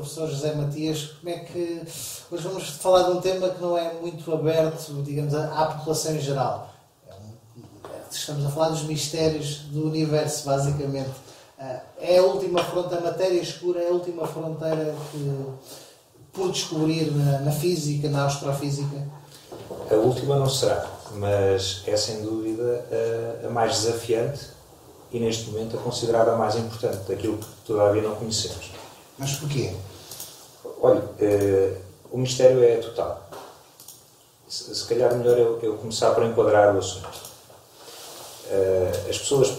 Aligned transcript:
professor 0.00 0.28
José 0.28 0.54
Matias. 0.54 1.12
Como 1.20 1.32
é 1.32 1.38
que. 1.40 1.82
Hoje 2.30 2.42
vamos 2.42 2.68
falar 2.70 3.04
de 3.04 3.10
um 3.12 3.20
tema 3.20 3.50
que 3.50 3.60
não 3.60 3.76
é 3.76 3.92
muito 3.94 4.32
aberto, 4.32 5.02
digamos, 5.02 5.34
à 5.34 5.66
população 5.66 6.16
em 6.16 6.20
geral. 6.20 6.70
É 7.08 7.98
estamos 8.10 8.44
a 8.44 8.48
falar 8.48 8.70
dos 8.70 8.82
mistérios 8.82 9.58
do 9.70 9.86
universo, 9.86 10.46
basicamente. 10.46 11.10
Ah, 11.58 11.80
é 12.00 12.18
a 12.18 12.22
última 12.22 12.64
fronteira, 12.64 12.98
a 12.98 13.10
matéria 13.10 13.40
escura 13.40 13.80
é 13.80 13.88
a 13.88 13.92
última 13.92 14.26
fronteira 14.26 14.94
que, 15.12 15.44
por 16.32 16.50
descobrir 16.50 17.10
na, 17.12 17.40
na 17.40 17.52
física, 17.52 18.08
na 18.08 18.26
astrofísica? 18.26 19.06
A 19.90 19.94
última 19.94 20.36
não 20.36 20.48
será, 20.48 20.88
mas 21.16 21.82
é 21.86 21.96
sem 21.96 22.22
dúvida 22.22 22.86
a, 23.42 23.46
a 23.46 23.50
mais 23.50 23.80
desafiante 23.80 24.48
e 25.12 25.18
neste 25.18 25.50
momento 25.50 25.76
a 25.76 25.80
considerada 25.80 26.32
a 26.32 26.36
mais 26.36 26.56
importante 26.56 27.08
daquilo 27.08 27.36
que 27.36 27.46
todavia 27.66 28.00
não 28.00 28.14
conhecemos. 28.14 28.79
Mas 29.20 29.34
porquê? 29.34 29.72
Olha, 30.80 31.00
uh, 31.00 31.76
o 32.10 32.16
mistério 32.16 32.64
é 32.64 32.76
total. 32.78 33.30
Se, 34.48 34.74
se 34.74 34.88
calhar 34.88 35.14
melhor 35.14 35.38
eu, 35.38 35.60
eu, 35.62 35.76
começar 35.76 36.12
por 36.14 36.24
enquadrar 36.24 36.74
o 36.74 36.78
assunto. 36.78 37.06
Uh, 38.46 39.10
as 39.10 39.18
pessoas 39.18 39.58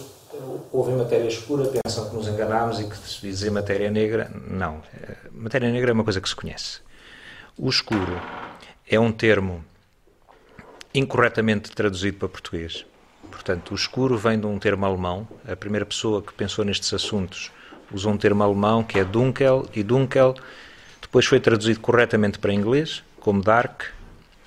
ouvem 0.72 0.96
matéria 0.96 1.28
escura, 1.28 1.70
pensam 1.84 2.10
que 2.10 2.16
nos 2.16 2.26
enganamos 2.26 2.80
e 2.80 2.84
que 2.84 2.96
se 2.96 3.20
dizer 3.20 3.50
matéria 3.50 3.88
negra, 3.88 4.28
não. 4.48 4.78
Uh, 4.78 4.82
matéria 5.30 5.70
negra 5.70 5.92
é 5.92 5.94
uma 5.94 6.04
coisa 6.04 6.20
que 6.20 6.28
se 6.28 6.34
conhece. 6.34 6.80
O 7.56 7.70
escuro 7.70 8.20
é 8.88 8.98
um 8.98 9.12
termo 9.12 9.64
incorretamente 10.92 11.70
traduzido 11.70 12.18
para 12.18 12.28
português 12.28 12.84
Portanto, 13.30 13.72
o 13.72 13.74
escuro 13.74 14.16
vem 14.16 14.38
de 14.38 14.46
um 14.46 14.58
termo 14.58 14.84
alemão. 14.84 15.26
A 15.50 15.56
primeira 15.56 15.86
pessoa 15.86 16.20
que 16.20 16.32
pensou 16.32 16.64
nestes 16.64 16.92
assuntos 16.92 17.50
usou 17.92 18.12
um 18.12 18.16
termo 18.16 18.42
alemão 18.42 18.82
que 18.82 18.98
é 18.98 19.04
dunkel, 19.04 19.68
e 19.74 19.82
dunkel 19.82 20.34
depois 21.00 21.26
foi 21.26 21.40
traduzido 21.40 21.80
corretamente 21.80 22.38
para 22.38 22.52
inglês, 22.52 23.02
como 23.20 23.42
dark, 23.42 23.82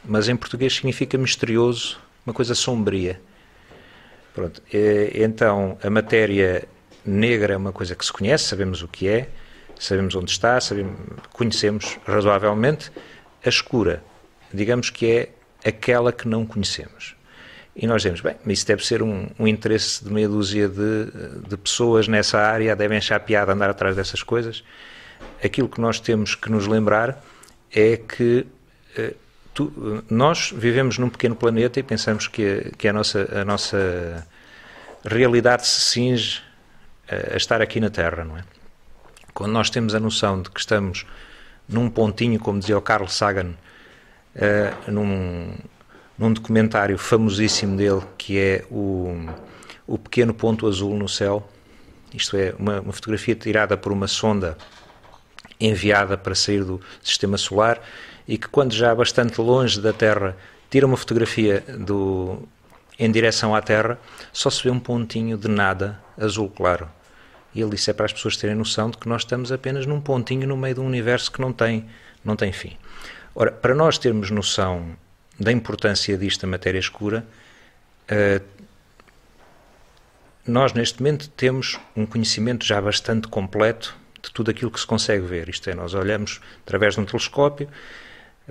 mas 0.03 0.27
em 0.27 0.35
português 0.35 0.75
significa 0.75 1.17
misterioso, 1.17 1.99
uma 2.25 2.33
coisa 2.33 2.55
sombria. 2.55 3.21
Pronto. 4.33 4.61
Então, 5.13 5.77
a 5.81 5.89
matéria 5.89 6.67
negra 7.05 7.53
é 7.53 7.57
uma 7.57 7.71
coisa 7.71 7.95
que 7.95 8.05
se 8.05 8.11
conhece, 8.11 8.45
sabemos 8.45 8.81
o 8.81 8.87
que 8.87 9.07
é, 9.07 9.29
sabemos 9.79 10.15
onde 10.15 10.31
está, 10.31 10.59
sabemos, 10.59 10.97
conhecemos 11.31 11.97
razoavelmente. 12.05 12.91
A 13.45 13.49
escura, 13.49 14.03
digamos 14.53 14.89
que 14.89 15.05
é 15.05 15.29
aquela 15.63 16.11
que 16.11 16.27
não 16.27 16.45
conhecemos. 16.45 17.14
E 17.75 17.85
nós 17.85 18.01
dizemos, 18.01 18.21
bem, 18.21 18.35
isso 18.47 18.65
deve 18.65 18.85
ser 18.85 19.03
um, 19.03 19.27
um 19.37 19.45
interesse 19.45 20.03
de 20.03 20.11
meia 20.11 20.29
dúzia 20.29 20.69
de, 20.69 21.11
de, 21.45 21.57
pessoas 21.57 22.07
nessa 22.07 22.39
área, 22.39 22.73
devem 22.73 22.97
achar 22.97 23.19
piada 23.19 23.51
andar 23.51 23.69
atrás 23.69 23.97
dessas 23.97 24.23
coisas. 24.23 24.63
Aquilo 25.43 25.67
que 25.67 25.81
nós 25.81 25.99
temos 25.99 26.35
que 26.35 26.49
nos 26.49 26.67
lembrar 26.67 27.21
é 27.73 27.97
que 27.97 28.47
uh, 28.97 29.15
tu, 29.53 30.03
nós 30.09 30.53
vivemos 30.55 30.97
num 30.97 31.09
pequeno 31.09 31.35
planeta 31.35 31.77
e 31.77 31.83
pensamos 31.83 32.29
que, 32.29 32.71
que 32.77 32.87
a, 32.87 32.93
nossa, 32.93 33.41
a 33.41 33.43
nossa 33.43 34.25
realidade 35.03 35.67
se 35.67 35.81
cinge 35.81 36.41
a, 37.09 37.33
a 37.33 37.37
estar 37.37 37.61
aqui 37.61 37.81
na 37.81 37.89
Terra, 37.89 38.23
não 38.23 38.37
é? 38.37 38.43
Quando 39.33 39.51
nós 39.51 39.69
temos 39.69 39.93
a 39.93 39.99
noção 39.99 40.41
de 40.41 40.49
que 40.49 40.61
estamos 40.61 41.05
num 41.67 41.89
pontinho, 41.89 42.39
como 42.39 42.57
dizia 42.57 42.77
o 42.77 42.81
Carl 42.81 43.05
Sagan, 43.09 43.53
uh, 44.33 44.91
num, 44.91 45.57
num 46.17 46.31
documentário 46.31 46.97
famosíssimo 46.97 47.75
dele, 47.75 48.01
que 48.17 48.39
é 48.39 48.65
o, 48.71 49.27
o 49.85 49.97
Pequeno 49.97 50.33
Ponto 50.33 50.67
Azul 50.67 50.95
no 50.95 51.09
Céu. 51.09 51.47
Isto 52.13 52.37
é, 52.37 52.55
uma, 52.57 52.79
uma 52.79 52.93
fotografia 52.93 53.35
tirada 53.35 53.75
por 53.75 53.91
uma 53.91 54.07
sonda 54.07 54.57
enviada 55.59 56.17
para 56.17 56.35
sair 56.35 56.63
do 56.63 56.79
sistema 57.01 57.37
solar 57.37 57.81
e 58.27 58.37
que, 58.37 58.47
quando 58.47 58.73
já 58.73 58.93
bastante 58.95 59.39
longe 59.39 59.79
da 59.79 59.93
Terra, 59.93 60.35
tira 60.69 60.85
uma 60.85 60.97
fotografia 60.97 61.63
do, 61.79 62.47
em 62.97 63.11
direção 63.11 63.53
à 63.53 63.61
Terra, 63.61 63.99
só 64.31 64.49
se 64.49 64.63
vê 64.63 64.69
um 64.69 64.79
pontinho 64.79 65.37
de 65.37 65.47
nada 65.47 66.01
azul 66.17 66.49
claro. 66.49 66.89
E 67.53 67.61
ele 67.61 67.71
disse 67.71 67.89
é 67.89 67.93
para 67.93 68.05
as 68.05 68.13
pessoas 68.13 68.35
terem 68.35 68.55
noção 68.55 68.89
de 68.89 68.97
que 68.97 69.07
nós 69.07 69.21
estamos 69.21 69.51
apenas 69.51 69.85
num 69.85 70.01
pontinho 70.01 70.47
no 70.47 70.57
meio 70.57 70.75
de 70.75 70.81
um 70.81 70.85
universo 70.85 71.31
que 71.31 71.39
não 71.39 71.53
tem, 71.53 71.85
não 72.23 72.35
tem 72.35 72.51
fim. 72.51 72.75
Ora, 73.33 73.51
para 73.51 73.75
nós 73.75 73.97
termos 73.97 74.29
noção 74.31 74.95
da 75.39 75.51
importância 75.51 76.17
disto 76.17 76.47
matéria 76.47 76.79
escura, 76.79 77.25
uh, 78.11 78.43
nós 80.47 80.73
neste 80.73 81.01
momento 81.01 81.27
temos 81.29 81.79
um 81.95 82.05
conhecimento 82.05 82.65
já 82.65 82.79
bastante 82.79 83.27
completo 83.27 83.95
de 84.21 84.31
tudo 84.31 84.51
aquilo 84.51 84.71
que 84.71 84.79
se 84.79 84.85
consegue 84.85 85.25
ver. 85.25 85.49
Isto 85.49 85.69
é, 85.69 85.75
nós 85.75 85.93
olhamos 85.93 86.39
através 86.63 86.93
de 86.93 87.01
um 87.01 87.05
telescópio, 87.05 87.67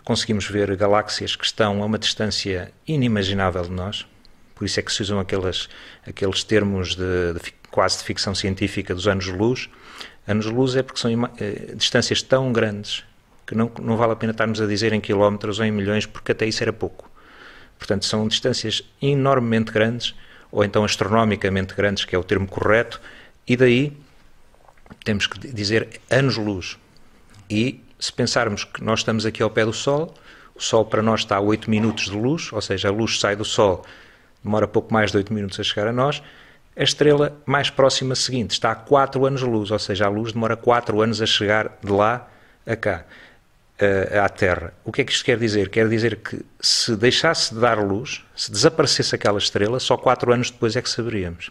conseguimos 0.02 0.46
ver 0.46 0.74
galáxias 0.76 1.36
que 1.36 1.44
estão 1.44 1.82
a 1.82 1.86
uma 1.86 1.98
distância 1.98 2.72
inimaginável 2.86 3.62
de 3.62 3.70
nós, 3.70 4.06
por 4.54 4.64
isso 4.64 4.78
é 4.78 4.82
que 4.82 4.92
se 4.92 5.02
usam 5.02 5.18
aqueles, 5.18 5.68
aqueles 6.06 6.44
termos 6.44 6.94
de, 6.94 7.34
de 7.34 7.52
quase 7.70 7.98
de 7.98 8.04
ficção 8.04 8.34
científica 8.34 8.94
dos 8.94 9.08
anos-luz. 9.08 9.68
Anos-luz 10.26 10.76
é 10.76 10.82
porque 10.82 11.00
são 11.00 11.10
eh, 11.38 11.74
distâncias 11.74 12.22
tão 12.22 12.52
grandes 12.52 13.04
que 13.46 13.54
não, 13.54 13.70
não 13.80 13.96
vale 13.96 14.12
a 14.12 14.16
pena 14.16 14.32
estarmos 14.32 14.60
a 14.60 14.66
dizer 14.66 14.92
em 14.92 15.00
quilómetros 15.00 15.58
ou 15.58 15.64
em 15.64 15.70
milhões, 15.70 16.06
porque 16.06 16.32
até 16.32 16.46
isso 16.46 16.62
era 16.62 16.72
pouco. 16.72 17.10
Portanto, 17.78 18.04
são 18.04 18.26
distâncias 18.26 18.82
enormemente 19.00 19.70
grandes, 19.72 20.14
ou 20.50 20.64
então 20.64 20.84
astronomicamente 20.84 21.74
grandes, 21.74 22.04
que 22.04 22.14
é 22.14 22.18
o 22.18 22.24
termo 22.24 22.46
correto, 22.46 23.00
e 23.46 23.56
daí 23.56 23.92
temos 25.04 25.26
que 25.26 25.38
dizer 25.52 26.00
anos-luz. 26.10 26.78
E 27.50 27.82
se 27.98 28.12
pensarmos 28.12 28.64
que 28.64 28.82
nós 28.82 29.00
estamos 29.00 29.26
aqui 29.26 29.42
ao 29.42 29.50
pé 29.50 29.64
do 29.64 29.72
Sol, 29.72 30.14
o 30.54 30.62
Sol 30.62 30.84
para 30.84 31.02
nós 31.02 31.20
está 31.20 31.36
a 31.36 31.40
8 31.40 31.68
minutos 31.68 32.04
de 32.04 32.16
luz, 32.16 32.52
ou 32.52 32.60
seja, 32.60 32.88
a 32.88 32.92
luz 32.92 33.18
sai 33.18 33.36
do 33.36 33.44
Sol, 33.44 33.84
demora 34.42 34.66
pouco 34.68 34.92
mais 34.92 35.10
de 35.10 35.18
8 35.18 35.32
minutos 35.32 35.58
a 35.60 35.62
chegar 35.62 35.88
a 35.88 35.92
nós, 35.92 36.22
a 36.76 36.82
estrela 36.82 37.40
mais 37.44 37.70
próxima 37.70 38.14
seguinte 38.14 38.52
está 38.52 38.72
a 38.72 38.74
4 38.74 39.26
anos 39.26 39.40
de 39.40 39.46
luz, 39.46 39.70
ou 39.70 39.78
seja, 39.78 40.06
a 40.06 40.08
luz 40.08 40.32
demora 40.32 40.56
4 40.56 41.00
anos 41.00 41.20
a 41.20 41.26
chegar 41.26 41.78
de 41.82 41.92
lá 41.92 42.28
a 42.66 42.74
cá 42.74 43.04
à 44.22 44.28
Terra. 44.28 44.72
O 44.84 44.92
que 44.92 45.00
é 45.02 45.04
que 45.04 45.12
isto 45.12 45.24
quer 45.24 45.38
dizer? 45.38 45.68
Quer 45.68 45.88
dizer 45.88 46.16
que 46.16 46.40
se 46.60 46.94
deixasse 46.96 47.54
de 47.54 47.60
dar 47.60 47.78
luz, 47.78 48.24
se 48.36 48.50
desaparecesse 48.50 49.14
aquela 49.14 49.38
estrela, 49.38 49.80
só 49.80 49.96
quatro 49.96 50.32
anos 50.32 50.50
depois 50.50 50.76
é 50.76 50.82
que 50.82 50.88
saberíamos. 50.88 51.50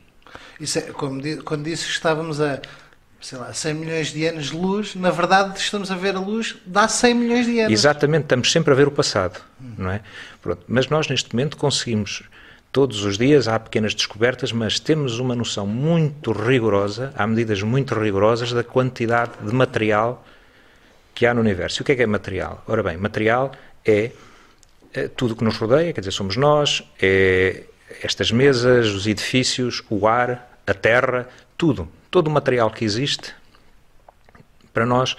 Isso 0.60 0.80
é, 0.80 0.82
como, 0.84 1.22
quando 1.44 1.64
disse 1.64 1.86
que 1.86 1.92
estávamos 1.92 2.40
a 2.40 2.62
sei 3.24 3.38
lá, 3.38 3.54
100 3.54 3.74
milhões 3.76 4.08
de 4.12 4.26
anos 4.28 4.48
de 4.48 4.58
luz, 4.58 4.96
na 4.96 5.10
verdade 5.10 5.58
estamos 5.58 5.90
a 5.90 5.96
ver 5.96 6.14
a 6.14 6.20
luz 6.20 6.58
dá 6.66 6.90
100 6.90 7.14
milhões 7.14 7.46
de 7.46 7.60
anos. 7.62 7.72
Exatamente, 7.72 8.24
estamos 8.24 8.52
sempre 8.52 8.74
a 8.74 8.76
ver 8.76 8.88
o 8.88 8.92
passado, 8.92 9.40
hum. 9.62 9.76
não 9.78 9.92
é? 9.92 10.02
Pronto, 10.42 10.62
mas 10.68 10.90
nós 10.90 11.08
neste 11.08 11.34
momento 11.34 11.56
conseguimos 11.56 12.24
todos 12.70 13.06
os 13.06 13.18
dias 13.18 13.48
há 13.48 13.58
pequenas 13.58 13.96
descobertas, 13.96 14.52
mas 14.52 14.78
temos 14.78 15.20
uma 15.20 15.36
noção 15.36 15.66
muito 15.66 16.34
rigorosa, 16.34 17.14
há 17.16 17.26
medidas 17.26 17.62
muito 17.62 17.96
rigorosas 17.96 18.52
da 18.52 18.64
quantidade 18.64 19.32
de 19.42 19.54
material 19.54 20.26
que 21.14 21.26
há 21.26 21.34
no 21.34 21.42
universo. 21.42 21.80
E 21.80 21.84
o 21.84 21.86
que 21.86 21.92
é 21.92 21.96
que 21.96 22.04
é 22.04 22.08
material? 22.08 22.64
Ora 22.68 22.84
bem, 22.84 22.98
material 22.98 23.52
é, 23.86 24.12
é 24.94 25.08
tudo 25.08 25.36
que 25.36 25.44
nos 25.44 25.58
rodeia, 25.58 25.94
quer 25.94 26.02
dizer, 26.02 26.12
somos 26.12 26.38
nós, 26.38 26.84
é 27.02 27.64
estas 28.02 28.32
mesas, 28.32 28.88
os 28.88 29.06
edifícios, 29.06 29.84
o 29.90 30.08
ar, 30.08 30.58
a 30.66 30.74
terra, 30.74 31.28
tudo. 31.58 31.88
Todo 32.10 32.28
o 32.28 32.32
material 32.32 32.72
que 32.72 32.84
existe, 32.84 33.34
para 34.74 34.86
nós, 34.86 35.16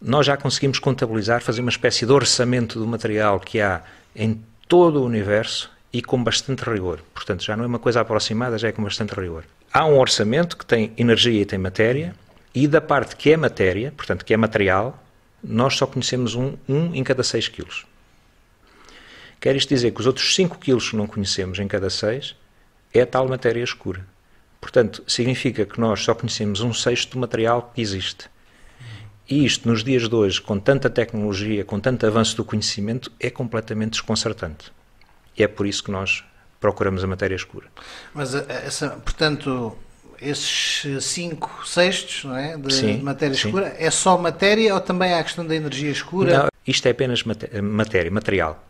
nós 0.00 0.26
já 0.26 0.36
conseguimos 0.36 0.78
contabilizar, 0.78 1.42
fazer 1.42 1.60
uma 1.60 1.70
espécie 1.70 2.06
de 2.06 2.12
orçamento 2.12 2.78
do 2.78 2.86
material 2.86 3.40
que 3.40 3.60
há 3.60 3.82
em 4.14 4.40
todo 4.68 5.00
o 5.00 5.04
universo 5.04 5.70
e 5.92 6.02
com 6.02 6.22
bastante 6.22 6.68
rigor. 6.68 7.00
Portanto, 7.14 7.42
já 7.42 7.56
não 7.56 7.64
é 7.64 7.66
uma 7.66 7.78
coisa 7.78 8.00
aproximada, 8.00 8.58
já 8.58 8.68
é 8.68 8.72
com 8.72 8.82
bastante 8.82 9.14
rigor. 9.14 9.44
Há 9.72 9.84
um 9.86 9.98
orçamento 9.98 10.56
que 10.56 10.66
tem 10.66 10.92
energia 10.96 11.42
e 11.42 11.44
tem 11.44 11.58
matéria, 11.58 12.14
e 12.54 12.66
da 12.66 12.80
parte 12.80 13.16
que 13.16 13.32
é 13.32 13.36
matéria, 13.36 13.92
portanto, 13.96 14.24
que 14.24 14.32
é 14.32 14.36
material, 14.36 15.02
nós 15.48 15.76
só 15.76 15.86
conhecemos 15.86 16.34
um, 16.34 16.56
um 16.68 16.94
em 16.94 17.04
cada 17.04 17.22
6 17.22 17.48
quilos. 17.48 17.86
Quer 19.40 19.54
isto 19.54 19.68
dizer 19.68 19.92
que 19.92 20.00
os 20.00 20.06
outros 20.06 20.34
5 20.34 20.58
quilos 20.58 20.90
que 20.90 20.96
não 20.96 21.06
conhecemos 21.06 21.58
em 21.58 21.68
cada 21.68 21.88
6 21.88 22.34
é 22.92 23.02
a 23.02 23.06
tal 23.06 23.28
matéria 23.28 23.62
escura. 23.62 24.04
Portanto, 24.60 25.04
significa 25.06 25.64
que 25.64 25.80
nós 25.80 26.02
só 26.02 26.14
conhecemos 26.14 26.60
um 26.60 26.72
sexto 26.72 27.12
do 27.12 27.18
material 27.18 27.70
que 27.74 27.80
existe. 27.80 28.28
E 29.28 29.44
isto, 29.44 29.68
nos 29.68 29.84
dias 29.84 30.08
de 30.08 30.14
hoje, 30.14 30.40
com 30.40 30.58
tanta 30.58 30.88
tecnologia, 30.88 31.64
com 31.64 31.78
tanto 31.78 32.06
avanço 32.06 32.36
do 32.36 32.44
conhecimento, 32.44 33.12
é 33.20 33.28
completamente 33.28 33.92
desconcertante. 33.92 34.72
E 35.36 35.42
é 35.42 35.48
por 35.48 35.66
isso 35.66 35.84
que 35.84 35.90
nós 35.90 36.24
procuramos 36.60 37.04
a 37.04 37.06
matéria 37.06 37.34
escura. 37.34 37.66
Mas, 38.14 38.34
eh, 38.34 38.44
essa, 38.48 38.90
portanto, 38.90 39.76
esses 40.20 41.04
5 41.04 41.62
sextos 41.66 42.24
não 42.24 42.36
é, 42.36 42.56
de, 42.56 42.74
sim, 42.74 43.02
matéria 43.02 43.34
sim. 43.34 43.48
escura, 43.48 43.74
é 43.78 43.90
só 43.90 44.16
matéria 44.16 44.74
ou 44.74 44.80
também 44.80 45.12
há 45.12 45.20
a 45.20 45.24
questão 45.24 45.46
da 45.46 45.54
energia 45.54 45.90
escura? 45.90 46.38
Não, 46.38 46.48
isto 46.66 46.86
é 46.86 46.90
apenas 46.90 47.22
matéria, 47.22 48.10
material. 48.10 48.64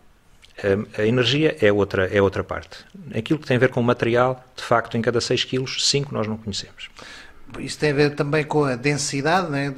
A, 0.59 1.03
a, 1.03 1.07
energia 1.07 1.57
é 1.61 1.71
outra, 1.73 2.07
é 2.07 2.21
outra 2.21 2.43
parte. 2.43 2.79
Aquilo 3.15 3.39
que 3.39 3.47
tem 3.47 3.57
a 3.57 3.61
ver 3.61 3.69
com 3.69 3.81
o 3.81 3.85
material, 3.85 4.43
de 4.57 4.63
facto, 4.63 4.97
em 4.97 5.03
cada 5.03 5.21
6 5.21 5.45
quilos, 5.45 5.89
5 5.89 6.13
nós 6.15 6.27
não 6.27 6.37
conhecemos. 6.37 6.89
Isso 7.59 7.79
tem 7.79 7.91
a 7.91 7.95
ver 7.95 8.15
também 8.15 8.45
com 8.45 8.65
a 8.65 8.75
densidade, 8.75 9.51
não 9.51 9.57
é? 9.57 9.73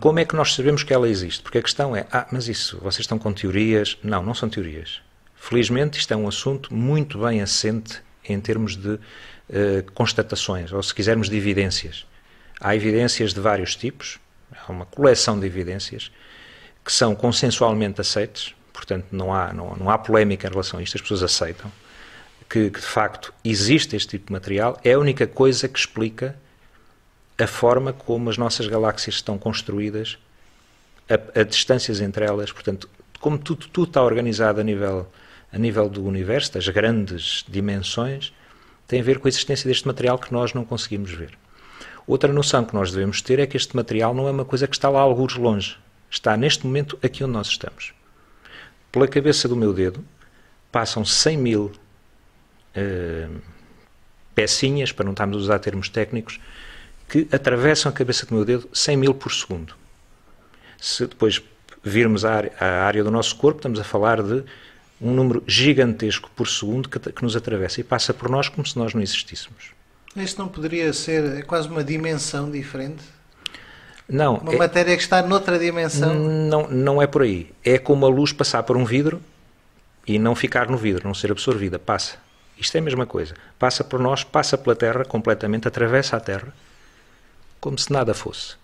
Como 0.00 0.18
é 0.18 0.24
que 0.24 0.34
nós 0.34 0.54
sabemos 0.54 0.82
que 0.82 0.92
ela 0.92 1.08
existe? 1.08 1.42
Porque 1.42 1.58
a 1.58 1.62
questão 1.62 1.94
é, 1.94 2.06
ah, 2.12 2.26
mas 2.30 2.48
isso, 2.48 2.78
vocês 2.78 3.00
estão 3.00 3.18
com 3.18 3.32
teorias? 3.32 3.96
Não, 4.02 4.22
não 4.22 4.34
são 4.34 4.48
teorias. 4.48 5.00
Felizmente 5.34 5.98
isto 5.98 6.12
é 6.12 6.16
um 6.16 6.26
assunto 6.26 6.74
muito 6.74 7.18
bem 7.18 7.40
assente 7.40 8.02
em 8.28 8.40
termos 8.40 8.76
de 8.76 8.98
uh, 9.50 9.90
constatações, 9.92 10.72
ou 10.72 10.82
se 10.82 10.94
quisermos 10.94 11.28
de 11.28 11.36
evidências. 11.36 12.06
Há 12.60 12.74
evidências 12.74 13.34
de 13.34 13.40
vários 13.40 13.76
tipos, 13.76 14.18
há 14.52 14.70
uma 14.70 14.86
coleção 14.86 15.38
de 15.38 15.46
evidências 15.46 16.10
que 16.84 16.92
são 16.92 17.14
consensualmente 17.14 18.00
aceites, 18.00 18.54
portanto 18.72 19.06
não 19.10 19.32
há, 19.32 19.52
não, 19.52 19.74
não 19.76 19.90
há 19.90 19.98
polémica 19.98 20.46
em 20.46 20.50
relação 20.50 20.78
a 20.78 20.82
isto, 20.82 20.96
as 20.96 21.02
pessoas 21.02 21.22
aceitam 21.22 21.70
que, 22.48 22.70
que 22.70 22.80
de 22.80 22.86
facto 22.86 23.32
existe 23.44 23.96
este 23.96 24.10
tipo 24.10 24.26
de 24.26 24.32
material, 24.32 24.78
é 24.84 24.92
a 24.92 24.98
única 24.98 25.26
coisa 25.26 25.68
que 25.68 25.78
explica 25.78 26.36
a 27.38 27.46
forma 27.46 27.92
como 27.92 28.30
as 28.30 28.38
nossas 28.38 28.66
galáxias 28.68 29.16
estão 29.16 29.38
construídas, 29.38 30.18
a, 31.08 31.40
a 31.40 31.42
distâncias 31.42 32.00
entre 32.00 32.24
elas, 32.24 32.52
portanto, 32.52 32.88
como 33.20 33.38
tudo, 33.38 33.66
tudo 33.68 33.88
está 33.88 34.02
organizado 34.02 34.60
a 34.60 34.64
nível, 34.64 35.10
a 35.52 35.58
nível 35.58 35.88
do 35.88 36.04
universo, 36.04 36.52
das 36.52 36.68
grandes 36.68 37.44
dimensões, 37.48 38.32
tem 38.86 39.00
a 39.00 39.02
ver 39.02 39.18
com 39.18 39.26
a 39.26 39.30
existência 39.30 39.66
deste 39.68 39.86
material 39.86 40.18
que 40.18 40.32
nós 40.32 40.52
não 40.52 40.64
conseguimos 40.64 41.10
ver. 41.10 41.36
Outra 42.06 42.32
noção 42.32 42.64
que 42.64 42.74
nós 42.74 42.92
devemos 42.92 43.22
ter 43.22 43.38
é 43.38 43.46
que 43.46 43.56
este 43.56 43.74
material 43.74 44.14
não 44.14 44.28
é 44.28 44.30
uma 44.30 44.44
coisa 44.44 44.66
que 44.66 44.74
está 44.74 44.88
lá 44.90 45.00
alguns 45.00 45.36
longe. 45.36 45.78
Está 46.10 46.36
neste 46.36 46.66
momento 46.66 46.98
aqui 47.02 47.24
onde 47.24 47.32
nós 47.32 47.48
estamos. 47.48 47.94
Pela 48.92 49.08
cabeça 49.08 49.48
do 49.48 49.56
meu 49.56 49.72
dedo 49.72 50.04
passam 50.70 51.04
100 51.04 51.38
mil 51.38 51.72
uh, 52.76 53.40
pecinhas, 54.34 54.92
para 54.92 55.04
não 55.04 55.12
estarmos 55.12 55.36
a 55.36 55.40
usar 55.40 55.58
termos 55.58 55.88
técnicos, 55.88 56.38
que 57.08 57.26
atravessam 57.32 57.90
a 57.90 57.92
cabeça 57.92 58.26
do 58.26 58.34
meu 58.34 58.44
dedo 58.44 58.68
100 58.72 58.96
mil 58.96 59.14
por 59.14 59.32
segundo. 59.32 59.74
Se 60.78 61.06
depois 61.06 61.42
virmos 61.82 62.24
a 62.24 62.34
área, 62.34 62.52
a 62.60 62.84
área 62.84 63.02
do 63.02 63.10
nosso 63.10 63.36
corpo, 63.36 63.58
estamos 63.58 63.80
a 63.80 63.84
falar 63.84 64.22
de 64.22 64.44
um 65.00 65.12
número 65.12 65.42
gigantesco 65.46 66.30
por 66.34 66.48
segundo 66.48 66.88
que, 66.88 66.98
que, 66.98 67.22
nos 67.22 67.36
atravessa 67.36 67.80
e 67.80 67.84
passa 67.84 68.14
por 68.14 68.28
nós 68.28 68.48
como 68.48 68.66
se 68.66 68.78
nós 68.78 68.94
não 68.94 69.02
existíssemos. 69.02 69.72
Isto 70.16 70.40
não 70.40 70.48
poderia 70.48 70.92
ser 70.92 71.38
é 71.38 71.42
quase 71.42 71.68
uma 71.68 71.82
dimensão 71.82 72.50
diferente? 72.50 73.02
Não. 74.08 74.36
Uma 74.36 74.54
é, 74.54 74.56
matéria 74.56 74.96
que 74.96 75.02
está 75.02 75.22
noutra 75.22 75.58
dimensão? 75.58 76.14
Não, 76.14 76.68
não 76.68 77.02
é 77.02 77.06
por 77.06 77.22
aí. 77.22 77.50
É 77.64 77.78
como 77.78 78.06
a 78.06 78.08
luz 78.08 78.32
passar 78.32 78.62
por 78.62 78.76
um 78.76 78.84
vidro 78.84 79.20
e 80.06 80.18
não 80.18 80.34
ficar 80.34 80.68
no 80.68 80.76
vidro, 80.76 81.06
não 81.06 81.14
ser 81.14 81.32
absorvida. 81.32 81.78
Passa. 81.78 82.16
Isto 82.58 82.76
é 82.76 82.78
a 82.78 82.82
mesma 82.82 83.06
coisa. 83.06 83.34
Passa 83.58 83.82
por 83.82 83.98
nós, 83.98 84.22
passa 84.22 84.56
pela 84.56 84.76
Terra 84.76 85.04
completamente, 85.04 85.66
atravessa 85.66 86.16
a 86.16 86.20
Terra, 86.20 86.54
como 87.60 87.78
se 87.78 87.92
nada 87.92 88.14
fosse. 88.14 88.54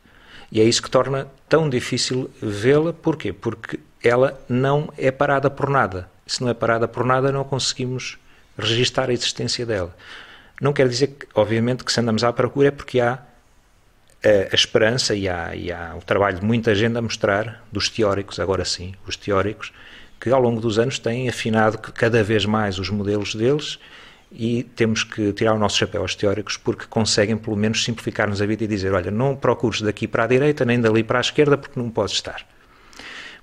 E 0.53 0.61
é 0.61 0.65
isso 0.65 0.83
que 0.83 0.91
torna 0.91 1.26
tão 1.49 1.69
difícil 1.69 2.31
vê-la. 2.41 2.93
Porquê? 2.93 3.33
Porque 3.33 3.81
ela 4.03 4.41
não 4.49 4.93
é 4.97 5.11
parada 5.11 5.50
por 5.50 5.69
nada. 5.69 6.09
Se 6.31 6.41
não 6.41 6.49
é 6.49 6.55
parada 6.55 6.87
por 6.87 7.05
nada, 7.05 7.32
não 7.32 7.43
conseguimos 7.43 8.17
registar 8.56 9.11
a 9.11 9.12
existência 9.12 9.67
dela. 9.67 9.93
Não 10.61 10.73
quer 10.73 10.88
dizer, 10.88 11.09
que, 11.09 11.27
obviamente, 11.35 11.82
que 11.82 11.91
se 11.91 11.99
andamos 11.99 12.23
à 12.23 12.32
procura 12.32 12.69
é 12.69 12.71
porque 12.71 13.00
há 13.00 13.15
a, 14.25 14.53
a 14.53 14.55
esperança 14.55 15.12
e 15.12 15.29
há, 15.29 15.56
e 15.56 15.73
há 15.73 15.97
o 15.99 16.03
trabalho 16.05 16.38
de 16.38 16.47
muita 16.47 16.73
gente 16.73 16.97
a 16.97 17.03
mostrar, 17.03 17.65
dos 17.73 17.88
teóricos, 17.88 18.38
agora 18.38 18.65
sim, 18.65 18.94
os 19.09 19.17
teóricos, 19.17 19.73
que 20.21 20.31
ao 20.31 20.41
longo 20.41 20.61
dos 20.61 20.79
anos 20.79 21.00
têm 21.00 21.29
afinado 21.29 21.79
cada 21.79 22.23
vez 22.23 22.47
mais 22.47 22.79
os 22.79 22.91
modelos 22.91 23.35
deles 23.35 23.81
e 24.31 24.62
temos 24.62 25.03
que 25.03 25.33
tirar 25.33 25.55
o 25.55 25.59
nosso 25.59 25.79
chapéu 25.79 26.03
aos 26.03 26.15
teóricos 26.15 26.56
porque 26.56 26.87
conseguem 26.88 27.37
pelo 27.37 27.56
menos 27.56 27.83
simplificar-nos 27.83 28.41
a 28.41 28.47
vida 28.47 28.62
e 28.62 28.69
dizer, 28.69 28.93
olha, 28.93 29.11
não 29.11 29.35
procures 29.35 29.81
daqui 29.81 30.06
para 30.06 30.23
a 30.23 30.26
direita 30.29 30.65
nem 30.65 30.81
dali 30.81 31.03
para 31.03 31.19
a 31.19 31.23
esquerda 31.23 31.59
porque 31.59 31.81
não 31.81 31.91
podes 31.91 32.15
estar. 32.15 32.47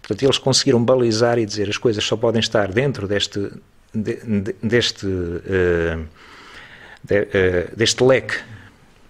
Portanto, 0.07 0.23
eles 0.23 0.37
conseguiram 0.37 0.81
balizar 0.81 1.37
e 1.37 1.45
dizer 1.45 1.67
as 1.67 1.77
coisas 1.77 2.01
só 2.01 2.15
podem 2.15 2.39
estar 2.39 2.71
dentro 2.71 3.09
deste, 3.09 3.51
de, 3.93 4.15
de, 4.15 4.55
deste, 4.63 5.05
uh, 5.05 6.07
de, 7.03 7.19
uh, 7.19 7.75
deste 7.75 8.01
leque 8.01 8.37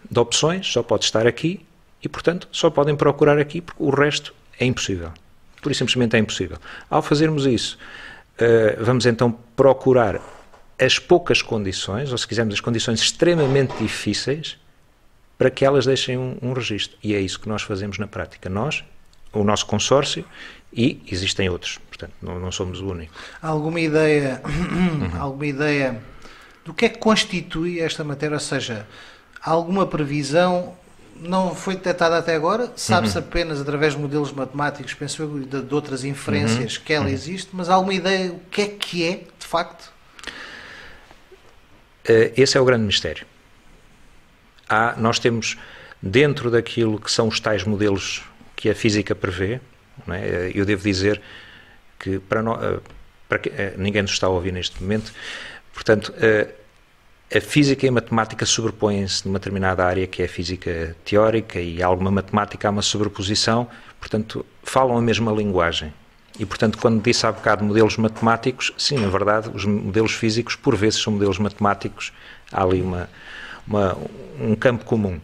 de 0.10 0.20
opções, 0.20 0.66
só 0.66 0.82
pode 0.82 1.06
estar 1.06 1.28
aqui 1.28 1.64
e, 2.02 2.10
portanto, 2.10 2.48
só 2.52 2.72
podem 2.72 2.96
procurar 2.96 3.38
aqui 3.38 3.62
porque 3.62 3.84
o 3.84 3.92
resto 3.92 4.34
é 4.60 4.66
impossível. 4.66 5.12
Por 5.62 5.72
isso, 5.72 5.80
simplesmente 5.80 6.16
é 6.16 6.20
impossível. 6.20 6.58
Ao 6.90 7.04
fazermos 7.04 7.46
isso, 7.46 7.78
uh, 8.42 8.84
vamos 8.84 9.06
então 9.06 9.32
procurar 9.56 10.20
as 10.80 10.98
poucas 10.98 11.44
condições, 11.44 12.12
ou 12.12 12.18
se 12.18 12.28
quisermos, 12.28 12.56
as 12.56 12.60
condições 12.60 13.00
extremamente 13.02 13.78
difíceis, 13.78 14.58
para 15.38 15.52
que 15.52 15.64
elas 15.64 15.86
deixem 15.86 16.18
um, 16.18 16.40
um 16.42 16.54
registro. 16.54 16.98
E 17.04 17.14
é 17.14 17.20
isso 17.20 17.40
que 17.40 17.48
nós 17.48 17.62
fazemos 17.62 18.00
na 18.00 18.08
prática. 18.08 18.50
Nós, 18.50 18.84
o 19.32 19.44
nosso 19.44 19.66
consórcio, 19.66 20.26
e 20.78 21.02
existem 21.12 21.50
outros. 21.50 21.80
Portanto, 21.90 22.14
não, 22.22 22.40
não 22.40 22.52
somos 22.52 22.80
o 22.80 22.88
único. 22.88 23.12
Há 23.42 23.48
alguma 23.48 23.80
ideia, 23.80 24.40
uhum. 24.46 25.10
alguma 25.20 25.48
ideia 25.48 26.00
do 26.64 26.74
que 26.74 26.86
é 26.86 26.90
que 26.90 27.00
constitui 27.00 27.80
esta 27.80 28.04
matéria? 28.04 28.36
Ou 28.36 28.40
seja, 28.40 28.86
alguma 29.42 29.88
previsão 29.88 30.78
não 31.20 31.56
foi 31.56 31.76
detectada 31.76 32.20
até 32.20 32.36
agora, 32.36 32.72
sabe-se 32.76 33.18
uhum. 33.18 33.24
apenas 33.24 33.60
através 33.60 33.94
de 33.94 34.00
modelos 34.00 34.32
matemáticos, 34.32 34.94
penso 34.94 35.24
eu, 35.24 35.40
de, 35.40 35.62
de 35.64 35.74
outras 35.74 36.04
inferências 36.04 36.78
uhum. 36.78 36.84
que 36.84 36.94
ela 36.94 37.06
uhum. 37.06 37.12
existe, 37.12 37.50
mas 37.54 37.70
há 37.70 37.74
alguma 37.74 37.96
ideia 37.96 38.30
do 38.30 38.40
que 38.52 38.62
é 38.62 38.68
que 38.68 39.04
é, 39.04 39.12
de 39.40 39.48
facto? 39.48 39.92
Uh, 42.08 42.32
esse 42.38 42.56
é 42.56 42.62
o 42.62 42.66
grande 42.66 42.84
mistério. 42.84 43.26
Há, 44.70 44.96
nós 44.96 45.18
temos, 45.18 45.58
dentro 46.00 46.52
daquilo 46.52 47.00
que 47.00 47.12
são 47.12 47.28
os 47.28 47.40
tais 47.40 47.64
modelos 47.64 48.24
que 48.56 48.70
a 48.70 48.76
física 48.76 49.16
prevê, 49.16 49.60
é? 50.10 50.52
eu 50.54 50.66
devo 50.66 50.84
dizer 50.84 51.22
que 52.00 52.20
para, 52.20 52.42
uh, 52.42 52.82
para 53.28 53.40
que, 53.40 53.50
uh, 53.50 53.74
ninguém 53.78 54.02
nos 54.02 54.12
está 54.12 54.28
a 54.28 54.30
ouvir 54.30 54.52
neste 54.52 54.82
momento, 54.82 55.12
portanto, 55.74 56.14
a 57.36 57.42
física 57.42 57.86
e 57.86 57.90
a 57.90 57.92
matemática 57.92 58.46
sobrepõem-se 58.46 59.26
numa 59.26 59.38
determinada 59.38 59.86
área 59.86 60.08
que 60.08 60.22
é 60.22 60.26
a 60.26 60.30
física 60.30 60.96
teórica 61.04 61.60
e 61.60 61.84
alguma 61.84 62.10
matemática 62.10 62.68
há 62.68 62.72
uma 62.72 62.82
sobreposição, 62.82 63.68
portanto, 64.00 64.46
falam 64.64 64.98
a 64.98 65.02
mesma 65.02 65.32
linguagem. 65.32 65.94
E, 66.40 66.46
portanto, 66.46 66.78
quando 66.78 67.02
disse 67.02 67.26
há 67.26 67.32
bocado 67.32 67.64
modelos 67.64 67.98
matemáticos, 67.98 68.72
sim, 68.78 68.98
na 68.98 69.10
verdade, 69.10 69.50
os 69.54 69.66
modelos 69.66 70.14
físicos, 70.14 70.56
por 70.56 70.76
vezes, 70.76 71.02
são 71.02 71.14
modelos 71.14 71.40
matemáticos, 71.40 72.14
há 72.52 72.64
ali 72.64 72.82
uma, 72.82 73.10
uma, 73.68 73.98
um 74.40 74.56
campo 74.56 74.86
comum. 74.86 75.20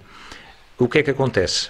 O 0.77 0.89
que 0.89 0.97
é 0.97 1.03
que 1.03 1.11
acontece? 1.11 1.69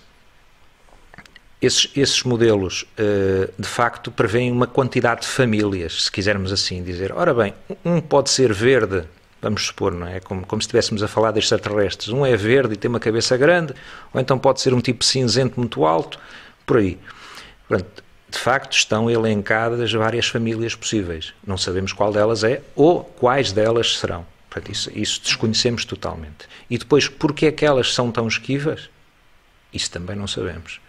Esses, 1.64 1.90
esses 1.96 2.24
modelos, 2.24 2.84
uh, 3.00 3.50
de 3.58 3.68
facto, 3.68 4.12
prevêem 4.12 4.52
uma 4.52 4.68
quantidade 4.68 5.22
de 5.22 5.28
famílias, 5.28 6.04
se 6.04 6.12
quisermos 6.12 6.52
assim 6.52 6.84
dizer. 6.84 7.14
Ora 7.14 7.34
bem, 7.34 7.54
um 7.86 8.02
pode 8.02 8.30
ser 8.30 8.52
verde, 8.52 9.06
vamos 9.42 9.68
supor, 9.68 9.94
não 9.94 10.06
é? 10.06 10.20
Como, 10.20 10.46
como 10.46 10.62
se 10.62 10.66
estivéssemos 10.66 11.02
a 11.02 11.08
falar 11.08 11.32
destes 11.32 11.54
extraterrestres. 11.54 12.10
Um 12.10 12.26
é 12.26 12.36
verde 12.36 12.74
e 12.74 12.78
tem 12.78 12.90
uma 12.90 13.00
cabeça 13.00 13.38
grande, 13.38 13.74
ou 14.14 14.20
então 14.20 14.38
pode 14.38 14.60
ser 14.60 14.74
um 14.74 14.82
tipo 14.82 15.06
cinzento 15.06 15.58
muito 15.58 15.86
alto, 15.86 16.20
por 16.66 16.78
aí. 16.78 17.00
De 18.30 18.38
facto 18.38 18.74
estão 18.74 19.10
elencadas 19.10 19.94
várias 19.94 20.28
famílias 20.28 20.76
possíveis. 20.76 21.34
Não 21.48 21.58
sabemos 21.58 21.94
qual 21.94 22.12
delas 22.12 22.44
é 22.44 22.62
ou 22.76 23.06
quais 23.06 23.54
delas 23.54 24.00
serão. 24.00 24.26
Isso, 24.70 24.92
isso 24.94 25.22
desconhecemos 25.24 25.86
totalmente. 25.86 26.46
E 26.70 26.78
depois, 26.78 27.08
porquê 27.08 27.46
é 27.46 27.52
que 27.54 27.66
elas 27.66 27.94
são 27.94 28.12
tão 28.12 28.28
esquivas? 28.28 28.90
Isso 29.74 29.90
também 29.90 30.16
não 30.16 30.28
sabemos. 30.28 30.83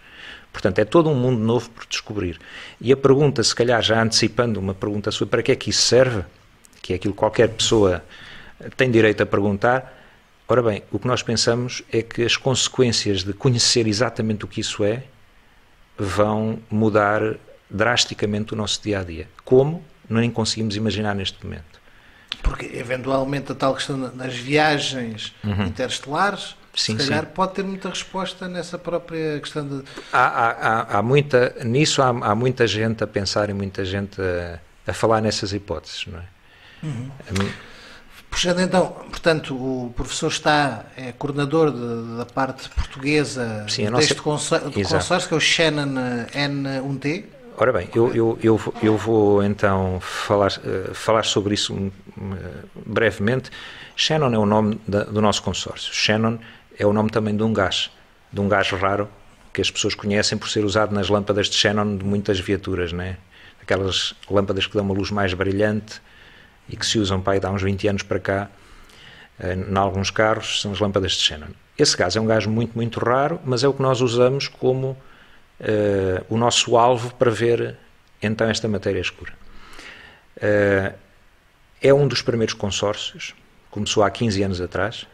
Portanto, 0.55 0.79
é 0.79 0.85
todo 0.85 1.09
um 1.09 1.13
mundo 1.13 1.41
novo 1.41 1.69
por 1.69 1.85
descobrir. 1.85 2.39
E 2.79 2.93
a 2.93 2.95
pergunta, 2.95 3.43
se 3.43 3.53
calhar 3.53 3.81
já 3.81 4.01
antecipando 4.01 4.57
uma 4.57 4.73
pergunta 4.73 5.11
sobre 5.11 5.31
para 5.31 5.43
que 5.43 5.51
é 5.51 5.55
que 5.55 5.69
isso 5.69 5.81
serve, 5.81 6.23
que 6.81 6.93
é 6.93 6.95
aquilo 6.95 7.13
que 7.13 7.19
qualquer 7.19 7.49
pessoa 7.49 8.01
tem 8.77 8.89
direito 8.89 9.21
a 9.21 9.25
perguntar, 9.25 10.01
ora 10.47 10.63
bem, 10.63 10.81
o 10.93 10.97
que 10.97 11.07
nós 11.07 11.21
pensamos 11.21 11.83
é 11.91 12.01
que 12.01 12.23
as 12.23 12.37
consequências 12.37 13.21
de 13.21 13.33
conhecer 13.33 13.85
exatamente 13.85 14.45
o 14.45 14.47
que 14.47 14.61
isso 14.61 14.85
é 14.85 15.03
vão 15.97 16.57
mudar 16.71 17.35
drasticamente 17.69 18.53
o 18.53 18.55
nosso 18.55 18.81
dia 18.81 19.01
a 19.01 19.03
dia. 19.03 19.27
Como? 19.43 19.83
Nem 20.09 20.31
conseguimos 20.31 20.77
imaginar 20.77 21.13
neste 21.15 21.43
momento. 21.43 21.81
Porque, 22.41 22.77
eventualmente, 22.77 23.51
a 23.51 23.55
tal 23.55 23.75
questão 23.75 23.99
das 24.15 24.33
viagens 24.33 25.35
uhum. 25.43 25.65
interestelares, 25.65 26.55
sim, 26.75 26.97
se 26.97 27.07
calhar 27.07 27.25
sim. 27.25 27.31
pode 27.33 27.53
ter 27.53 27.63
muita 27.63 27.89
resposta 27.89 28.47
nessa 28.47 28.77
própria 28.77 29.39
questão 29.39 29.67
de. 29.67 29.83
Há, 30.11 30.25
há, 30.25 30.97
há 30.97 31.01
muita, 31.01 31.55
nisso 31.63 32.01
há, 32.01 32.09
há, 32.09 32.35
muita 32.35 32.67
gente 32.67 33.03
a 33.03 33.07
pensar 33.07 33.49
e 33.49 33.53
muita 33.53 33.83
gente 33.85 34.21
a, 34.21 34.59
a 34.87 34.93
falar 34.93 35.21
nessas 35.21 35.53
hipóteses, 35.53 36.05
não 36.07 36.19
é? 36.19 36.23
Uhum. 36.83 37.11
Um, 37.31 37.75
Puxando 38.35 38.59
então, 38.59 38.87
portanto, 38.87 39.55
o 39.55 39.93
professor 39.95 40.27
está, 40.27 40.87
é 40.97 41.13
coordenador 41.13 41.71
de, 41.71 42.17
da 42.17 42.25
parte 42.25 42.67
portuguesa 42.67 43.65
Sim, 43.69 43.89
deste 43.91 44.13
nossa... 44.13 44.15
consórcio, 44.15 44.71
consórcio, 44.73 45.29
que 45.29 45.33
é 45.33 45.37
o 45.37 45.39
Shannon 45.39 45.97
eh, 45.97 46.47
N1T. 46.49 47.23
Ora 47.57 47.71
bem, 47.71 47.89
eu, 47.95 48.13
eu, 48.13 48.37
eu, 48.43 48.73
eu 48.83 48.97
vou 48.97 49.41
então 49.41 50.01
falar, 50.01 50.51
uh, 50.51 50.93
falar 50.93 51.23
sobre 51.23 51.53
isso 51.53 51.73
um, 51.73 51.87
uh, 51.87 52.33
brevemente. 52.85 53.49
Shannon 53.95 54.33
é 54.33 54.37
o 54.37 54.45
nome 54.45 54.81
da, 54.85 55.05
do 55.05 55.21
nosso 55.21 55.41
consórcio. 55.41 55.93
Shannon 55.93 56.37
é 56.77 56.85
o 56.85 56.93
nome 56.93 57.09
também 57.09 57.35
de 57.35 57.43
um 57.43 57.53
gás, 57.53 57.91
de 58.31 58.39
um 58.39 58.47
gás 58.47 58.69
raro 58.71 59.09
que 59.53 59.61
as 59.61 59.71
pessoas 59.71 59.95
conhecem 59.95 60.37
por 60.37 60.49
ser 60.49 60.65
usado 60.65 60.93
nas 60.93 61.07
lâmpadas 61.09 61.47
de 61.47 61.55
xenon 61.55 61.97
de 61.97 62.03
muitas 62.03 62.39
viaturas, 62.39 62.91
né? 62.91 63.17
aquelas 63.65 64.13
lâmpadas 64.29 64.67
que 64.67 64.73
dão 64.73 64.85
uma 64.85 64.93
luz 64.93 65.09
mais 65.09 65.33
brilhante 65.33 66.01
e 66.69 66.77
que 66.77 66.85
se 66.85 66.99
usam 66.99 67.21
aí 67.25 67.39
há 67.43 67.49
uns 67.49 67.63
20 67.63 67.87
anos 67.87 68.03
para 68.03 68.19
cá, 68.19 68.49
em 69.39 69.77
alguns 69.77 70.11
carros, 70.11 70.61
são 70.61 70.71
as 70.71 70.79
lâmpadas 70.79 71.13
de 71.13 71.19
xenon. 71.19 71.47
Esse 71.77 71.97
gás 71.97 72.15
é 72.15 72.21
um 72.21 72.25
gás 72.25 72.45
muito, 72.45 72.73
muito 72.75 72.99
raro, 72.99 73.39
mas 73.43 73.63
é 73.63 73.67
o 73.67 73.73
que 73.73 73.81
nós 73.81 74.01
usamos 74.01 74.47
como 74.47 74.91
uh, 75.59 76.25
o 76.29 76.37
nosso 76.37 76.77
alvo 76.77 77.13
para 77.15 77.29
ver 77.29 77.75
então 78.21 78.47
esta 78.47 78.67
matéria 78.67 79.01
escura. 79.01 79.33
Uh, 80.37 80.95
é 81.81 81.93
um 81.93 82.07
dos 82.07 82.21
primeiros 82.21 82.53
consórcios, 82.53 83.35
começou 83.69 84.03
há 84.03 84.09
15 84.09 84.43
anos 84.43 84.61
atrás. 84.61 85.05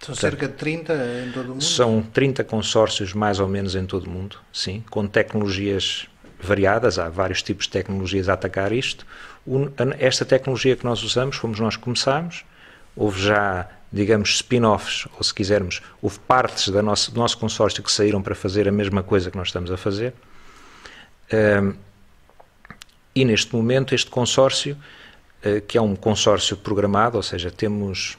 São 0.00 0.14
cerca 0.14 0.48
de 0.48 0.54
30 0.54 0.94
em 1.26 1.32
todo 1.32 1.46
o 1.46 1.48
mundo? 1.50 1.64
São 1.64 2.02
30 2.02 2.42
consórcios 2.44 3.12
mais 3.12 3.38
ou 3.38 3.46
menos 3.46 3.74
em 3.74 3.84
todo 3.84 4.06
o 4.06 4.10
mundo, 4.10 4.38
sim, 4.52 4.82
com 4.90 5.06
tecnologias 5.06 6.06
variadas, 6.40 6.98
há 6.98 7.08
vários 7.08 7.42
tipos 7.42 7.66
de 7.66 7.72
tecnologias 7.72 8.28
a 8.28 8.32
atacar 8.32 8.72
isto. 8.72 9.06
Esta 9.98 10.24
tecnologia 10.24 10.74
que 10.74 10.84
nós 10.84 11.02
usamos, 11.02 11.36
fomos 11.36 11.60
nós 11.60 11.76
que 11.76 11.82
começámos, 11.82 12.44
houve 12.96 13.22
já, 13.22 13.68
digamos, 13.92 14.30
spin-offs, 14.30 15.06
ou 15.16 15.22
se 15.22 15.34
quisermos, 15.34 15.82
houve 16.00 16.18
partes 16.20 16.68
da 16.68 16.82
nossa, 16.82 17.10
do 17.10 17.20
nosso 17.20 17.38
consórcio 17.38 17.82
que 17.82 17.92
saíram 17.92 18.22
para 18.22 18.34
fazer 18.34 18.68
a 18.68 18.72
mesma 18.72 19.02
coisa 19.02 19.30
que 19.30 19.36
nós 19.36 19.48
estamos 19.48 19.70
a 19.70 19.76
fazer. 19.76 20.14
Um, 21.32 21.74
e 23.14 23.24
neste 23.24 23.54
momento, 23.54 23.94
este 23.94 24.10
consórcio, 24.10 24.76
uh, 25.44 25.60
que 25.62 25.76
é 25.76 25.80
um 25.80 25.94
consórcio 25.94 26.56
programado, 26.56 27.16
ou 27.16 27.22
seja, 27.22 27.50
temos, 27.50 28.16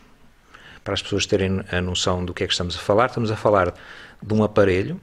para 0.84 0.94
as 0.94 1.02
pessoas 1.02 1.26
terem 1.26 1.64
a 1.72 1.82
noção 1.82 2.24
do 2.26 2.34
que 2.34 2.44
é 2.44 2.48
que 2.48 2.54
estamos 2.54 2.76
a 2.76 2.80
falar, 2.80 3.08
estamos 3.08 3.32
a 3.32 3.36
falar 3.36 3.74
de 4.22 4.34
um 4.34 4.44
aparelho 4.44 5.00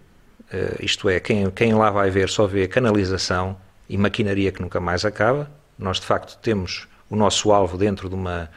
Uh, 0.49 0.83
isto 0.83 1.11
é, 1.11 1.21
quem, 1.21 1.51
quem 1.51 1.75
lá 1.75 1.91
vai 1.91 2.11
ver 2.11 2.31
só 2.31 2.47
vê 2.47 2.67
canalização 2.67 3.57
e 3.89 3.99
maquinaria 3.99 4.51
que 4.51 4.63
nunca 4.63 4.81
mais 4.81 5.05
acaba. 5.05 5.51
Nós, 5.79 6.01
de 6.01 6.07
facto, 6.07 6.39
temos 6.41 6.89
o 7.11 7.17
nosso 7.17 7.53
alvo 7.53 7.77
dentro 7.77 8.09
de 8.09 8.15
uma, 8.15 8.51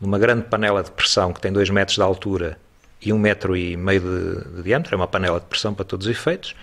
de 0.00 0.06
uma 0.06 0.18
grande 0.18 0.42
panela 0.42 0.82
de 0.82 0.90
pressão 0.90 1.32
que 1.32 1.40
tem 1.40 1.52
2 1.52 1.70
metros 1.70 1.96
de 1.96 2.02
altura 2.02 2.58
e 3.00 3.12
1 3.12 3.16
um 3.16 3.18
metro 3.18 3.56
e 3.56 3.76
meio 3.76 4.00
de, 4.00 4.56
de, 4.56 4.62
diâmetro, 4.64 4.94
é 4.94 4.96
uma 4.96 5.06
panela 5.06 5.38
de 5.38 5.46
pressão 5.46 5.72
para 5.72 5.84
todos 5.84 6.06
os 6.06 6.10
efeitos. 6.10 6.56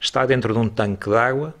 Está 0.00 0.24
dentro 0.24 0.52
de 0.52 0.58
um 0.58 0.68
tanque 0.68 1.10
de 1.10 1.16
água. 1.16 1.52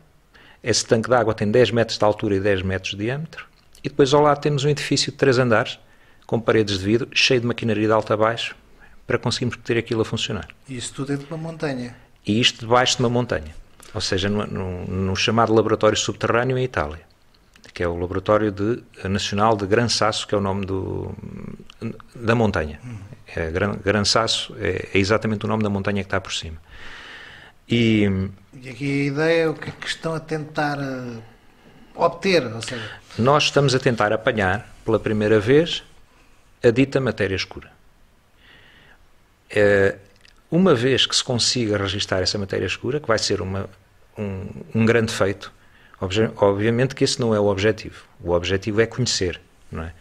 Esse 0.62 0.86
tanque 0.86 1.08
de 1.08 1.14
água 1.16 1.34
tem 1.34 1.50
10 1.50 1.72
metros 1.72 1.98
de 1.98 2.04
altura 2.04 2.36
e 2.36 2.40
10 2.40 2.62
metros 2.62 2.92
de 2.92 2.98
diâmetro. 2.98 3.46
E 3.82 3.88
depois 3.88 4.14
ao 4.14 4.22
lado 4.22 4.40
temos 4.40 4.64
um 4.64 4.68
edifício 4.68 5.10
de 5.10 5.18
3 5.18 5.38
andares, 5.40 5.80
com 6.28 6.38
paredes 6.38 6.78
de 6.78 6.84
vidro, 6.84 7.08
cheio 7.10 7.40
de 7.40 7.46
maquinaria 7.46 7.86
de 7.86 7.92
alto 7.92 8.12
a 8.12 8.16
baixo, 8.16 8.54
para 9.06 9.18
conseguirmos 9.18 9.56
ter 9.64 9.78
aquilo 9.78 10.02
a 10.02 10.04
funcionar. 10.04 10.46
Isso 10.68 10.92
tudo 10.92 11.08
dentro 11.08 11.26
de 11.26 11.32
uma 11.32 11.42
montanha? 11.42 11.96
E 12.26 12.38
isto 12.38 12.60
debaixo 12.60 12.98
de 12.98 13.02
uma 13.02 13.08
montanha, 13.08 13.54
ou 13.94 14.00
seja, 14.02 14.28
no, 14.28 14.46
no, 14.46 14.86
no 14.86 15.16
chamado 15.16 15.54
laboratório 15.54 15.96
subterrâneo 15.96 16.58
em 16.58 16.62
Itália, 16.62 17.00
que 17.72 17.82
é 17.82 17.88
o 17.88 17.96
Laboratório 17.96 18.52
de, 18.52 18.82
Nacional 19.08 19.56
de 19.56 19.66
Gran 19.66 19.88
Sasso, 19.88 20.28
que 20.28 20.34
é 20.34 20.38
o 20.38 20.40
nome 20.40 20.66
do, 20.66 21.14
da 22.14 22.34
montanha. 22.34 22.78
É, 23.34 23.50
Gran, 23.50 23.76
Gran 23.82 24.04
Sasso 24.04 24.54
é, 24.58 24.88
é, 24.92 24.98
exatamente 24.98 25.46
o 25.46 25.48
nome 25.48 25.62
da 25.62 25.70
montanha 25.70 26.02
que 26.02 26.08
está 26.08 26.20
por 26.20 26.34
cima. 26.34 26.58
E, 27.66 28.02
e 28.60 28.68
aqui 28.68 29.02
a 29.02 29.04
ideia 29.06 29.42
é 29.44 29.48
o 29.48 29.54
que, 29.54 29.70
é 29.70 29.72
que 29.72 29.86
estão 29.86 30.14
a 30.14 30.20
tentar 30.20 30.78
uh, 30.78 31.22
obter, 31.94 32.44
ou 32.52 32.60
seja... 32.60 32.90
Nós 33.18 33.44
estamos 33.44 33.74
a 33.74 33.78
tentar 33.78 34.12
apanhar, 34.12 34.68
pela 34.84 34.98
primeira 34.98 35.40
vez, 35.40 35.84
a 36.62 36.70
dita 36.70 37.00
matéria 37.00 37.36
escura. 37.36 37.70
É, 39.50 39.96
uma 40.50 40.74
vez 40.74 41.06
que 41.06 41.14
se 41.14 41.22
consiga 41.22 41.76
registar 41.76 42.22
essa 42.22 42.38
matéria 42.38 42.66
escura, 42.66 43.00
que 43.00 43.06
vai 43.06 43.18
ser 43.18 43.40
uma, 43.40 43.68
um, 44.16 44.46
um 44.74 44.86
grande 44.86 45.12
feito, 45.12 45.52
obviamente 46.00 46.94
que 46.94 47.04
esse 47.04 47.20
não 47.20 47.34
é 47.34 47.40
o 47.40 47.46
objetivo. 47.46 48.04
O 48.20 48.32
objetivo 48.32 48.80
é 48.80 48.86
conhecer, 48.86 49.40
não 49.70 49.82
é? 49.82 49.92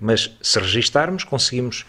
Mas 0.00 0.30
se 0.42 0.58
registarmos, 0.58 1.24
conseguimos 1.24 1.86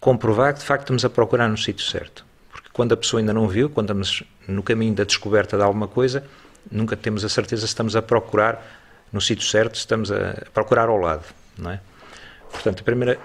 comprovar 0.00 0.54
que 0.54 0.60
de 0.60 0.66
facto 0.66 0.82
estamos 0.82 1.04
a 1.04 1.10
procurar 1.10 1.48
no 1.48 1.56
sítio 1.56 1.84
certo. 1.84 2.24
Porque 2.50 2.68
quando 2.72 2.92
a 2.92 2.96
pessoa 2.96 3.20
ainda 3.20 3.32
não 3.32 3.48
viu, 3.48 3.68
quando 3.70 3.86
estamos 3.86 4.22
no 4.48 4.62
caminho 4.62 4.94
da 4.94 5.04
descoberta 5.04 5.56
de 5.56 5.62
alguma 5.62 5.88
coisa, 5.88 6.24
nunca 6.70 6.96
temos 6.96 7.24
a 7.24 7.28
certeza 7.28 7.62
se 7.62 7.68
estamos 7.68 7.94
a 7.94 8.02
procurar 8.02 8.62
no 9.12 9.20
sítio 9.20 9.46
certo, 9.46 9.76
se 9.76 9.80
estamos 9.80 10.10
a 10.10 10.44
procurar 10.52 10.88
ao 10.88 10.96
lado, 10.96 11.24
não 11.56 11.70
é? 11.70 11.80
Portanto, 12.50 12.80
a 12.80 12.84
primeira 12.84 13.18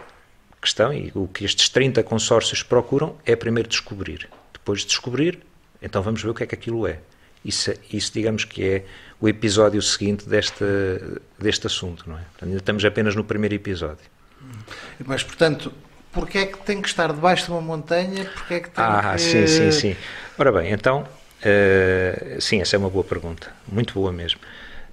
questão, 0.61 0.93
e 0.93 1.11
o 1.15 1.27
que 1.27 1.45
estes 1.45 1.69
30 1.69 2.03
consórcios 2.03 2.63
procuram 2.63 3.15
é 3.25 3.35
primeiro 3.35 3.69
descobrir. 3.69 4.29
Depois 4.53 4.81
de 4.81 4.87
descobrir, 4.87 5.39
então 5.81 6.01
vamos 6.01 6.21
ver 6.21 6.29
o 6.29 6.33
que 6.33 6.43
é 6.43 6.47
que 6.47 6.55
aquilo 6.55 6.87
é. 6.87 6.99
Isso, 7.43 7.73
isso 7.91 8.11
digamos 8.13 8.43
que 8.43 8.63
é 8.63 8.85
o 9.19 9.29
episódio 9.29 9.81
seguinte 9.81 10.27
deste, 10.27 10.65
deste 11.37 11.67
assunto, 11.67 12.03
não 12.07 12.17
é? 12.17 12.21
Portanto, 12.21 12.43
ainda 12.43 12.57
estamos 12.57 12.85
apenas 12.85 13.15
no 13.15 13.23
primeiro 13.23 13.55
episódio. 13.55 14.05
Mas, 15.05 15.23
portanto, 15.23 15.71
porquê 16.11 16.39
é 16.39 16.45
que 16.45 16.57
tem 16.59 16.81
que 16.81 16.87
estar 16.87 17.11
debaixo 17.13 17.45
de 17.45 17.51
uma 17.51 17.61
montanha? 17.61 18.25
Porquê 18.25 18.55
é 18.55 18.59
que 18.59 18.69
tem 18.69 18.83
ah, 18.83 19.13
que... 19.13 19.21
sim, 19.21 19.47
sim, 19.47 19.71
sim. 19.71 19.95
Ora 20.37 20.51
bem, 20.51 20.71
então, 20.71 21.03
uh, 21.03 22.41
sim, 22.41 22.61
essa 22.61 22.75
é 22.75 22.79
uma 22.79 22.89
boa 22.89 23.03
pergunta, 23.03 23.51
muito 23.67 23.93
boa 23.93 24.11
mesmo. 24.11 24.39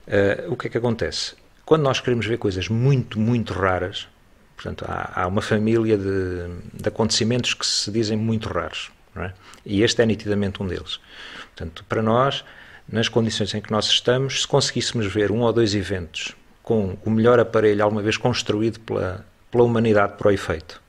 Uh, 0.06 0.52
o 0.52 0.56
que 0.56 0.68
é 0.68 0.70
que 0.70 0.78
acontece? 0.78 1.34
Quando 1.64 1.82
nós 1.82 2.00
queremos 2.00 2.26
ver 2.26 2.38
coisas 2.38 2.68
muito, 2.68 3.18
muito 3.18 3.52
raras, 3.52 4.06
Portanto, 4.56 4.84
há, 4.88 5.22
há 5.22 5.26
uma 5.26 5.42
família 5.42 5.96
de, 5.96 6.48
de, 6.72 6.88
acontecimentos 6.88 7.54
que 7.54 7.64
se 7.64 7.90
dizem 7.90 8.16
muito 8.16 8.48
raros, 8.48 8.90
é? 9.14 9.32
e 9.64 9.82
este 9.82 10.02
é 10.02 10.06
nitidamente 10.06 10.62
um 10.62 10.66
deles. 10.66 10.98
Portanto, 11.54 11.84
para 11.88 12.02
nós, 12.02 12.42
nas 12.88 13.08
condições 13.08 13.54
em 13.54 13.60
que 13.60 13.70
nós 13.70 13.86
estamos, 13.86 14.42
se 14.42 14.48
conseguíssemos 14.48 15.06
ver 15.06 15.30
um 15.30 15.40
ou 15.40 15.52
dois 15.52 15.74
eventos 15.74 16.34
com 16.62 16.98
o 17.04 17.10
melhor 17.10 17.38
aparelho 17.38 17.84
alguma 17.84 18.02
vez 18.02 18.16
construído 18.16 18.80
pela, 18.80 19.24
pela 19.50 19.62
humanidade 19.62 20.14
para 20.16 20.28
o 20.28 20.30
efeito, 20.32 20.82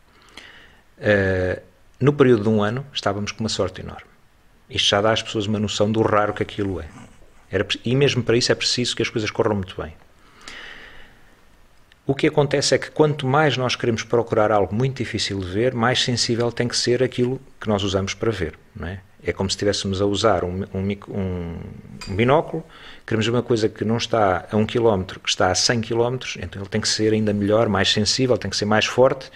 uh, 0.97 1.61
no 1.99 2.13
período 2.13 2.43
de 2.43 2.49
um 2.49 2.63
ano, 2.63 2.85
estávamos 2.91 3.31
com 3.31 3.41
uma 3.41 3.49
sorte 3.49 3.81
enorme. 3.81 4.07
Isto 4.69 4.89
já 4.89 5.01
dá 5.01 5.11
às 5.11 5.21
pessoas 5.21 5.45
uma 5.45 5.59
noção 5.59 5.91
do 5.91 6.01
raro 6.01 6.33
que 6.33 6.41
aquilo 6.41 6.81
é. 6.81 6.87
Era, 7.49 7.65
e 7.85 7.95
mesmo 7.95 8.23
para 8.23 8.35
isso 8.35 8.51
é 8.51 8.55
preciso 8.55 8.95
que 8.95 9.01
as 9.01 9.09
coisas 9.09 9.29
corram 9.29 9.55
muito 9.55 9.79
bem. 9.81 9.93
O 12.07 12.15
que 12.15 12.25
acontece 12.25 12.73
é 12.73 12.77
que 12.77 12.89
quanto 12.89 13.27
mais 13.27 13.57
nós 13.57 13.75
queremos 13.75 14.01
procurar 14.01 14.49
algo 14.49 14.73
muito 14.73 14.95
difícil 14.97 15.41
de 15.41 15.47
ver, 15.47 15.75
mais 15.75 16.01
sensível 16.01 16.49
tem 16.53 16.65
que 16.65 16.77
ser 16.77 17.03
aquilo 17.03 17.37
que 17.59 17.67
nós 17.67 17.83
usamos 17.83 18.13
para 18.13 18.31
ver. 18.31 18.57
Não 18.73 18.87
é? 18.87 19.01
é 19.21 19.33
como 19.33 19.49
se 19.49 19.55
estivéssemos 19.55 20.01
a 20.01 20.05
usar 20.05 20.45
um, 20.45 20.63
um, 20.73 20.97
um, 21.09 22.15
binóculo, 22.15 22.63
queremos 23.05 23.27
uma 23.27 23.43
coisa 23.43 23.67
que 23.67 23.83
não 23.83 23.97
está 23.97 24.47
a 24.49 24.55
um 24.55 24.65
quilómetro, 24.65 25.19
que 25.19 25.27
está 25.27 25.51
a 25.51 25.55
100 25.55 25.81
quilómetros, 25.81 26.37
então 26.41 26.61
ele 26.61 26.69
tem 26.69 26.79
que 26.79 26.87
ser 26.87 27.11
ainda 27.11 27.33
melhor, 27.33 27.67
mais 27.67 27.91
sensível, 27.91 28.37
tem 28.37 28.49
que 28.49 28.55
ser 28.55 28.63
mais 28.63 28.85
forte. 28.85 29.29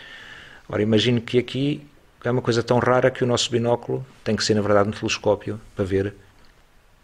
Ora, 0.69 0.81
imagino 0.81 1.19
que 1.19 1.37
aqui 1.37 1.85
é 2.23 2.31
uma 2.31 2.41
coisa 2.41 2.63
tão 2.63 2.79
rara 2.79 3.11
que 3.11 3.21
o 3.21 3.27
nosso 3.27 3.51
binóculo 3.51 4.05
tem 4.23 4.33
que 4.33 4.45
ser, 4.45 4.53
na 4.53 4.61
verdade, 4.61 4.87
um 4.87 4.93
telescópio 4.93 5.59
para 5.75 5.83
ver 5.83 6.13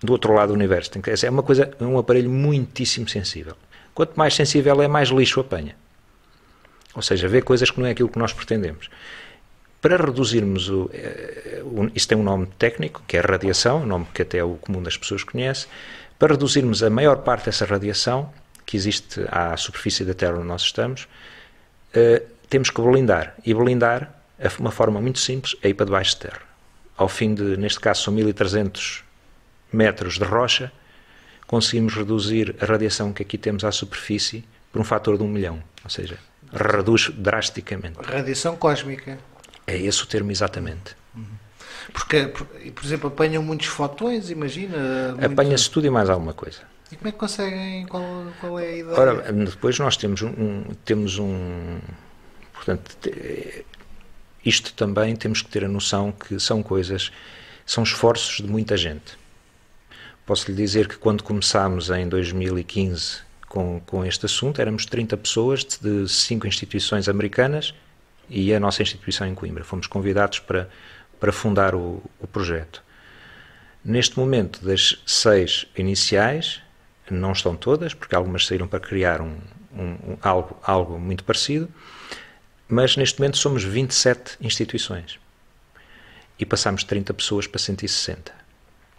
do 0.01 0.13
outro 0.13 0.33
lado 0.33 0.50
do 0.50 0.53
universo. 0.53 0.91
Tem 0.91 1.01
que, 1.01 1.12
é 1.12 1.29
uma 1.29 1.43
coisa, 1.43 1.69
é 1.77 1.83
um 1.83 1.97
aparelho 1.97 2.29
muitíssimo 2.29 3.09
sensível. 3.09 3.57
Quanto 3.97 4.15
mais 4.15 4.35
sensível 4.35 4.79
é, 4.79 4.87
mais 4.87 5.09
lixo 5.09 5.39
apanha. 5.39 5.75
Ou 6.93 7.01
seja, 7.01 7.27
vê 7.27 7.41
coisas 7.41 7.71
que 7.71 7.79
não 7.79 7.87
é 7.87 7.89
aquilo 7.89 8.09
que 8.09 8.19
nós 8.19 8.31
pretendemos. 8.31 8.91
Para 9.81 9.97
reduzirmos 9.97 10.69
o, 10.69 10.87
eh, 10.93 11.63
Isso 11.95 12.07
tem 12.07 12.15
um 12.15 12.21
nome 12.21 12.45
técnico, 12.59 13.01
que 13.07 13.17
é 13.17 13.21
radiação, 13.21 13.81
um 13.81 13.87
nome 13.87 14.05
que 14.13 14.21
até 14.21 14.43
o 14.43 14.53
comum 14.53 14.83
das 14.83 14.95
pessoas 14.95 15.23
conhece. 15.23 15.65
Para 16.19 16.33
reduzirmos 16.33 16.83
a 16.83 16.91
maior 16.91 17.23
parte 17.23 17.45
dessa 17.45 17.65
radiação 17.65 18.31
que 18.67 18.77
existe 18.77 19.25
à 19.31 19.57
superfície 19.57 20.05
da 20.05 20.13
Terra 20.13 20.35
onde 20.37 20.47
nós 20.47 20.61
estamos, 20.61 21.07
uh, 21.95 22.23
temos 22.47 22.69
que 22.69 22.79
blindar. 22.79 23.35
E 23.43 23.51
blindar, 23.51 24.13
uma 24.59 24.69
forma 24.69 25.01
muito 25.01 25.17
simples, 25.17 25.55
é 25.63 25.69
ir 25.69 25.73
para 25.73 25.87
debaixo 25.87 26.11
de 26.11 26.17
terra. 26.17 26.41
Ao 26.95 27.09
fim 27.09 27.33
de, 27.33 27.57
neste 27.57 27.79
caso, 27.79 28.03
são 28.03 28.13
1300 28.13 29.03
metros 29.73 30.19
de 30.19 30.23
rocha, 30.23 30.71
conseguimos 31.47 31.95
reduzir 31.95 32.55
a 32.61 32.65
radiação 32.65 33.11
que 33.11 33.23
aqui 33.23 33.37
temos 33.37 33.63
à 33.63 33.71
superfície 33.71 34.43
por 34.71 34.79
um 34.81 34.83
fator 34.83 35.17
de 35.17 35.23
um 35.23 35.27
milhão. 35.27 35.63
Ou 35.83 35.89
seja, 35.89 36.19
reduz 36.53 37.09
drasticamente. 37.15 37.97
Radiação 38.03 38.55
cósmica. 38.55 39.17
É 39.65 39.77
esse 39.77 40.03
o 40.03 40.05
termo 40.05 40.31
exatamente. 40.31 40.95
Porque, 41.93 42.27
por 42.27 42.85
exemplo, 42.85 43.07
apanham 43.07 43.41
muitos 43.41 43.67
fotões, 43.67 44.29
imagina? 44.29 45.15
Apanha-se 45.23 45.69
tudo 45.71 45.87
e 45.87 45.89
mais 45.89 46.09
alguma 46.09 46.33
coisa. 46.33 46.59
E 46.91 46.95
como 46.95 47.09
é 47.09 47.11
que 47.11 47.17
conseguem? 47.17 47.85
Qual, 47.87 48.27
qual 48.39 48.59
é 48.59 48.65
a 48.65 48.77
ideia? 48.77 48.99
Ora, 48.99 49.33
depois 49.33 49.79
nós 49.79 49.97
temos 49.97 50.21
um, 50.21 50.63
temos 50.85 51.17
um 51.17 51.79
portanto, 52.53 52.97
isto 54.43 54.73
também 54.73 55.15
temos 55.15 55.41
que 55.41 55.49
ter 55.49 55.65
a 55.65 55.67
noção 55.67 56.11
que 56.11 56.39
são 56.39 56.61
coisas, 56.61 57.11
são 57.65 57.83
esforços 57.83 58.37
de 58.37 58.47
muita 58.49 58.77
gente. 58.77 59.17
Posso 60.27 60.51
lhe 60.51 60.57
dizer 60.57 60.89
que 60.89 60.98
quando 60.98 61.24
começámos 61.24 61.89
em 61.89 62.05
2015 62.05 63.19
com, 63.48 63.79
com 63.86 64.03
este 64.03 64.25
assunto, 64.25 64.60
éramos 64.60 64.86
30 64.86 65.15
pessoas 65.15 65.63
de 65.63 66.05
cinco 66.10 66.46
instituições 66.46 67.07
americanas 67.07 67.74
e 68.29 68.53
a 68.53 68.60
nossa 68.60 68.81
instituição 68.81 69.25
em 69.25 69.34
Coimbra. 69.34 69.63
Fomos 69.63 69.88
convidados 69.88 70.39
para, 70.39 70.69
para 71.17 71.31
fundar 71.31 71.74
o, 71.74 72.03
o 72.19 72.27
projeto. 72.27 72.84
Neste 73.86 74.19
momento, 74.19 74.65
das 74.65 75.01
seis 75.05 75.65
iniciais, 75.77 76.62
não 77.10 77.31
estão 77.31 77.55
todas, 77.55 77.93
porque 77.93 78.13
algumas 78.13 78.46
saíram 78.46 78.67
para 78.67 78.81
criar 78.81 79.22
um, 79.22 79.38
um, 79.74 80.12
um, 80.12 80.17
algo, 80.22 80.60
algo 80.62 81.00
muito 81.00 81.24
parecido, 81.24 81.69
mas 82.67 82.98
neste 82.98 83.17
momento 83.17 83.38
somos 83.38 83.63
27 83.63 84.39
instituições 84.41 85.17
e 86.38 86.46
passamos 86.46 86.81
de 86.81 86.88
30 86.88 87.13
pessoas 87.13 87.48
para 87.48 87.60
160. 87.60 88.46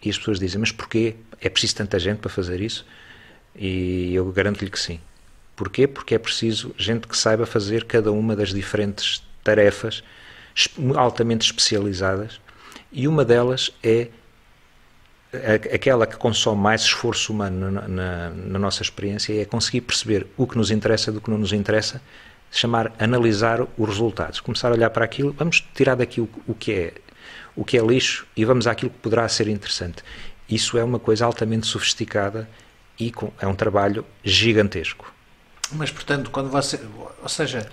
E 0.01 0.09
as 0.09 0.17
pessoas 0.17 0.39
dizem, 0.39 0.59
mas 0.59 0.71
porquê? 0.71 1.15
É 1.41 1.49
preciso 1.49 1.75
tanta 1.75 1.99
gente 1.99 2.19
para 2.19 2.29
fazer 2.29 2.61
isso? 2.61 2.85
E 3.55 4.13
eu 4.13 4.31
garanto-lhe 4.31 4.69
que 4.69 4.79
sim. 4.79 4.99
Porquê? 5.55 5.87
Porque 5.87 6.15
é 6.15 6.19
preciso 6.19 6.73
gente 6.77 7.07
que 7.07 7.17
saiba 7.17 7.45
fazer 7.45 7.85
cada 7.85 8.11
uma 8.11 8.35
das 8.35 8.53
diferentes 8.53 9.21
tarefas 9.43 10.03
altamente 10.95 11.45
especializadas 11.45 12.39
e 12.91 13.07
uma 13.07 13.23
delas 13.23 13.71
é 13.83 14.09
aquela 15.73 16.07
que 16.07 16.17
consome 16.17 16.59
mais 16.59 16.81
esforço 16.81 17.31
humano 17.31 17.69
na, 17.69 17.87
na, 17.87 18.29
na, 18.29 18.59
nossa 18.59 18.81
experiência 18.81 19.39
é 19.39 19.45
conseguir 19.45 19.81
perceber 19.81 20.25
o 20.35 20.47
que 20.47 20.57
nos 20.57 20.71
interessa 20.71 21.11
do 21.11 21.21
que 21.21 21.29
não 21.29 21.37
nos 21.37 21.53
interessa, 21.53 22.01
chamar, 22.51 22.91
analisar 22.97 23.61
os 23.61 23.87
resultados, 23.87 24.39
começar 24.39 24.69
a 24.69 24.71
olhar 24.71 24.89
para 24.89 25.05
aquilo, 25.05 25.31
vamos 25.37 25.61
tirar 25.75 25.95
daqui 25.95 26.19
o, 26.19 26.27
o 26.47 26.55
que 26.55 26.71
é 26.71 26.93
o 27.59 27.65
que 27.65 27.77
é 27.77 27.81
lixo 27.81 28.25
e 28.37 28.45
vamos 28.45 28.67
àquilo 28.67 28.89
que 28.89 28.99
poderá 28.99 29.27
ser 29.27 29.49
interessante. 29.49 30.01
Isso 30.49 30.77
é 30.77 30.83
uma 30.83 30.97
coisa 30.97 31.25
altamente 31.25 31.67
sofisticada 31.67 32.49
e 32.97 33.11
com, 33.11 33.33
é 33.37 33.45
um 33.45 33.53
trabalho 33.53 34.05
gigantesco. 34.23 35.13
Mas, 35.73 35.91
portanto, 35.91 36.31
quando 36.31 36.49
você. 36.49 36.79
Ou 37.21 37.27
seja, 37.27 37.69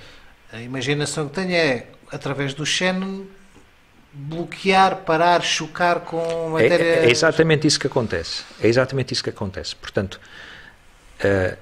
a 0.52 0.60
imaginação 0.60 1.28
que 1.28 1.36
tenho 1.36 1.54
é, 1.54 1.86
através 2.10 2.52
do 2.52 2.66
Shannon, 2.66 3.26
bloquear, 4.12 4.96
parar, 4.96 5.40
chocar 5.40 6.00
com 6.00 6.50
matéria. 6.50 6.84
É, 6.84 7.06
é, 7.06 7.10
exatamente 7.10 7.64
isso 7.64 7.78
que 7.78 7.86
acontece. 7.86 8.42
É 8.60 8.66
exatamente 8.66 9.12
isso 9.12 9.22
que 9.22 9.30
acontece. 9.30 9.76
Portanto, 9.76 10.20
a, 11.22 11.56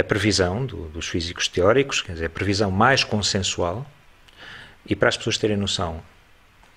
a 0.00 0.02
previsão 0.02 0.64
do, 0.64 0.88
dos 0.88 1.06
físicos 1.06 1.48
teóricos, 1.48 2.00
quer 2.00 2.14
dizer, 2.14 2.26
a 2.26 2.30
previsão 2.30 2.70
mais 2.70 3.04
consensual, 3.04 3.86
e 4.86 4.96
para 4.96 5.10
as 5.10 5.18
pessoas 5.18 5.36
terem 5.36 5.56
noção, 5.58 6.02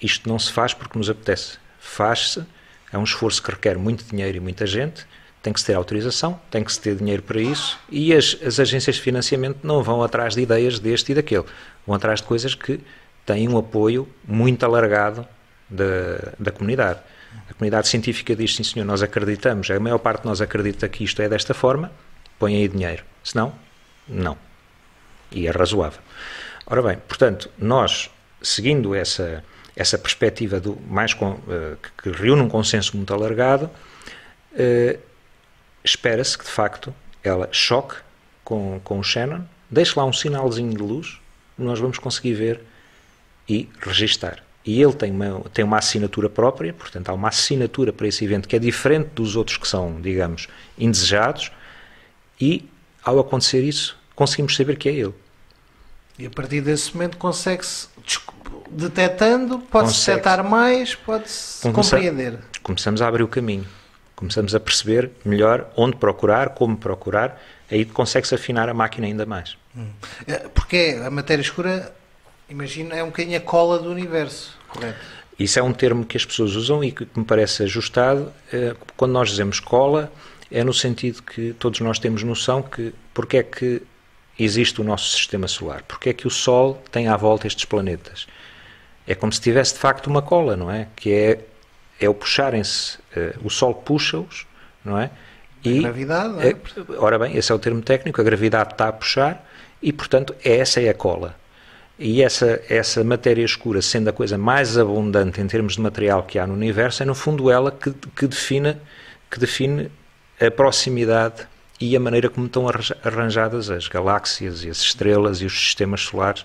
isto 0.01 0.27
não 0.27 0.37
se 0.37 0.51
faz 0.51 0.73
porque 0.73 0.97
nos 0.97 1.09
apetece. 1.09 1.57
Faz-se, 1.79 2.43
é 2.91 2.97
um 2.97 3.03
esforço 3.03 3.41
que 3.41 3.51
requer 3.51 3.77
muito 3.77 4.03
dinheiro 4.05 4.37
e 4.37 4.39
muita 4.39 4.65
gente 4.65 5.05
tem 5.45 5.53
que 5.53 5.59
se 5.59 5.67
ter 5.67 5.75
autorização, 5.75 6.39
tem 6.49 6.63
que 6.63 6.73
se 6.73 6.81
ter 6.81 6.95
dinheiro 6.95 7.21
para 7.21 7.39
isso 7.39 7.77
e 7.87 8.11
as, 8.13 8.35
as 8.43 8.59
agências 8.59 8.95
de 8.95 9.01
financiamento 9.03 9.59
não 9.61 9.83
vão 9.83 10.01
atrás 10.01 10.33
de 10.33 10.41
ideias 10.41 10.79
deste 10.79 11.11
e 11.11 11.15
daquele, 11.15 11.45
vão 11.85 11.95
atrás 11.95 12.19
de 12.19 12.25
coisas 12.25 12.55
que 12.55 12.79
têm 13.23 13.47
um 13.47 13.55
apoio 13.55 14.09
muito 14.27 14.65
alargado 14.65 15.27
da, 15.69 16.33
da 16.39 16.51
comunidade. 16.51 16.99
A 17.47 17.53
comunidade 17.53 17.87
científica 17.87 18.35
diz, 18.35 18.55
sim 18.55 18.63
senhor, 18.63 18.85
nós 18.85 19.03
acreditamos, 19.03 19.69
a 19.69 19.79
maior 19.79 19.99
parte 19.99 20.21
de 20.21 20.27
nós 20.27 20.41
acredita 20.41 20.89
que 20.89 21.03
isto 21.03 21.21
é 21.21 21.29
desta 21.29 21.53
forma, 21.53 21.91
põe 22.39 22.55
aí 22.55 22.67
dinheiro. 22.67 23.03
Se 23.23 23.35
não, 23.35 23.53
não. 24.07 24.35
E 25.31 25.45
é 25.45 25.51
razoável. 25.51 25.99
Ora 26.65 26.81
bem, 26.81 26.97
portanto, 27.07 27.51
nós, 27.59 28.09
seguindo 28.41 28.95
essa, 28.95 29.43
essa 29.75 29.97
perspectiva 29.97 30.59
do 30.59 30.77
mais 30.87 31.13
com, 31.13 31.31
uh, 31.31 31.77
que, 32.01 32.09
reúne 32.09 32.41
um 32.41 32.49
consenso 32.49 32.95
muito 32.95 33.13
alargado, 33.13 33.69
uh, 34.53 34.99
espera-se 35.83 36.37
que, 36.37 36.45
de 36.45 36.51
facto, 36.51 36.93
ela 37.23 37.49
choque 37.51 37.95
com, 38.43 38.79
com 38.83 38.99
o 38.99 39.03
Shannon, 39.03 39.43
deixe 39.69 39.97
lá 39.97 40.05
um 40.05 40.13
sinalzinho 40.13 40.71
de 40.71 40.77
luz, 40.77 41.19
nós 41.57 41.79
vamos 41.79 41.97
conseguir 41.97 42.33
ver 42.33 42.61
e 43.47 43.69
registar. 43.81 44.43
E 44.65 44.81
ele 44.81 44.93
tem 44.93 45.11
uma, 45.11 45.41
tem 45.53 45.63
uma 45.63 45.77
assinatura 45.77 46.27
própria, 46.27 46.73
portanto, 46.73 47.09
há 47.09 47.13
uma 47.13 47.27
assinatura 47.27 47.93
para 47.93 48.07
esse 48.07 48.23
evento 48.25 48.47
que 48.47 48.55
é 48.55 48.59
diferente 48.59 49.09
dos 49.13 49.35
outros 49.35 49.57
que 49.57 49.67
são, 49.67 50.01
digamos, 50.01 50.47
indesejados, 50.77 51.51
e, 52.41 52.67
ao 53.03 53.19
acontecer 53.19 53.63
isso, 53.63 53.97
conseguimos 54.15 54.55
saber 54.55 54.77
que 54.77 54.89
é 54.89 54.93
ele. 54.93 55.13
E 56.17 56.25
a 56.25 56.29
partir 56.29 56.61
desse 56.61 56.93
momento 56.93 57.17
consegue-se, 57.17 57.87
detectando, 58.69 59.59
pode-se 59.59 60.05
detectar 60.05 60.43
mais, 60.43 60.95
pode-se 60.95 61.71
compreender. 61.71 62.39
Começamos 62.61 63.01
a 63.01 63.07
abrir 63.07 63.23
o 63.23 63.27
caminho. 63.27 63.65
Começamos 64.15 64.55
a 64.55 64.59
perceber 64.59 65.11
melhor 65.25 65.69
onde 65.75 65.97
procurar, 65.97 66.49
como 66.49 66.77
procurar, 66.77 67.41
aí 67.69 67.83
consegue-se 67.83 68.33
afinar 68.33 68.69
a 68.69 68.73
máquina 68.73 69.07
ainda 69.07 69.25
mais. 69.25 69.57
Hum. 69.75 69.89
É, 70.25 70.47
porque 70.53 70.97
a 71.05 71.09
matéria 71.09 71.41
escura, 71.41 71.93
imagina, 72.49 72.95
é 72.95 73.03
um 73.03 73.07
bocadinho 73.07 73.37
a 73.37 73.41
cola 73.41 73.77
do 73.79 73.91
universo, 73.91 74.57
correto? 74.69 74.99
Isso 75.37 75.59
é 75.59 75.63
um 75.63 75.73
termo 75.73 76.05
que 76.05 76.15
as 76.15 76.23
pessoas 76.23 76.55
usam 76.55 76.81
e 76.81 76.91
que 76.91 77.05
me 77.13 77.25
parece 77.25 77.63
ajustado. 77.63 78.31
É, 78.53 78.73
quando 78.95 79.11
nós 79.11 79.29
dizemos 79.29 79.59
cola, 79.59 80.09
é 80.49 80.63
no 80.63 80.73
sentido 80.73 81.21
que 81.21 81.53
todos 81.59 81.81
nós 81.81 81.99
temos 81.99 82.23
noção 82.23 82.61
que 82.61 82.93
porque 83.13 83.37
é 83.37 83.43
que 83.43 83.81
existe 84.37 84.81
o 84.81 84.83
nosso 84.83 85.09
sistema 85.15 85.47
solar, 85.47 85.83
porque 85.87 86.09
é 86.09 86.13
que 86.13 86.27
o 86.27 86.29
Sol 86.29 86.81
tem 86.91 87.07
à 87.07 87.15
volta 87.15 87.47
estes 87.47 87.65
planetas. 87.65 88.27
É 89.07 89.15
como 89.15 89.31
se 89.31 89.39
tivesse 89.39 89.73
de 89.73 89.79
facto 89.79 90.07
uma 90.07 90.21
cola, 90.21 90.57
não 90.57 90.71
é? 90.71 90.87
Que 90.95 91.13
é 91.13 91.39
é 91.99 92.09
o 92.09 92.13
puxarem-se, 92.13 92.97
uh, 93.15 93.39
o 93.43 93.49
Sol 93.49 93.73
puxa-os, 93.73 94.45
não 94.83 94.97
é? 94.97 95.09
E, 95.63 95.79
a 95.79 95.81
gravidade, 95.83 96.47
é? 96.47 96.55
ora 96.97 97.17
bem, 97.17 97.35
esse 97.35 97.51
é 97.51 97.55
o 97.55 97.59
termo 97.59 97.81
técnico, 97.81 98.21
a 98.21 98.23
gravidade 98.23 98.73
está 98.73 98.87
a 98.87 98.93
puxar 98.93 99.47
e, 99.81 99.91
portanto, 99.91 100.35
essa 100.43 100.81
é 100.81 100.89
a 100.89 100.93
cola. 100.93 101.35
E 101.97 102.21
essa, 102.21 102.61
essa 102.69 103.03
matéria 103.03 103.43
escura, 103.43 103.81
sendo 103.81 104.09
a 104.09 104.13
coisa 104.13 104.37
mais 104.37 104.77
abundante 104.77 105.39
em 105.39 105.47
termos 105.47 105.75
de 105.75 105.81
material 105.81 106.23
que 106.23 106.37
há 106.37 106.45
no 106.45 106.53
universo, 106.53 107.01
é 107.01 107.05
no 107.05 107.15
fundo 107.15 107.49
ela 107.49 107.71
que, 107.71 107.91
que, 107.91 108.27
define, 108.27 108.77
que 109.31 109.39
define 109.39 109.89
a 110.39 110.51
proximidade 110.51 111.47
e 111.85 111.95
a 111.95 111.99
maneira 111.99 112.29
como 112.29 112.47
estão 112.47 112.65
arranjadas 113.03 113.69
as 113.69 113.87
galáxias 113.87 114.63
e 114.63 114.69
as 114.69 114.77
estrelas 114.79 115.41
e 115.41 115.45
os 115.45 115.53
sistemas 115.53 116.01
solares 116.01 116.41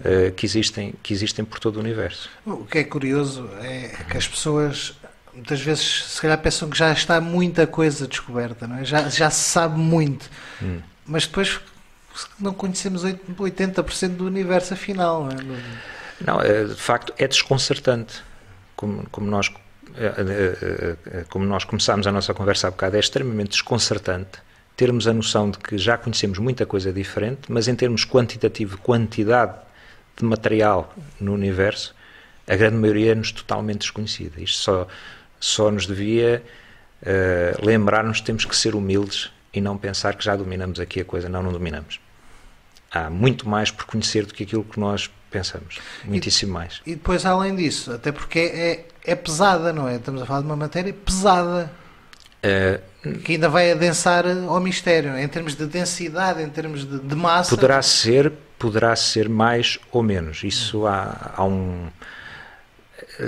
uh, 0.00 0.32
que, 0.36 0.44
existem, 0.44 0.94
que 1.02 1.14
existem 1.14 1.44
por 1.44 1.58
todo 1.58 1.76
o 1.76 1.80
universo. 1.80 2.28
O 2.44 2.64
que 2.64 2.78
é 2.78 2.84
curioso 2.84 3.48
é 3.62 3.88
que 4.10 4.16
as 4.16 4.28
pessoas 4.28 4.94
muitas 5.34 5.60
vezes 5.60 6.04
se 6.04 6.20
calhar 6.20 6.38
pensam 6.38 6.68
que 6.68 6.76
já 6.76 6.92
está 6.92 7.20
muita 7.20 7.66
coisa 7.66 8.06
descoberta, 8.06 8.66
não 8.66 8.78
é? 8.78 8.84
já, 8.84 9.08
já 9.08 9.30
se 9.30 9.50
sabe 9.50 9.78
muito, 9.78 10.28
hum. 10.60 10.80
mas 11.06 11.26
depois 11.26 11.60
não 12.38 12.52
conhecemos 12.52 13.04
80% 13.04 14.16
do 14.16 14.26
universo 14.26 14.74
afinal. 14.74 15.24
Não, 15.24 15.30
é? 15.30 15.62
não 16.20 16.40
é, 16.40 16.64
de 16.64 16.74
facto 16.74 17.14
é 17.16 17.28
desconcertante, 17.28 18.22
como, 18.74 19.08
como 19.10 19.28
nós 19.28 19.48
eh, 19.48 19.67
como 21.28 21.44
nós 21.44 21.64
começámos 21.64 22.06
a 22.06 22.12
nossa 22.12 22.34
conversa 22.34 22.68
há 22.68 22.70
bocado, 22.70 22.96
é 22.96 23.00
extremamente 23.00 23.50
desconcertante 23.50 24.40
termos 24.78 25.08
a 25.08 25.12
noção 25.12 25.50
de 25.50 25.58
que 25.58 25.76
já 25.76 25.98
conhecemos 25.98 26.38
muita 26.38 26.64
coisa 26.64 26.92
diferente, 26.92 27.50
mas 27.50 27.66
em 27.66 27.74
termos 27.74 28.04
quantitativo, 28.04 28.78
quantidade 28.78 29.56
de 30.16 30.24
material 30.24 30.94
no 31.18 31.34
universo, 31.34 31.96
a 32.46 32.54
grande 32.54 32.76
maioria 32.76 33.10
é-nos 33.10 33.32
totalmente 33.32 33.80
desconhecida. 33.80 34.40
Isto 34.40 34.58
só, 34.58 34.88
só 35.40 35.70
nos 35.72 35.84
devia 35.84 36.44
uh, 37.02 37.66
lembrar-nos 37.66 38.20
que 38.20 38.26
temos 38.26 38.44
que 38.44 38.56
ser 38.56 38.76
humildes 38.76 39.32
e 39.52 39.60
não 39.60 39.76
pensar 39.76 40.14
que 40.14 40.24
já 40.24 40.36
dominamos 40.36 40.78
aqui 40.78 41.00
a 41.00 41.04
coisa. 41.04 41.28
Não, 41.28 41.42
não 41.42 41.50
dominamos. 41.50 41.98
Há 42.88 43.10
muito 43.10 43.48
mais 43.48 43.72
por 43.72 43.84
conhecer 43.84 44.26
do 44.26 44.32
que 44.32 44.44
aquilo 44.44 44.62
que 44.62 44.78
nós 44.78 45.10
pensamos. 45.28 45.80
Muitíssimo 46.04 46.52
e, 46.52 46.54
mais. 46.54 46.80
E 46.86 46.94
depois, 46.94 47.26
além 47.26 47.56
disso, 47.56 47.92
até 47.92 48.12
porque 48.12 48.38
é, 48.38 48.86
é 49.08 49.16
pesada, 49.16 49.72
não 49.72 49.88
é? 49.88 49.96
Estamos 49.96 50.22
a 50.22 50.26
falar 50.26 50.40
de 50.40 50.46
uma 50.46 50.56
matéria 50.56 50.92
pesada. 50.92 51.70
Uh, 52.38 53.18
que 53.20 53.32
ainda 53.32 53.48
vai 53.48 53.72
adensar 53.72 54.24
ao 54.26 54.60
mistério, 54.60 55.18
em 55.18 55.26
termos 55.26 55.56
de 55.56 55.66
densidade, 55.66 56.42
em 56.42 56.48
termos 56.48 56.88
de, 56.88 56.98
de 56.98 57.14
massa. 57.16 57.50
Poderá 57.54 57.82
ser 57.82 58.32
poderá 58.58 58.94
ser 58.96 59.28
mais 59.28 59.78
ou 59.92 60.02
menos. 60.02 60.42
Isso 60.42 60.86
há, 60.86 61.32
há 61.36 61.44
um. 61.44 61.88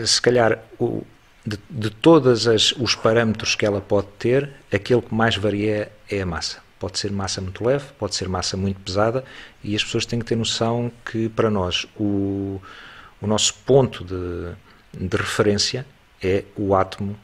Se 0.05 0.21
calhar, 0.21 0.59
o, 0.79 1.03
de, 1.47 1.59
de 1.71 1.91
todos 1.91 2.47
os 2.47 2.95
parâmetros 2.95 3.55
que 3.55 3.65
ela 3.65 3.81
pode 3.81 4.09
ter, 4.19 4.51
aquele 4.73 5.01
que 5.01 5.15
mais 5.15 5.37
varia 5.37 5.91
é 6.11 6.21
a 6.21 6.27
massa. 6.27 6.59
Pode 6.79 6.99
ser 6.99 7.13
massa 7.13 7.41
muito 7.41 7.65
leve, 7.65 7.85
pode 7.99 8.15
ser 8.15 8.29
massa 8.29 8.57
muito 8.57 8.81
pesada, 8.81 9.25
e 9.63 9.77
as 9.77 9.85
pessoas 9.85 10.07
têm 10.07 10.19
que 10.19 10.25
ter 10.25 10.37
noção 10.37 10.91
que, 11.05 11.29
para 11.29 11.51
nós, 11.51 11.87
o, 11.97 12.61
o 13.21 13.27
nosso 13.27 13.55
ponto 13.67 14.03
de, 14.03 14.55
de 14.93 15.17
referência 15.17 15.87
é 16.23 16.45
o 16.57 16.75
átomo 16.75 17.17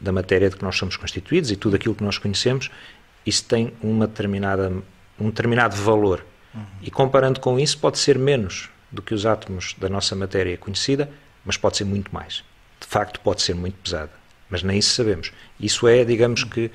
da 0.00 0.12
matéria 0.12 0.48
de 0.48 0.56
que 0.56 0.62
nós 0.62 0.76
somos 0.76 0.96
constituídos 0.96 1.50
e 1.50 1.56
tudo 1.56 1.76
aquilo 1.76 1.94
que 1.94 2.04
nós 2.04 2.18
conhecemos, 2.18 2.70
isso 3.26 3.44
tem 3.44 3.72
uma 3.82 4.06
determinada, 4.06 4.72
um 5.18 5.26
determinado 5.26 5.76
valor 5.76 6.24
Uhum. 6.54 6.64
E 6.82 6.90
comparando 6.90 7.40
com 7.40 7.58
isso, 7.58 7.78
pode 7.78 7.98
ser 7.98 8.18
menos 8.18 8.68
do 8.90 9.02
que 9.02 9.14
os 9.14 9.26
átomos 9.26 9.74
da 9.78 9.88
nossa 9.88 10.14
matéria 10.16 10.56
conhecida, 10.56 11.10
mas 11.44 11.56
pode 11.56 11.76
ser 11.76 11.84
muito 11.84 12.12
mais. 12.12 12.44
De 12.80 12.86
facto, 12.86 13.20
pode 13.20 13.42
ser 13.42 13.54
muito 13.54 13.76
pesada, 13.76 14.12
mas 14.48 14.62
nem 14.62 14.78
isso 14.78 14.94
sabemos. 14.94 15.32
Isso 15.58 15.86
é, 15.86 16.04
digamos 16.04 16.44
que. 16.44 16.70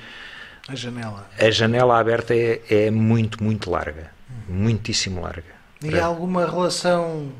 A 0.68 0.76
janela. 0.76 1.30
A 1.38 1.52
janela 1.52 2.00
aberta 2.00 2.34
é, 2.34 2.62
é 2.70 2.92
muito, 2.92 3.44
muito 3.44 3.70
larga. 3.70 4.12
Uhum. 4.48 4.56
Muitíssimo 4.56 5.22
larga. 5.22 5.54
E 5.82 5.98
há 6.00 6.06
alguma 6.06 6.46
relação, 6.46 7.34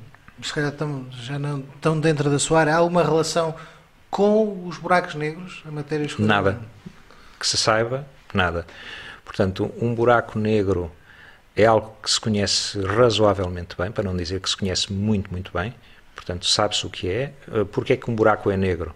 se 0.44 0.54
calhar 0.54 0.72
tão, 0.72 1.08
já 1.12 1.40
não 1.40 1.62
tão 1.82 2.00
dentro 2.00 2.30
da 2.30 2.40
sua 2.40 2.62
área, 2.62 2.74
há 2.76 2.78
alguma 2.78 3.04
relação 3.04 3.56
com 4.10 4.68
os 4.68 4.78
buracos 4.78 5.16
negros, 5.16 5.64
a 5.66 5.72
matéria 5.72 6.06
escura? 6.06 6.28
Nada. 6.28 6.60
Que 7.40 7.48
se 7.48 7.58
saiba, 7.58 8.06
nada. 8.34 8.66
Portanto, 9.26 9.72
um 9.82 9.96
buraco 9.96 10.38
negro 10.38 10.92
é 11.56 11.66
algo 11.66 11.96
que 12.02 12.10
se 12.10 12.20
conhece 12.20 12.80
razoavelmente 12.82 13.76
bem, 13.78 13.92
para 13.92 14.04
não 14.04 14.16
dizer 14.16 14.40
que 14.40 14.50
se 14.50 14.58
conhece 14.58 14.92
muito, 14.92 15.32
muito 15.32 15.52
bem. 15.54 15.74
Portanto, 16.16 16.46
sabe-se 16.46 16.86
o 16.86 16.90
que 16.90 17.10
é. 17.10 17.34
Eh, 17.52 17.64
Porquê 17.66 17.94
é 17.94 17.98
que 17.98 18.10
um 18.10 18.16
buraco 18.16 18.50
é 18.52 18.58
negro? 18.58 18.94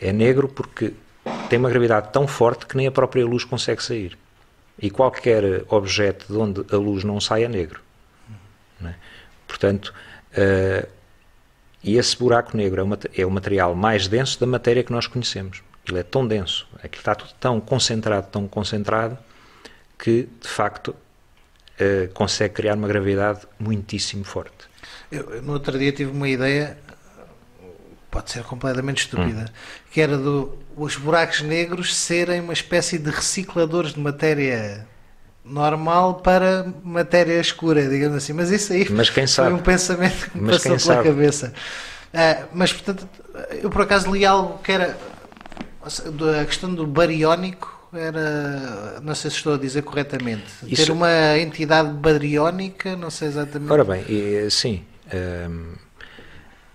É 0.00 0.12
negro 0.12 0.48
porque 0.48 0.94
tem 1.48 1.58
uma 1.58 1.68
gravidade 1.68 2.10
tão 2.12 2.26
forte 2.26 2.66
que 2.66 2.76
nem 2.76 2.86
a 2.86 2.90
própria 2.90 3.24
luz 3.24 3.44
consegue 3.44 3.82
sair. 3.82 4.18
E 4.78 4.90
qualquer 4.90 5.64
objeto 5.68 6.26
de 6.30 6.38
onde 6.38 6.74
a 6.74 6.76
luz 6.76 7.02
não 7.02 7.20
sai 7.20 7.44
é 7.44 7.48
negro. 7.48 7.80
É? 8.84 8.94
Portanto, 9.46 9.94
uh, 10.36 10.88
esse 11.84 12.16
buraco 12.16 12.56
negro 12.56 12.80
é 12.80 12.84
o, 12.84 12.98
é 13.22 13.26
o 13.26 13.30
material 13.30 13.74
mais 13.74 14.08
denso 14.08 14.40
da 14.40 14.46
matéria 14.46 14.82
que 14.82 14.92
nós 14.92 15.06
conhecemos. 15.06 15.62
Ele 15.88 16.00
é 16.00 16.02
tão 16.02 16.26
denso, 16.26 16.66
aquilo 16.82 17.00
está 17.00 17.14
tudo 17.14 17.32
tão 17.38 17.60
concentrado, 17.60 18.26
tão 18.30 18.48
concentrado, 18.48 19.16
que 19.98 20.28
de 20.40 20.48
facto 20.48 20.88
uh, 20.88 22.12
consegue 22.12 22.54
criar 22.54 22.74
uma 22.74 22.88
gravidade 22.88 23.40
muitíssimo 23.58 24.24
forte. 24.24 24.66
Eu, 25.10 25.42
no 25.42 25.52
outro 25.52 25.78
dia 25.78 25.92
tive 25.92 26.10
uma 26.10 26.28
ideia, 26.28 26.76
pode 28.10 28.30
ser 28.32 28.42
completamente 28.42 28.98
estúpida, 28.98 29.46
hum. 29.48 29.80
que 29.90 30.00
era 30.00 30.18
do 30.18 30.58
os 30.76 30.96
buracos 30.96 31.40
negros 31.40 31.96
serem 31.96 32.40
uma 32.40 32.52
espécie 32.52 32.98
de 32.98 33.10
recicladores 33.10 33.94
de 33.94 34.00
matéria 34.00 34.86
normal 35.48 36.16
para 36.16 36.66
matéria 36.82 37.40
escura, 37.40 37.88
digamos 37.88 38.16
assim. 38.16 38.32
Mas 38.32 38.50
isso 38.50 38.72
aí 38.72 38.86
mas 38.90 39.10
quem 39.10 39.26
foi 39.26 39.52
um 39.52 39.58
pensamento 39.58 40.30
que 40.30 40.38
me 40.38 40.44
mas 40.44 40.56
passou 40.56 40.76
pela 40.76 40.78
sabe? 40.78 41.08
cabeça. 41.08 41.52
Uh, 42.12 42.46
mas, 42.52 42.72
portanto, 42.72 43.08
eu 43.62 43.70
por 43.70 43.82
acaso 43.82 44.10
li 44.10 44.24
algo 44.24 44.58
que 44.58 44.72
era 44.72 44.96
a 46.40 46.44
questão 46.44 46.74
do 46.74 46.86
bariónico 46.86 47.74
era, 47.92 49.00
não 49.00 49.14
sei 49.14 49.30
se 49.30 49.38
estou 49.38 49.54
a 49.54 49.58
dizer 49.58 49.82
corretamente, 49.82 50.44
Isso... 50.66 50.86
ter 50.86 50.92
uma 50.92 51.38
entidade 51.38 51.90
bariónica, 51.90 52.96
não 52.96 53.10
sei 53.10 53.28
exatamente. 53.28 53.72
Ora 53.72 53.84
bem, 53.84 54.04
sim, 54.50 54.84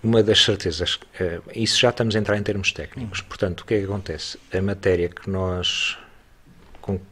uma 0.02 0.22
das 0.22 0.42
certezas, 0.42 0.98
eh, 1.20 1.40
isso 1.54 1.78
já 1.78 1.90
estamos 1.90 2.16
a 2.16 2.18
entrar 2.18 2.36
em 2.36 2.42
termos 2.42 2.72
técnicos, 2.72 3.20
hum. 3.20 3.24
portanto, 3.28 3.60
o 3.60 3.64
que 3.64 3.74
é 3.74 3.78
que 3.78 3.84
acontece? 3.84 4.38
A 4.52 4.60
matéria 4.60 5.08
que 5.08 5.30
nós, 5.30 5.96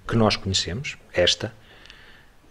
que 0.07 0.17
nós 0.17 0.37
conhecemos, 0.37 0.97
esta, 1.13 1.53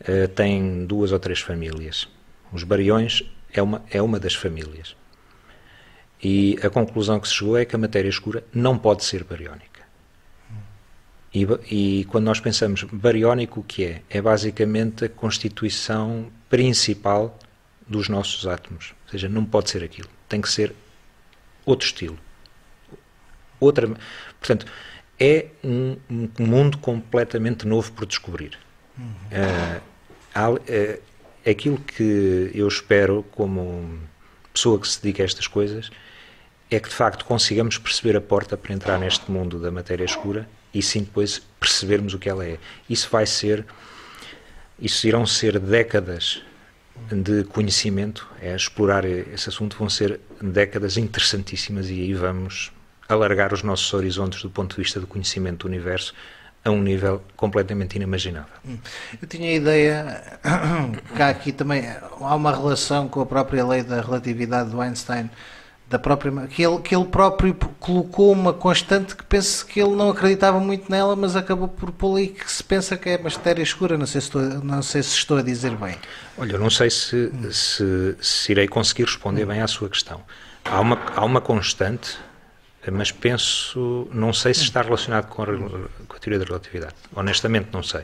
eh, 0.01 0.27
tem 0.27 0.85
duas 0.85 1.11
ou 1.11 1.19
três 1.19 1.39
famílias. 1.39 2.07
Os 2.51 2.63
bariões 2.63 3.23
é 3.51 3.61
uma, 3.61 3.83
é 3.89 4.01
uma 4.01 4.19
das 4.19 4.33
famílias. 4.33 4.95
E 6.21 6.57
a 6.63 6.69
conclusão 6.69 7.19
que 7.19 7.27
se 7.27 7.35
chegou 7.35 7.57
é 7.57 7.65
que 7.65 7.75
a 7.75 7.79
matéria 7.79 8.09
escura 8.09 8.43
não 8.53 8.77
pode 8.77 9.03
ser 9.03 9.23
bariónica. 9.23 9.79
E, 11.33 11.45
e, 11.69 12.05
quando 12.05 12.25
nós 12.25 12.39
pensamos 12.39 12.83
bariónico, 12.83 13.59
o 13.59 13.63
que 13.63 13.85
é? 13.85 14.01
É 14.09 14.21
basicamente 14.21 15.05
a 15.05 15.09
constituição 15.09 16.31
principal 16.49 17.37
dos 17.87 18.09
nossos 18.09 18.47
átomos. 18.47 18.93
Ou 19.05 19.11
seja, 19.11 19.29
não 19.29 19.45
pode 19.45 19.69
ser 19.69 19.83
aquilo. 19.83 20.09
Tem 20.27 20.41
que 20.41 20.49
ser 20.49 20.73
outro 21.65 21.85
estilo. 21.85 22.17
Outra, 23.59 23.87
portanto, 24.39 24.65
é 25.19 25.47
um, 25.63 25.97
um 26.09 26.45
mundo 26.45 26.77
completamente 26.77 27.67
novo 27.67 27.91
por 27.91 28.05
descobrir. 28.05 28.57
Uhum. 28.97 29.81
Uh, 30.35 30.99
aquilo 31.49 31.77
que 31.77 32.51
eu 32.53 32.67
espero 32.67 33.25
como 33.31 33.99
pessoa 34.53 34.79
que 34.79 34.87
se 34.87 35.01
dedica 35.01 35.23
a 35.23 35.25
estas 35.25 35.47
coisas 35.47 35.89
é 36.71 36.79
que 36.79 36.89
de 36.89 36.95
facto 36.95 37.25
consigamos 37.25 37.77
perceber 37.77 38.15
a 38.15 38.21
porta 38.21 38.55
para 38.55 38.73
entrar 38.73 38.99
neste 38.99 39.29
mundo 39.31 39.59
da 39.59 39.71
matéria 39.71 40.05
escura 40.05 40.47
e 40.73 40.81
sim 40.81 41.01
depois 41.01 41.41
percebermos 41.59 42.13
o 42.13 42.19
que 42.19 42.29
ela 42.29 42.45
é. 42.45 42.59
Isso 42.89 43.09
vai 43.09 43.25
ser, 43.25 43.65
isso 44.79 45.07
irão 45.07 45.25
ser 45.25 45.59
décadas 45.59 46.43
de 47.11 47.43
conhecimento, 47.45 48.27
é 48.41 48.55
explorar 48.55 49.05
esse 49.05 49.49
assunto, 49.49 49.77
vão 49.77 49.89
ser 49.89 50.19
décadas 50.41 50.97
interessantíssimas 50.97 51.89
e 51.89 51.93
aí 51.93 52.13
vamos 52.13 52.71
alargar 53.09 53.53
os 53.53 53.63
nossos 53.63 53.91
horizontes 53.93 54.41
do 54.41 54.49
ponto 54.49 54.75
de 54.75 54.81
vista 54.81 54.99
do 54.99 55.07
conhecimento 55.07 55.59
do 55.59 55.67
universo 55.67 56.13
a 56.63 56.69
um 56.69 56.81
nível 56.81 57.21
completamente 57.35 57.95
inimaginável. 57.95 58.53
Hum. 58.65 58.77
Eu 59.21 59.27
tinha 59.27 59.49
a 59.49 59.53
ideia 59.53 60.39
que 61.15 61.21
aqui 61.21 61.51
também 61.51 61.83
há 61.89 62.35
uma 62.35 62.51
relação 62.51 63.07
com 63.07 63.21
a 63.21 63.25
própria 63.25 63.65
lei 63.65 63.81
da 63.81 64.01
relatividade 64.01 64.69
do 64.69 64.79
Einstein 64.79 65.29
da 65.89 65.97
própria 65.97 66.31
que 66.47 66.61
ele, 66.61 66.79
que 66.79 66.95
ele 66.95 67.05
próprio 67.05 67.55
colocou 67.79 68.31
uma 68.31 68.53
constante 68.53 69.15
que 69.15 69.23
penso 69.23 69.65
que 69.65 69.81
ele 69.81 69.95
não 69.95 70.11
acreditava 70.11 70.59
muito 70.59 70.89
nela, 70.89 71.15
mas 71.15 71.35
acabou 71.35 71.67
por 71.67 71.91
pôr 71.91 72.17
aí 72.17 72.27
que 72.27 72.49
se 72.49 72.63
pensa 72.63 72.95
que 72.95 73.09
é 73.09 73.17
matéria 73.17 73.63
escura. 73.63 73.97
Não 73.97 74.05
sei 74.05 74.21
se 74.21 74.27
estou, 74.27 74.41
não 74.63 74.83
sei 74.83 75.01
se 75.01 75.17
estou 75.17 75.37
a 75.37 75.41
dizer 75.41 75.75
bem. 75.75 75.95
Olha, 76.37 76.53
eu 76.53 76.59
não 76.59 76.69
sei 76.69 76.91
se, 76.91 77.31
se, 77.51 78.15
se 78.21 78.51
irei 78.51 78.67
conseguir 78.67 79.05
responder 79.05 79.45
bem 79.47 79.61
à 79.61 79.67
sua 79.67 79.89
questão. 79.89 80.21
Há 80.63 80.79
uma, 80.79 80.99
há 81.15 81.25
uma 81.25 81.41
constante, 81.41 82.19
mas 82.91 83.11
penso, 83.11 84.07
não 84.11 84.33
sei 84.33 84.53
se 84.53 84.61
está 84.61 84.81
relacionado 84.81 85.27
com 85.27 85.43
a, 85.43 85.45
com 85.45 86.15
a 86.15 86.19
teoria 86.19 86.39
da 86.39 86.45
relatividade. 86.45 86.95
Honestamente, 87.15 87.69
não 87.71 87.83
sei 87.83 88.03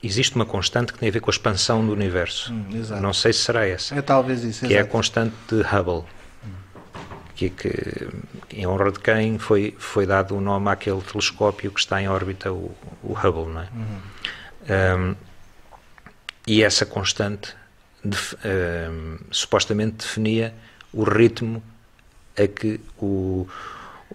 existe 0.00 0.36
uma 0.36 0.46
constante 0.46 0.92
que 0.92 0.98
tem 1.00 1.08
a 1.08 1.12
ver 1.12 1.18
com 1.18 1.28
a 1.28 1.32
expansão 1.32 1.84
do 1.84 1.92
universo. 1.92 2.52
Hum, 2.52 2.68
não 3.00 3.12
sei 3.12 3.32
se 3.32 3.40
será 3.40 3.66
essa. 3.66 3.96
É 3.96 4.00
talvez 4.00 4.44
isso. 4.44 4.60
Que 4.60 4.66
exato. 4.66 4.78
é 4.78 4.80
a 4.80 4.84
constante 4.86 5.34
de 5.48 5.60
Hubble 5.60 6.04
que, 7.38 7.50
que 7.50 8.08
em 8.52 8.66
honra 8.66 8.90
de 8.90 8.98
quem 8.98 9.38
foi, 9.38 9.74
foi 9.78 10.06
dado 10.06 10.36
o 10.36 10.40
nome 10.40 10.68
àquele 10.70 11.00
telescópio 11.00 11.70
que 11.70 11.78
está 11.78 12.02
em 12.02 12.08
órbita, 12.08 12.52
o, 12.52 12.74
o 13.02 13.12
Hubble, 13.12 13.52
não 13.52 13.62
é? 13.62 13.68
Uhum. 13.72 15.12
Um, 15.12 15.16
e 16.46 16.62
essa 16.62 16.84
constante 16.84 17.54
de, 18.04 18.16
um, 18.44 19.18
supostamente 19.30 19.98
definia 19.98 20.52
o 20.92 21.04
ritmo 21.04 21.62
a 22.36 22.46
que 22.48 22.80
o, 22.98 23.46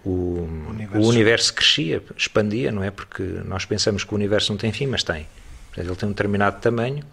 o, 0.04 0.48
universo. 0.68 1.06
o, 1.06 1.08
universo. 1.08 1.54
crescia, 1.54 2.02
expandia, 2.16 2.70
não 2.70 2.82
é? 2.82 2.90
Porque 2.90 3.22
nós 3.22 3.64
pensamos 3.64 4.04
que 4.04 4.12
o 4.12 4.16
universo 4.16 4.52
não 4.52 4.58
tem 4.58 4.72
fim, 4.72 4.86
mas 4.86 5.02
tem. 5.02 5.26
Portanto, 5.68 5.86
ele 5.88 5.96
tem 5.96 6.08
um 6.08 6.12
determinado 6.12 6.60
tamanho 6.60 7.04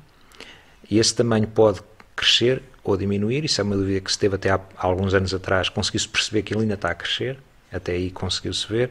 e 0.89 0.99
esse 0.99 1.15
tamanho 1.15 1.47
pode 1.47 1.81
crescer 2.15 2.61
ou 2.83 2.97
diminuir, 2.97 3.45
isso 3.45 3.61
é 3.61 3.63
uma 3.63 3.75
dúvida 3.75 4.01
que 4.01 4.11
se 4.11 4.17
teve 4.17 4.35
até 4.35 4.49
há, 4.49 4.59
há 4.77 4.85
alguns 4.85 5.13
anos 5.13 5.33
atrás, 5.33 5.69
conseguiu-se 5.69 6.07
perceber 6.07 6.41
que 6.41 6.53
ele 6.53 6.61
ainda 6.61 6.73
está 6.73 6.89
a 6.89 6.95
crescer, 6.95 7.37
até 7.71 7.93
aí 7.93 8.09
conseguiu-se 8.09 8.67
ver, 8.67 8.89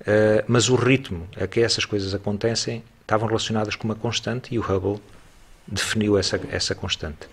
uh, 0.00 0.44
mas 0.46 0.68
o 0.68 0.74
ritmo 0.74 1.28
a 1.40 1.46
que 1.46 1.60
essas 1.60 1.84
coisas 1.84 2.14
acontecem 2.14 2.82
estavam 3.00 3.26
relacionadas 3.26 3.76
com 3.76 3.84
uma 3.84 3.94
constante 3.94 4.54
e 4.54 4.58
o 4.58 4.62
Hubble 4.62 5.00
definiu 5.66 6.18
essa, 6.18 6.40
essa 6.50 6.74
constante. 6.74 7.28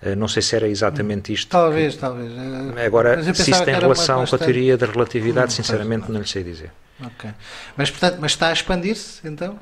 Uh, 0.00 0.14
não 0.14 0.28
sei 0.28 0.42
se 0.42 0.54
era 0.54 0.68
exatamente 0.68 1.32
isto. 1.32 1.48
Talvez, 1.48 1.94
que... 1.94 2.00
talvez. 2.00 2.30
Eh, 2.76 2.86
agora, 2.86 3.22
se 3.34 3.50
isso 3.50 3.64
tem 3.64 3.74
relação 3.74 4.24
com 4.24 4.36
a 4.36 4.38
teoria 4.38 4.76
da 4.76 4.86
relatividade, 4.86 5.48
hum, 5.52 5.56
sinceramente 5.56 6.06
não. 6.06 6.14
não 6.14 6.20
lhe 6.20 6.28
sei 6.28 6.44
dizer. 6.44 6.70
Ok. 7.04 7.30
Mas, 7.76 7.90
portanto, 7.90 8.18
mas 8.20 8.32
está 8.32 8.48
a 8.48 8.52
expandir-se, 8.52 9.26
então? 9.26 9.58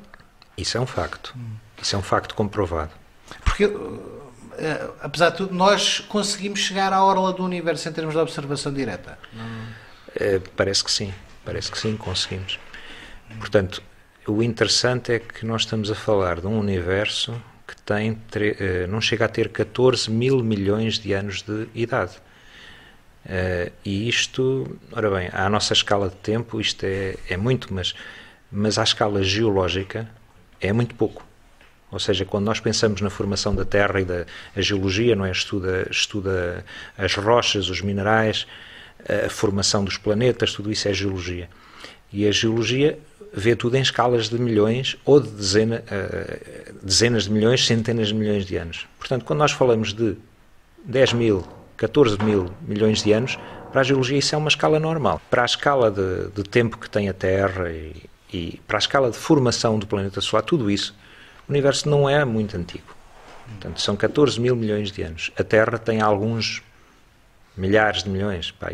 Isso 0.55 0.77
é 0.77 0.81
um 0.81 0.85
facto. 0.85 1.33
Hum. 1.35 1.55
Isso 1.81 1.95
é 1.95 1.99
um 1.99 2.03
facto 2.03 2.35
comprovado. 2.35 2.91
Porque 3.43 3.65
uh, 4.57 4.93
apesar 5.01 5.29
de 5.31 5.37
tudo, 5.37 5.53
nós 5.53 5.99
conseguimos 6.01 6.59
chegar 6.59 6.93
à 6.93 7.03
orla 7.03 7.33
do 7.33 7.43
universo 7.43 7.87
em 7.87 7.91
termos 7.91 8.13
de 8.13 8.19
observação 8.19 8.73
direta? 8.73 9.17
Uh, 9.35 10.41
parece 10.55 10.83
que 10.83 10.91
sim, 10.91 11.13
parece 11.45 11.71
que 11.71 11.77
sim, 11.77 11.95
conseguimos. 11.95 12.59
Portanto, 13.39 13.83
o 14.27 14.41
interessante 14.41 15.13
é 15.13 15.19
que 15.19 15.45
nós 15.45 15.61
estamos 15.61 15.91
a 15.91 15.95
falar 15.95 16.41
de 16.41 16.47
um 16.47 16.57
universo 16.59 17.39
que 17.67 17.75
tem, 17.81 18.11
uh, 18.11 18.87
não 18.87 19.01
chega 19.01 19.25
a 19.25 19.27
ter 19.27 19.49
14 19.49 20.09
mil 20.09 20.41
milhões 20.43 20.97
de 20.97 21.13
anos 21.13 21.41
de 21.41 21.67
idade. 21.75 22.13
Uh, 23.25 23.71
e 23.83 24.07
isto, 24.07 24.79
ora 24.91 25.09
bem, 25.09 25.29
à 25.33 25.49
nossa 25.49 25.73
escala 25.73 26.09
de 26.09 26.15
tempo, 26.15 26.61
isto 26.61 26.85
é, 26.85 27.15
é 27.29 27.35
muito, 27.35 27.73
mas, 27.73 27.93
mas 28.49 28.77
à 28.77 28.83
escala 28.83 29.21
geológica 29.21 30.09
é 30.61 30.71
muito 30.71 30.95
pouco. 30.95 31.25
Ou 31.91 31.99
seja, 31.99 32.25
quando 32.25 32.45
nós 32.45 32.59
pensamos 32.59 33.01
na 33.01 33.09
formação 33.09 33.53
da 33.53 33.65
Terra 33.65 33.99
e 34.01 34.05
da 34.05 34.25
geologia, 34.57 35.15
não 35.15 35.25
é? 35.25 35.31
Estuda, 35.31 35.87
estuda 35.89 36.65
as 36.97 37.15
rochas, 37.15 37.69
os 37.69 37.81
minerais, 37.81 38.45
a 39.25 39.29
formação 39.29 39.85
dos 39.85 39.97
planetas, 39.97 40.51
tudo 40.51 40.69
isso 40.69 40.87
é 40.87 40.93
geologia. 40.93 41.49
E 42.11 42.27
a 42.27 42.31
geologia 42.31 42.99
vê 43.39 43.55
tudo 43.55 43.77
em 43.77 43.81
escalas 43.81 44.29
de 44.29 44.39
milhões 44.39 44.97
ou 45.05 45.19
de 45.19 45.29
dezena, 45.29 45.83
uh, 45.83 46.73
dezenas 46.83 47.25
de 47.25 47.31
milhões, 47.31 47.65
centenas 47.65 48.07
de 48.07 48.13
milhões 48.15 48.45
de 48.45 48.57
anos. 48.57 48.87
Portanto, 48.97 49.25
quando 49.25 49.39
nós 49.39 49.51
falamos 49.51 49.93
de 49.93 50.17
10 50.83 51.13
mil, 51.13 51.47
14 51.77 52.17
mil 52.23 52.51
milhões 52.61 53.03
de 53.03 53.11
anos, 53.11 53.37
para 53.71 53.81
a 53.81 53.83
geologia 53.83 54.17
isso 54.17 54.33
é 54.33 54.37
uma 54.37 54.47
escala 54.47 54.79
normal. 54.79 55.21
Para 55.29 55.43
a 55.43 55.45
escala 55.45 55.91
de, 55.91 56.29
de 56.33 56.43
tempo 56.43 56.77
que 56.77 56.89
tem 56.89 57.09
a 57.09 57.13
Terra 57.13 57.69
e, 57.69 57.95
e 58.33 58.61
para 58.67 58.77
a 58.77 58.79
escala 58.79 59.11
de 59.11 59.17
formação 59.17 59.77
do 59.77 59.85
planeta 59.85 60.19
solar, 60.19 60.43
tudo 60.43 60.71
isso 60.71 60.95
o 61.47 61.51
universo 61.51 61.89
não 61.89 62.09
é 62.09 62.25
muito 62.25 62.57
antigo. 62.57 62.95
Portanto, 63.45 63.79
são 63.79 63.95
14 63.95 64.39
mil 64.39 64.55
milhões 64.55 64.91
de 64.91 65.01
anos. 65.01 65.31
A 65.37 65.43
Terra 65.43 65.77
tem 65.77 66.01
alguns 66.01 66.61
milhares 67.55 68.03
de 68.03 68.09
milhões, 68.09 68.51
pá, 68.51 68.71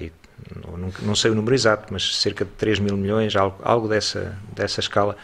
não, 0.55 0.91
não, 1.01 1.15
sei 1.15 1.31
o 1.31 1.35
número 1.35 1.55
exato, 1.55 1.91
mas 1.91 2.17
cerca 2.17 2.43
de 2.43 2.51
3 2.51 2.79
mil 2.79 2.97
milhões, 2.97 3.35
algo, 3.35 3.57
algo 3.63 3.87
dessa, 3.87 4.37
dessa 4.53 4.79
escala. 4.79 5.15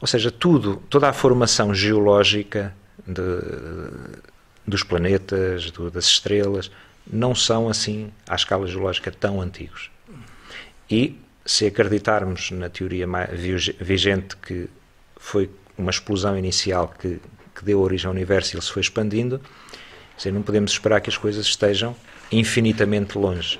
Ou 0.00 0.06
seja, 0.06 0.30
tudo, 0.30 0.82
toda 0.88 1.08
a 1.08 1.12
formação 1.12 1.74
geológica 1.74 2.74
de, 3.06 3.22
dos 4.66 4.82
planetas, 4.82 5.70
do, 5.70 5.90
das 5.90 6.06
estrelas, 6.06 6.70
não 7.06 7.34
são 7.34 7.68
assim, 7.68 8.12
à 8.28 8.34
escala 8.34 8.66
geológica, 8.66 9.10
tão 9.10 9.40
antigos. 9.40 9.90
E 10.90 11.18
se 11.44 11.66
acreditarmos 11.66 12.50
na 12.50 12.68
teoria 12.68 13.06
vigente 13.80 14.36
que 14.36 14.68
foi 15.16 15.50
uma 15.76 15.90
explosão 15.90 16.36
inicial 16.36 16.92
que, 16.98 17.20
que 17.54 17.64
deu 17.64 17.80
origem 17.80 18.06
ao 18.06 18.12
universo 18.12 18.52
e 18.52 18.54
ele 18.56 18.62
se 18.62 18.70
foi 18.70 18.82
expandindo, 18.82 19.40
dizer, 20.16 20.32
não 20.32 20.42
podemos 20.42 20.72
esperar 20.72 21.00
que 21.00 21.10
as 21.10 21.16
coisas 21.16 21.46
estejam 21.46 21.96
infinitamente 22.30 23.18
longe. 23.18 23.58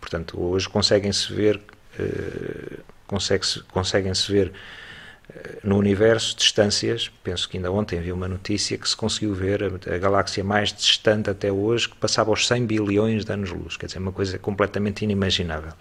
Portanto, 0.00 0.40
hoje 0.40 0.68
conseguem-se 0.68 1.32
ver, 1.32 1.60
uh, 1.98 2.78
consegue-se, 3.06 3.60
conseguem-se 3.64 4.32
ver 4.32 4.48
uh, 4.48 5.32
no 5.62 5.76
universo 5.76 6.36
distâncias, 6.36 7.10
penso 7.22 7.48
que 7.48 7.56
ainda 7.56 7.70
ontem 7.70 8.00
vi 8.00 8.12
uma 8.12 8.28
notícia 8.28 8.78
que 8.78 8.88
se 8.88 8.96
conseguiu 8.96 9.34
ver 9.34 9.62
a, 9.62 9.94
a 9.94 9.98
galáxia 9.98 10.42
mais 10.42 10.72
distante 10.72 11.28
até 11.30 11.52
hoje, 11.52 11.88
que 11.88 11.96
passava 11.96 12.30
aos 12.30 12.46
100 12.46 12.66
bilhões 12.66 13.24
de 13.24 13.32
anos-luz, 13.32 13.76
quer 13.76 13.86
dizer, 13.86 13.98
uma 13.98 14.12
coisa 14.12 14.38
completamente 14.38 15.04
inimaginável. 15.04 15.72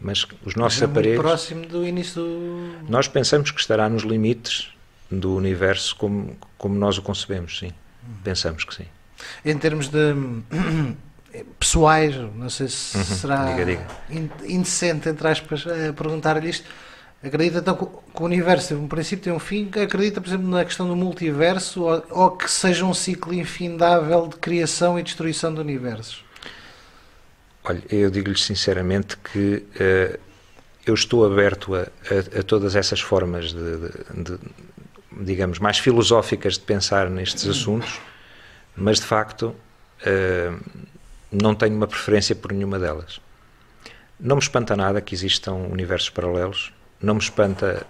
Mas 0.00 0.26
os 0.44 0.56
nossos 0.56 0.80
Mas 0.80 0.82
é 0.82 0.84
aparelhos. 0.84 1.20
Próximo 1.20 1.64
do 1.66 1.86
início 1.86 2.22
do. 2.22 2.76
Nós 2.88 3.06
pensamos 3.06 3.52
que 3.52 3.60
estará 3.60 3.88
nos 3.88 4.02
limites 4.02 4.68
do 5.08 5.36
universo 5.36 5.94
como, 5.96 6.36
como 6.58 6.74
nós 6.74 6.98
o 6.98 7.02
concebemos, 7.02 7.58
sim. 7.58 7.72
Pensamos 8.24 8.64
que 8.64 8.74
sim. 8.74 8.86
Em 9.44 9.56
termos 9.56 9.88
de 9.88 10.14
pessoais, 11.58 12.14
não 12.16 12.50
sei 12.50 12.68
se 12.68 12.96
uhum. 12.96 13.04
será 13.04 13.44
diga, 13.52 13.64
diga. 13.64 13.86
indecente, 14.44 15.08
entre 15.08 15.28
aspas, 15.28 15.64
perguntar-lhe 15.96 16.50
isto. 16.50 16.68
Acredita 17.22 17.58
então 17.58 17.76
que 17.76 18.20
o 18.20 18.24
universo 18.24 18.70
teve 18.70 18.80
um 18.80 18.88
princípio, 18.88 19.24
tem 19.24 19.32
um 19.32 19.38
fim? 19.38 19.70
Acredita, 19.80 20.20
por 20.20 20.28
exemplo, 20.28 20.48
na 20.48 20.64
questão 20.64 20.88
do 20.88 20.96
multiverso 20.96 21.84
ou, 21.84 22.04
ou 22.10 22.30
que 22.32 22.50
seja 22.50 22.84
um 22.84 22.92
ciclo 22.92 23.32
infindável 23.32 24.26
de 24.26 24.36
criação 24.36 24.98
e 24.98 25.02
destruição 25.04 25.54
de 25.54 25.60
universos? 25.60 26.24
Olha, 27.62 27.80
eu 27.88 28.10
digo-lhe 28.10 28.36
sinceramente 28.36 29.16
que 29.18 29.64
uh, 29.76 30.18
eu 30.84 30.94
estou 30.94 31.24
aberto 31.24 31.76
a, 31.76 31.82
a, 31.82 32.40
a 32.40 32.42
todas 32.42 32.74
essas 32.74 33.00
formas 33.00 33.52
de, 33.52 33.76
de, 33.76 34.22
de, 34.24 34.38
digamos, 35.24 35.60
mais 35.60 35.78
filosóficas 35.78 36.54
de 36.54 36.60
pensar 36.60 37.08
nestes 37.08 37.46
assuntos, 37.46 38.00
mas 38.74 38.98
de 38.98 39.06
facto 39.06 39.54
uh, 40.04 40.60
não 41.32 41.54
tenho 41.54 41.74
uma 41.74 41.86
preferência 41.86 42.34
por 42.34 42.52
nenhuma 42.52 42.78
delas. 42.78 43.20
Não 44.20 44.36
me 44.36 44.42
espanta 44.42 44.76
nada 44.76 45.00
que 45.00 45.14
existam 45.14 45.54
universos 45.54 46.10
paralelos, 46.10 46.72
não 47.00 47.14
me 47.14 47.20
espanta 47.20 47.86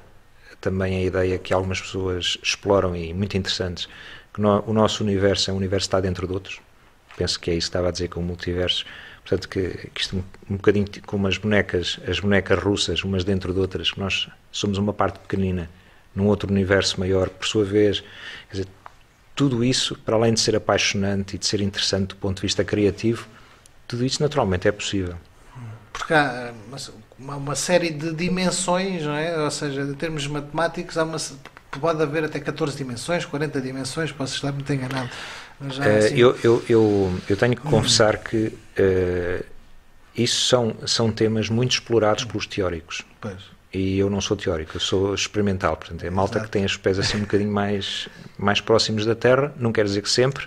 também 0.60 0.96
a 0.96 1.02
ideia 1.02 1.38
que 1.38 1.52
algumas 1.52 1.80
pessoas 1.80 2.38
exploram 2.42 2.94
e 2.94 3.12
muito 3.12 3.36
interessantes, 3.36 3.88
que 4.32 4.40
no, 4.40 4.62
o 4.66 4.72
nosso 4.72 5.02
universo 5.02 5.50
é 5.50 5.52
um 5.52 5.56
universo 5.56 5.84
que 5.84 5.88
está 5.88 6.00
dentro 6.00 6.26
de 6.26 6.32
outros. 6.32 6.60
Penso 7.16 7.38
que 7.38 7.50
é 7.50 7.54
isso 7.54 7.66
que 7.66 7.70
estava 7.70 7.88
a 7.88 7.90
dizer 7.90 8.08
com 8.08 8.20
o 8.20 8.22
multiverso. 8.22 8.86
Portanto, 9.22 9.48
que, 9.48 9.90
que 9.92 10.00
isto 10.00 10.24
um, 10.48 10.56
bocadinho 10.56 10.86
como 11.04 11.26
as 11.26 11.36
bonecas, 11.36 12.00
as 12.08 12.18
bonecas 12.20 12.58
russas, 12.58 13.04
umas 13.04 13.24
dentro 13.24 13.52
de 13.52 13.60
outras, 13.60 13.90
que 13.90 14.00
nós 14.00 14.28
somos 14.50 14.78
uma 14.78 14.92
parte 14.92 15.18
pequenina 15.18 15.68
num 16.14 16.26
outro 16.26 16.50
universo 16.50 16.98
maior, 16.98 17.28
por 17.28 17.46
sua 17.46 17.64
vez. 17.64 18.00
Quer 18.48 18.52
dizer, 18.52 18.68
tudo 19.42 19.64
isso, 19.64 19.98
para 19.98 20.14
além 20.14 20.32
de 20.32 20.38
ser 20.38 20.54
apaixonante 20.54 21.34
e 21.34 21.38
de 21.38 21.44
ser 21.44 21.60
interessante 21.60 22.10
do 22.10 22.14
ponto 22.14 22.36
de 22.36 22.42
vista 22.42 22.62
criativo, 22.62 23.26
tudo 23.88 24.06
isso 24.06 24.22
naturalmente 24.22 24.68
é 24.68 24.70
possível. 24.72 25.16
Porque 25.92 26.14
há 26.14 26.52
uma, 27.18 27.36
uma 27.36 27.54
série 27.56 27.90
de 27.90 28.12
dimensões, 28.12 29.02
não 29.02 29.16
é? 29.16 29.36
Ou 29.42 29.50
seja, 29.50 29.82
em 29.82 29.94
termos 29.94 30.28
matemáticos, 30.28 30.96
há 30.96 31.02
uma, 31.02 31.16
pode 31.80 32.00
haver 32.00 32.22
até 32.22 32.38
14 32.38 32.76
dimensões, 32.76 33.24
40 33.24 33.60
dimensões, 33.60 34.12
posso 34.12 34.36
estar 34.36 34.52
muito 34.52 34.72
enganado. 34.72 35.10
Já, 35.70 35.86
assim... 35.86 36.16
eu, 36.16 36.38
eu, 36.44 36.62
eu, 36.68 37.20
eu, 37.28 37.36
tenho 37.36 37.56
que 37.56 37.62
confessar 37.62 38.18
que 38.18 38.46
uh, 38.46 39.44
isso 40.16 40.46
são, 40.46 40.76
são 40.86 41.10
temas 41.10 41.48
muito 41.48 41.72
explorados 41.72 42.24
pelos 42.24 42.46
teóricos. 42.46 43.02
Pois 43.20 43.51
e 43.72 43.98
eu 43.98 44.10
não 44.10 44.20
sou 44.20 44.36
teórico, 44.36 44.76
eu 44.76 44.80
sou 44.80 45.14
experimental, 45.14 45.76
portanto 45.76 46.04
é 46.04 46.10
malta 46.10 46.34
Exato. 46.34 46.46
que 46.46 46.50
tem 46.50 46.64
os 46.64 46.76
pés 46.76 46.98
assim 46.98 47.16
um 47.16 47.20
bocadinho 47.20 47.50
mais, 47.50 48.08
mais 48.36 48.60
próximos 48.60 49.06
da 49.06 49.14
Terra, 49.14 49.52
não 49.56 49.72
quer 49.72 49.84
dizer 49.84 50.02
que 50.02 50.10
sempre, 50.10 50.46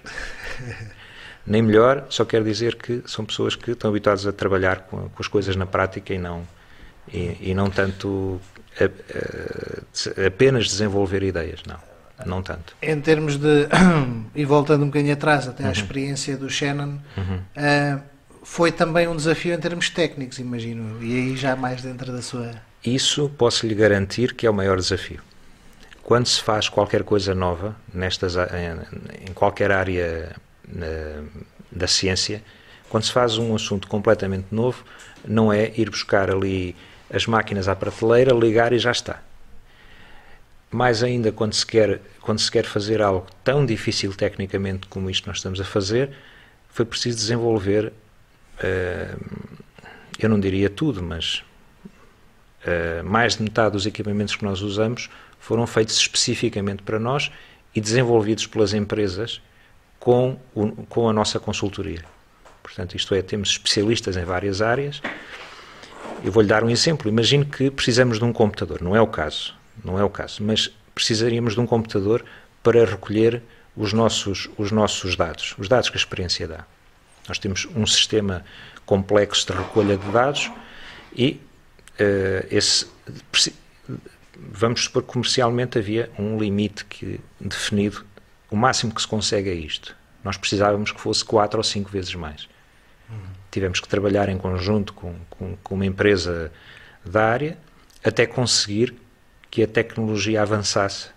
nem 1.46 1.62
melhor, 1.62 2.06
só 2.10 2.24
quer 2.24 2.44
dizer 2.44 2.76
que 2.76 3.02
são 3.08 3.26
pessoas 3.26 3.56
que 3.56 3.72
estão 3.72 3.90
habituadas 3.90 4.28
a 4.28 4.32
trabalhar 4.32 4.82
com, 4.82 5.10
com 5.10 5.22
as 5.22 5.28
coisas 5.28 5.56
na 5.56 5.66
prática 5.66 6.14
e 6.14 6.20
não, 6.20 6.48
e, 7.12 7.38
e 7.42 7.54
não 7.56 7.70
tanto 7.70 8.40
a, 8.80 8.86
a, 8.86 10.28
apenas 10.28 10.68
desenvolver 10.68 11.24
ideias, 11.24 11.62
não, 11.66 11.80
não 12.28 12.44
tanto. 12.44 12.76
Em 12.80 13.02
termos 13.02 13.38
de, 13.38 13.68
e 14.36 14.46
voltando 14.46 14.84
um 14.84 14.88
bocadinho 14.88 15.14
atrás, 15.14 15.48
até 15.48 15.64
à 15.64 15.68
uhum. 15.68 15.72
experiência 15.72 16.38
do 16.38 16.48
Shannon, 16.48 17.00
uhum. 17.18 17.38
uh, 17.38 18.02
foi 18.44 18.72
também 18.72 19.08
um 19.08 19.16
desafio 19.16 19.56
em 19.56 19.60
termos 19.60 19.90
técnicos, 19.90 20.38
imagino, 20.38 21.04
e 21.04 21.16
aí 21.16 21.36
já 21.36 21.56
mais 21.56 21.82
dentro 21.82 22.12
da 22.12 22.22
sua 22.22 22.54
isso 22.86 23.30
posso 23.38 23.66
lhe 23.66 23.74
garantir 23.74 24.34
que 24.34 24.46
é 24.46 24.50
o 24.50 24.54
maior 24.54 24.78
desafio. 24.78 25.22
Quando 26.04 26.28
se 26.28 26.42
faz 26.42 26.70
qualquer 26.70 27.04
coisa 27.04 27.34
nova, 27.34 27.76
nestas, 27.94 28.36
em, 28.36 29.34
qualquer 29.34 29.72
área 29.72 30.36
da 31.72 31.88
ciência, 31.88 32.44
quando 32.90 33.04
se 33.04 33.12
faz 33.12 33.38
um 33.38 33.56
assunto 33.56 33.88
completamente 33.88 34.48
novo, 34.52 34.84
não 35.28 35.52
é 35.52 35.72
ir 35.76 35.90
buscar 35.90 36.30
ali 36.30 36.76
as 37.12 37.26
máquinas 37.26 37.68
à 37.68 37.76
prateleira, 37.76 38.34
ligar 38.34 38.72
e 38.74 38.80
já 38.80 38.92
está. 38.92 39.22
Mais 40.70 41.04
ainda 41.04 41.32
quando 41.32 41.54
se 41.54 41.66
quer, 41.66 42.02
quando 42.22 42.40
se 42.40 42.52
quer 42.52 42.66
fazer 42.66 43.02
algo 43.02 43.26
tão 43.44 43.66
difícil 43.66 44.14
tecnicamente 44.14 44.88
como 44.88 45.10
isto 45.10 45.28
nós 45.28 45.38
estamos 45.38 45.60
a 45.60 45.64
fazer, 45.64 46.12
foi 46.70 46.86
preciso 46.86 47.18
desenvolver, 47.18 47.94
uh, 48.60 49.46
eu 50.20 50.30
não 50.30 50.40
diria 50.40 50.70
tudo, 50.70 51.02
mas 51.02 51.44
mais 53.04 53.36
de 53.36 53.44
metade 53.44 53.74
dos 53.74 53.86
equipamentos 53.86 54.36
que 54.36 54.44
nós 54.44 54.62
usamos 54.62 55.10
foram 55.40 55.68
feitos 55.68 55.96
especificamente 55.96 56.82
para 56.82 57.00
nós 57.00 57.32
e 57.76 57.82
desenvolvidos 57.82 58.48
pelas 58.48 58.74
empresas 58.74 59.42
com, 60.00 60.38
o, 60.54 60.72
com 60.86 61.10
a 61.10 61.14
nossa 61.14 61.40
consultoria. 61.40 62.04
Portanto, 62.64 62.96
isto 62.96 63.14
é, 63.14 63.22
temos 63.22 63.50
especialistas 63.50 64.18
em 64.18 64.24
várias 64.24 64.62
áreas. 64.62 65.02
Eu 66.24 66.32
vou-lhe 66.32 66.48
dar 66.48 66.64
um 66.64 66.70
exemplo. 66.70 67.10
Imagine 67.10 67.46
que 67.46 67.70
precisamos 67.70 68.18
de 68.18 68.26
um 68.26 68.34
computador. 68.34 68.82
Não 68.82 68.96
é 68.96 69.02
o 69.02 69.08
caso, 69.08 69.54
não 69.84 70.00
é 70.00 70.04
o 70.04 70.10
caso, 70.10 70.44
mas 70.44 70.72
precisaríamos 70.96 71.54
de 71.54 71.60
um 71.60 71.68
computador 71.68 72.26
para 72.64 72.84
recolher 72.86 73.44
os 73.76 73.94
nossos, 73.94 74.50
os 74.58 74.72
nossos 74.72 75.16
dados, 75.16 75.54
os 75.58 75.68
dados 75.68 75.90
que 75.90 75.98
a 75.98 76.00
experiência 76.00 76.48
dá. 76.48 76.66
Nós 77.28 77.38
temos 77.38 77.68
um 77.76 77.86
sistema 77.86 78.44
complexo 78.86 79.52
de 79.52 79.58
recolha 79.58 79.98
de 79.98 80.08
dados 80.12 80.52
e 81.16 81.40
esse, 82.52 82.88
vamos 84.38 84.84
supor 84.84 85.04
que 85.04 85.10
comercialmente 85.10 85.78
havia 85.78 86.10
um 86.18 86.38
limite 86.38 86.86
que, 86.86 87.20
definido, 87.40 88.06
o 88.50 88.56
máximo 88.56 88.94
que 88.94 89.02
se 89.02 89.08
consegue 89.08 89.50
é 89.50 89.54
isto. 89.54 89.96
Nós 90.24 90.38
precisávamos 90.38 90.92
que 90.92 91.00
fosse 91.00 91.24
quatro 91.24 91.60
ou 91.60 91.64
cinco 91.64 91.90
vezes 91.90 92.14
mais. 92.16 92.48
Uhum. 93.10 93.18
Tivemos 93.52 93.80
que 93.80 93.88
trabalhar 93.88 94.30
em 94.30 94.38
conjunto 94.38 94.94
com, 94.94 95.16
com, 95.30 95.56
com 95.64 95.76
uma 95.76 95.86
empresa 95.86 96.52
da 97.06 97.26
área 97.26 97.58
até 98.04 98.26
conseguir 98.26 98.96
que 99.50 99.64
a 99.64 99.68
tecnologia 99.68 100.42
avançasse 100.42 101.10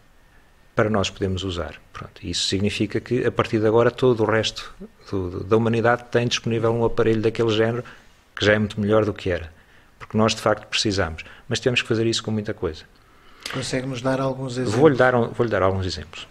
para 0.75 0.88
nós 0.88 1.11
podermos 1.11 1.43
usar. 1.43 1.75
Pronto, 1.93 2.25
isso 2.25 2.47
significa 2.47 3.01
que, 3.01 3.27
a 3.27 3.33
partir 3.33 3.59
de 3.59 3.67
agora, 3.67 3.91
todo 3.91 4.23
o 4.23 4.27
resto 4.27 4.73
do, 5.11 5.43
da 5.43 5.57
humanidade 5.57 6.05
tem 6.11 6.27
disponível 6.29 6.73
um 6.73 6.85
aparelho 6.85 7.21
daquele 7.21 7.51
género 7.51 7.83
que 8.37 8.45
já 8.45 8.53
é 8.53 8.59
muito 8.59 8.81
melhor 8.81 9.05
do 9.05 9.12
que 9.12 9.31
era 9.31 9.58
porque 10.09 10.16
nós 10.16 10.35
de 10.35 10.40
facto 10.40 10.66
precisamos. 10.66 11.23
Mas 11.47 11.61
temos 11.61 11.83
que 11.83 11.88
fazer 11.88 12.07
isso 12.07 12.23
com 12.23 12.31
muita 12.31 12.55
coisa. 12.55 12.85
Consegue-nos 13.53 14.01
dar 14.01 14.21
alguns 14.21 14.55
exemplos? 14.55 14.75
Vou-lhe 14.75 14.97
dar, 14.97 15.12
vou 15.14 15.47
dar 15.47 15.62
alguns 15.62 15.87
exemplos. 15.87 16.27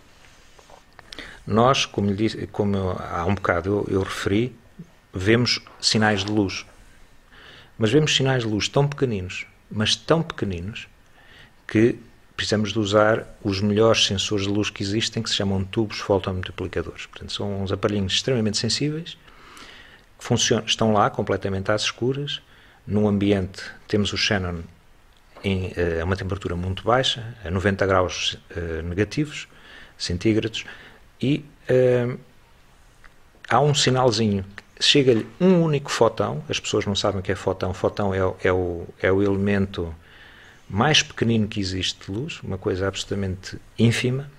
Nós, 1.45 1.85
como, 1.85 2.13
disse, 2.13 2.47
como 2.47 2.97
há 2.99 3.23
um 3.25 3.35
bocado 3.35 3.69
eu, 3.87 3.95
eu 3.99 4.01
referi, 4.01 4.55
vemos 5.13 5.61
sinais 5.79 6.25
de 6.25 6.31
luz. 6.31 6.65
Mas 7.77 7.91
vemos 7.91 8.15
sinais 8.15 8.43
de 8.43 8.49
luz 8.49 8.67
tão 8.67 8.87
pequeninos, 8.87 9.45
mas 9.71 9.95
tão 9.95 10.23
pequeninos, 10.23 10.87
que 11.67 11.99
precisamos 12.35 12.73
de 12.73 12.79
usar 12.79 13.27
os 13.43 13.61
melhores 13.61 14.05
sensores 14.05 14.45
de 14.45 14.51
luz 14.51 14.69
que 14.69 14.81
existem, 14.81 15.21
que 15.21 15.29
se 15.29 15.35
chamam 15.35 15.63
tubos 15.63 15.99
fotomultiplicadores. 15.99 17.05
Portanto, 17.05 17.31
são 17.31 17.63
uns 17.63 17.71
aparelhinhos 17.71 18.13
extremamente 18.13 18.57
sensíveis, 18.57 19.17
que 20.19 20.33
estão 20.65 20.91
lá 20.91 21.09
completamente 21.09 21.71
às 21.71 21.83
escuras, 21.83 22.41
num 22.87 23.07
ambiente, 23.07 23.63
temos 23.87 24.13
o 24.13 24.17
Shannon 24.17 24.63
em, 25.43 25.73
eh, 25.75 25.99
a 26.01 26.05
uma 26.05 26.15
temperatura 26.15 26.55
muito 26.55 26.83
baixa, 26.83 27.35
a 27.43 27.51
90 27.51 27.85
graus 27.85 28.37
uh, 28.55 28.81
negativos, 28.83 29.47
centígrados, 29.97 30.65
e 31.21 31.45
uh, 31.69 32.17
há 33.49 33.59
um 33.59 33.73
sinalzinho. 33.73 34.45
Chega-lhe 34.79 35.27
um 35.39 35.61
único 35.63 35.91
fotão, 35.91 36.43
as 36.47 36.59
pessoas 36.59 36.85
não 36.85 36.95
sabem 36.95 37.19
o 37.19 37.23
que 37.23 37.31
é 37.31 37.35
fotão, 37.35 37.73
fotão 37.73 38.13
é, 38.13 38.19
é, 38.43 38.51
o, 38.51 38.87
é 39.01 39.11
o 39.11 39.21
elemento 39.21 39.93
mais 40.69 41.01
pequenino 41.01 41.47
que 41.47 41.59
existe 41.59 42.05
de 42.05 42.17
luz, 42.17 42.39
uma 42.41 42.57
coisa 42.57 42.87
absolutamente 42.87 43.59
ínfima, 43.77 44.29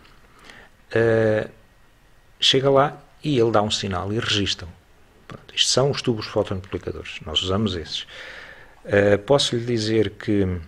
uh, 0.92 1.50
chega 2.40 2.70
lá 2.70 3.00
e 3.22 3.38
ele 3.38 3.50
dá 3.50 3.62
um 3.62 3.70
sinal 3.70 4.12
e 4.12 4.18
registam. 4.18 4.77
Pronto, 5.28 5.54
isto 5.54 5.68
são 5.68 5.90
os 5.90 6.02
tubos 6.02 6.26
fotomultiplicadores, 6.26 7.20
nós 7.24 7.42
usamos 7.42 7.76
esses. 7.76 8.02
Uh, 8.84 9.18
posso 9.26 9.54
lhe 9.54 9.64
dizer 9.64 10.10
que 10.10 10.58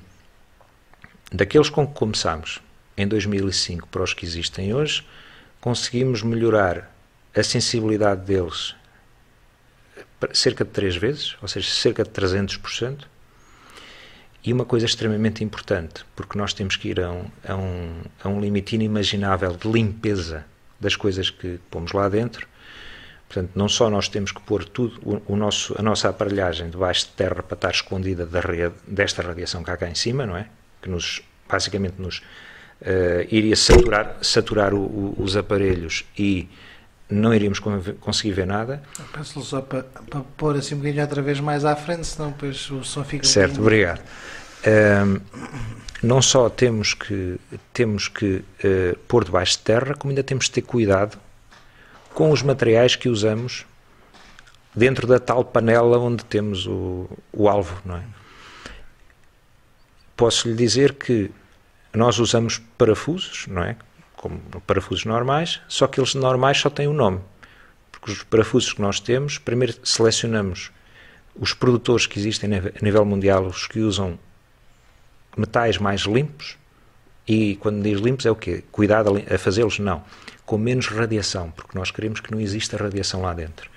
daqueles 1.33 1.71
com 1.71 1.87
que 1.87 1.95
começámos 1.95 2.61
em 2.97 3.09
2005 3.09 3.89
para 3.89 4.03
os 4.03 4.13
que 4.13 4.27
existem 4.27 4.75
hoje, 4.75 5.05
conseguimos 5.61 6.23
melhorar 6.23 6.95
a 7.35 7.43
sensibilidade 7.43 8.23
deles 8.27 8.75
cerca 10.33 10.65
de 10.65 10.71
três 10.71 10.97
vezes, 10.97 11.37
ou 11.41 11.49
seja, 11.49 11.71
cerca 11.71 12.05
de 12.05 12.11
300%. 12.11 13.05
E 14.43 14.53
uma 14.53 14.65
coisa 14.65 14.87
extremamente 14.87 15.45
importante, 15.45 16.05
porque 16.17 16.39
nós 16.39 16.55
temos 16.55 16.77
que 16.77 16.89
ir 16.89 17.01
a 17.01 17.11
um, 17.11 17.25
a 17.47 17.57
um, 17.57 18.03
a 18.25 18.29
um 18.29 18.41
limite 18.41 18.75
inimaginável 18.75 19.55
de 19.55 19.71
limpeza 19.71 20.47
das 20.79 20.97
coisas 20.97 21.29
que 21.29 21.59
pomos 21.71 21.93
lá 21.93 22.09
dentro. 22.09 22.49
Portanto, 23.31 23.53
não 23.55 23.69
só 23.69 23.89
nós 23.89 24.09
temos 24.09 24.33
que 24.33 24.41
pôr 24.41 24.65
tudo, 24.65 25.01
o, 25.05 25.35
o 25.35 25.37
nosso, 25.37 25.73
a 25.79 25.83
nossa 25.83 26.09
aparelhagem 26.09 26.69
debaixo 26.69 27.07
de 27.07 27.13
terra 27.13 27.45
para 27.45 27.55
estar 27.55 27.71
escondida 27.71 28.27
da 28.27 28.41
rede, 28.41 28.75
desta 28.85 29.23
radiação 29.23 29.63
que 29.63 29.71
há 29.71 29.77
cá 29.77 29.89
em 29.89 29.95
cima, 29.95 30.27
não 30.27 30.37
é? 30.37 30.49
Que 30.83 30.91
nos, 30.91 31.23
basicamente 31.49 31.95
nos 31.97 32.19
uh, 32.19 33.23
iria 33.31 33.55
saturar, 33.55 34.17
saturar 34.21 34.75
o, 34.75 34.81
o, 34.81 35.15
os 35.17 35.37
aparelhos 35.37 36.05
e 36.19 36.49
não 37.09 37.33
iríamos 37.33 37.61
conseguir 38.01 38.33
ver 38.33 38.49
nada. 38.49 38.83
Peço-lhe 39.13 39.45
só 39.45 39.61
para, 39.61 39.85
para 39.85 40.23
pôr 40.37 40.57
assim 40.57 40.75
um 40.75 40.79
bocadinho 40.79 41.03
outra 41.05 41.23
vez 41.23 41.39
mais 41.39 41.65
à 41.65 41.77
frente, 41.77 42.09
senão 42.09 42.31
depois 42.31 42.69
o 42.69 42.83
som 42.83 43.05
fica... 43.05 43.25
Certo, 43.25 43.59
um 43.59 43.63
obrigado. 43.63 44.03
Um, 44.67 45.21
não 46.03 46.21
só 46.21 46.49
temos 46.49 46.95
que, 46.95 47.39
temos 47.73 48.09
que 48.09 48.43
uh, 48.65 48.99
pôr 49.07 49.25
debaixo 49.25 49.53
de 49.53 49.61
terra, 49.61 49.95
como 49.95 50.11
ainda 50.11 50.25
temos 50.25 50.47
de 50.47 50.51
ter 50.51 50.63
cuidado 50.63 51.17
com 52.15 52.31
os 52.31 52.43
materiais 52.43 52.97
que 52.97 53.09
usamos 53.09 53.67
dentro 54.75 55.07
da 55.07 55.19
tal 55.19 55.45
panela 55.45 55.99
onde 55.99 56.25
temos 56.25 56.67
o, 56.67 57.09
o 57.33 57.49
alvo, 57.49 57.81
não 57.85 57.97
é? 57.97 58.03
Posso 60.17 60.49
lhe 60.49 60.55
dizer 60.55 60.95
que 60.95 61.31
nós 61.93 62.19
usamos 62.19 62.59
parafusos, 62.77 63.47
não 63.49 63.63
é? 63.63 63.77
como 64.21 64.39
parafusos 64.67 65.07
normais, 65.07 65.63
só 65.67 65.87
que 65.87 65.99
eles 65.99 66.15
normais 66.15 66.59
só 66.59 66.69
têm 66.69 66.87
um 66.87 66.93
nome. 66.93 67.21
Porque 67.91 68.13
os 68.13 68.23
parafusos 68.23 68.75
que 68.75 68.83
nós 68.83 69.01
temos, 69.01 69.39
primeiro 69.39 69.75
selecionamos 69.83 70.71
os 71.35 71.55
produtores 71.55 72.07
que 72.07 72.19
existem 72.19 72.55
a 72.55 72.85
nível 72.85 73.03
mundial, 73.07 73.47
os 73.47 73.67
que 73.67 73.81
usam 73.81 74.19
metais 75.35 75.79
mais 75.79 76.03
limpos, 76.03 76.59
e 77.27 77.57
quando 77.57 77.83
diz 77.83 77.99
limpos 77.99 78.27
é 78.27 78.31
o 78.31 78.37
quê? 78.37 78.63
Cuidado 78.71 79.11
a 79.33 79.39
fazê-los? 79.39 79.79
Não. 79.79 80.05
Com 80.51 80.59
menos 80.59 80.89
radiação, 80.89 81.49
porque 81.53 81.79
nós 81.79 81.93
queremos 81.93 82.19
que 82.19 82.33
não 82.33 82.41
exista 82.41 82.77
radiação 82.77 83.23
lá 83.23 83.33
dentro. 83.33 83.71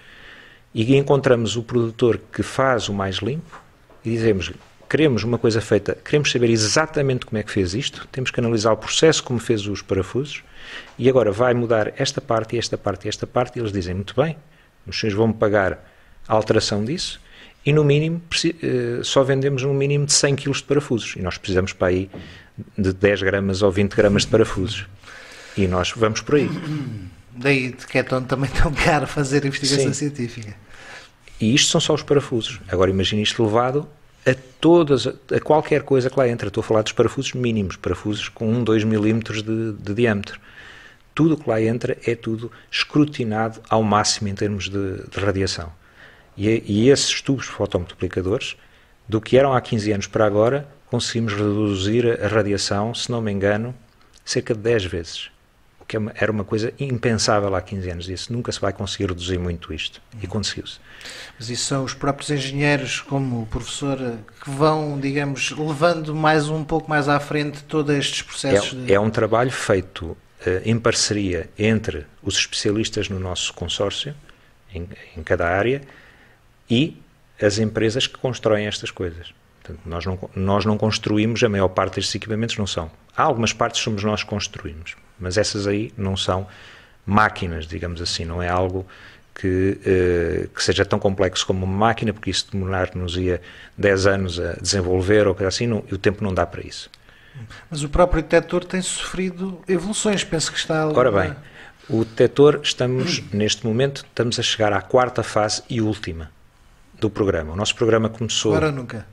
E 0.73 0.97
encontramos 0.97 1.55
o 1.55 1.62
produtor 1.62 2.19
que 2.33 2.41
faz 2.41 2.89
o 2.89 2.93
mais 2.95 3.17
limpo 3.17 3.62
e 4.03 4.09
dizemos 4.09 4.51
queremos 4.89 5.23
uma 5.23 5.38
coisa 5.38 5.62
feita, 5.62 5.95
queremos 6.03 6.31
saber 6.31 6.49
exatamente 6.49 7.27
como 7.27 7.38
é 7.38 7.43
que 7.43 7.51
fez 7.51 7.75
isto, 7.75 8.07
temos 8.12 8.31
que 8.31 8.39
analisar 8.39 8.71
o 8.71 8.77
processo 8.77 9.23
como 9.23 9.39
fez 9.39 9.67
os 9.67 9.83
parafusos 9.83 10.43
e 10.97 11.07
agora 11.07 11.31
vai 11.31 11.53
mudar 11.53 11.93
esta 11.95 12.19
parte, 12.19 12.57
esta 12.57 12.75
parte 12.75 13.07
esta 13.07 13.27
parte. 13.27 13.59
E 13.59 13.62
eles 13.62 13.71
dizem, 13.71 13.93
muito 13.93 14.19
bem, 14.19 14.36
os 14.88 14.99
senhores 14.99 15.15
vão-me 15.15 15.36
pagar 15.36 15.79
a 16.27 16.33
alteração 16.33 16.83
disso 16.83 17.21
e 17.63 17.71
no 17.71 17.83
mínimo 17.83 18.19
eh, 18.45 19.03
só 19.03 19.21
vendemos 19.21 19.62
um 19.62 19.75
mínimo 19.75 20.07
de 20.07 20.13
100 20.13 20.38
kg 20.38 20.51
de 20.53 20.63
parafusos. 20.63 21.13
E 21.17 21.21
nós 21.21 21.38
precisamos 21.38 21.71
para 21.71 21.89
aí 21.89 22.09
de 22.75 22.91
10 22.91 23.21
gramas 23.21 23.62
ou 23.62 23.71
20 23.71 23.93
gramas 23.93 24.23
de 24.23 24.29
parafusos 24.29 24.88
e 25.57 25.67
nós 25.67 25.93
vamos 25.95 26.21
por 26.21 26.35
aí. 26.35 26.49
Daí 27.35 27.71
de 27.71 27.87
que 27.87 27.97
é 27.97 28.03
tão, 28.03 28.23
também 28.23 28.49
tão 28.49 28.71
caro 28.73 29.07
fazer 29.07 29.45
investigação 29.45 29.93
Sim. 29.93 29.93
científica. 29.93 30.55
E 31.39 31.53
isto 31.53 31.71
são 31.71 31.81
só 31.81 31.93
os 31.93 32.03
parafusos. 32.03 32.59
Agora 32.67 32.89
imagine 32.89 33.21
isto 33.21 33.43
levado 33.43 33.87
a 34.25 34.35
todas, 34.59 35.07
a 35.07 35.39
qualquer 35.43 35.83
coisa 35.83 36.09
que 36.09 36.17
lá 36.17 36.27
entra. 36.27 36.47
Estou 36.47 36.61
a 36.61 36.63
falar 36.63 36.81
dos 36.83 36.93
parafusos 36.93 37.33
mínimos, 37.33 37.75
parafusos 37.75 38.29
com 38.29 38.47
1, 38.47 38.63
2 38.63 38.83
milímetros 38.83 39.43
de, 39.43 39.73
de 39.73 39.93
diâmetro. 39.93 40.39
Tudo 41.13 41.35
o 41.35 41.37
que 41.37 41.49
lá 41.49 41.61
entra 41.61 41.97
é 42.05 42.15
tudo 42.15 42.51
escrutinado 42.71 43.59
ao 43.69 43.83
máximo 43.83 44.29
em 44.29 44.35
termos 44.35 44.69
de, 44.69 45.03
de 45.07 45.19
radiação. 45.19 45.71
E, 46.35 46.63
e, 46.65 46.89
esses 46.89 47.21
tubos 47.21 47.45
fotomultiplicadores, 47.45 48.55
do 49.07 49.21
que 49.21 49.37
eram 49.37 49.53
há 49.53 49.61
15 49.61 49.91
anos 49.91 50.07
para 50.07 50.25
agora, 50.25 50.67
conseguimos 50.87 51.33
reduzir 51.33 52.19
a 52.23 52.27
radiação, 52.27 52.95
se 52.95 53.11
não 53.11 53.21
me 53.21 53.31
engano, 53.31 53.75
cerca 54.25 54.55
de 54.55 54.61
10 54.61 54.85
vezes 54.85 55.32
que 55.93 55.97
é 55.97 56.23
era 56.23 56.32
uma 56.32 56.43
coisa 56.43 56.73
impensável 56.79 57.53
há 57.56 57.62
15 57.62 57.89
anos. 57.91 58.10
Isso 58.10 58.34
nunca 58.34 58.51
se 58.51 58.60
vai 58.60 58.73
conseguir 58.73 59.06
reduzir 59.06 59.38
muito 59.38 59.71
isto. 59.71 60.01
E 60.21 60.25
conseguiu-se. 60.25 60.79
Mas 61.38 61.49
isso 61.49 61.65
são 61.65 61.84
os 61.84 61.93
próprios 61.93 62.32
engenheiros, 62.32 63.01
como 63.01 63.43
o 63.43 63.45
professor, 63.45 63.97
que 64.43 64.49
vão, 64.49 64.99
digamos, 64.99 65.51
levando 65.51 66.15
mais 66.15 66.49
um 66.49 66.63
pouco 66.63 66.89
mais 66.89 67.08
à 67.08 67.19
frente 67.19 67.63
todos 67.65 67.95
estes 67.95 68.23
processos? 68.23 68.73
É, 68.73 68.86
de... 68.86 68.93
é 68.93 68.99
um 68.99 69.10
trabalho 69.10 69.51
feito 69.51 70.06
uh, 70.06 70.17
em 70.65 70.79
parceria 70.79 71.49
entre 71.58 72.08
os 72.23 72.38
especialistas 72.38 73.10
no 73.10 73.19
nosso 73.19 73.53
consórcio, 73.53 74.15
em, 74.73 74.88
em 75.15 75.23
cada 75.23 75.47
área, 75.47 75.82
e 76.69 76.97
as 77.39 77.60
empresas 77.60 78.08
que 78.08 78.17
constroem 78.17 78.65
estas 78.65 78.89
coisas. 78.89 79.34
Portanto, 79.62 79.82
nós 79.86 80.06
não, 80.06 80.29
nós 80.36 80.65
não 80.65 80.77
construímos, 80.77 81.43
a 81.43 81.49
maior 81.49 81.69
parte 81.69 81.95
destes 81.95 82.15
equipamentos 82.15 82.58
não 82.58 82.65
são. 82.67 82.89
Há 83.15 83.23
algumas 83.23 83.53
partes 83.53 83.79
que 83.79 83.84
somos 83.86 84.03
nós 84.03 84.23
que 84.23 84.29
construímos. 84.29 84.95
Mas 85.23 85.38
essas 85.38 85.65
aí 85.65 85.91
não 85.97 86.15
são 86.17 86.45
máquinas, 87.05 87.65
digamos 87.65 88.01
assim, 88.01 88.25
não 88.25 88.41
é 88.41 88.49
algo 88.49 88.86
que, 89.33 89.79
eh, 89.86 90.47
que 90.53 90.63
seja 90.63 90.86
tão 90.86 90.99
complexo 90.99 91.45
como 91.45 91.65
uma 91.65 91.77
máquina, 91.77 92.13
porque 92.13 92.29
isso 92.29 92.47
demorar-nos 92.51 93.17
ia 93.17 93.41
10 93.77 94.05
anos 94.05 94.39
a 94.39 94.53
desenvolver 94.53 95.27
ou 95.27 95.33
coisa 95.33 95.47
assim, 95.47 95.67
não, 95.67 95.83
e 95.89 95.93
o 95.93 95.97
tempo 95.97 96.23
não 96.23 96.33
dá 96.33 96.45
para 96.45 96.62
isso. 96.62 96.89
Mas 97.69 97.83
o 97.83 97.89
próprio 97.89 98.21
detector 98.21 98.63
tem 98.63 98.81
sofrido 98.81 99.59
evoluções, 99.67 100.23
penso 100.23 100.51
que 100.51 100.57
está... 100.57 100.88
Ora 100.88 101.12
bem, 101.12 101.36
o 101.89 102.05
detector, 102.05 102.59
estamos, 102.62 103.23
neste 103.33 103.65
momento, 103.65 104.05
estamos 104.07 104.39
a 104.39 104.43
chegar 104.43 104.71
à 104.71 104.81
quarta 104.81 105.23
fase 105.23 105.63
e 105.69 105.81
última 105.81 106.29
do 106.99 107.09
programa. 107.09 107.53
O 107.53 107.55
nosso 107.55 107.75
programa 107.75 108.09
começou... 108.09 108.53
Agora 108.53 108.71
nunca. 108.71 109.05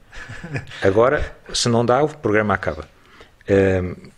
Agora, 0.82 1.34
se 1.52 1.68
não 1.68 1.84
dá, 1.84 2.02
o 2.02 2.08
programa 2.08 2.54
acaba. 2.54 2.86
Um, 3.48 4.10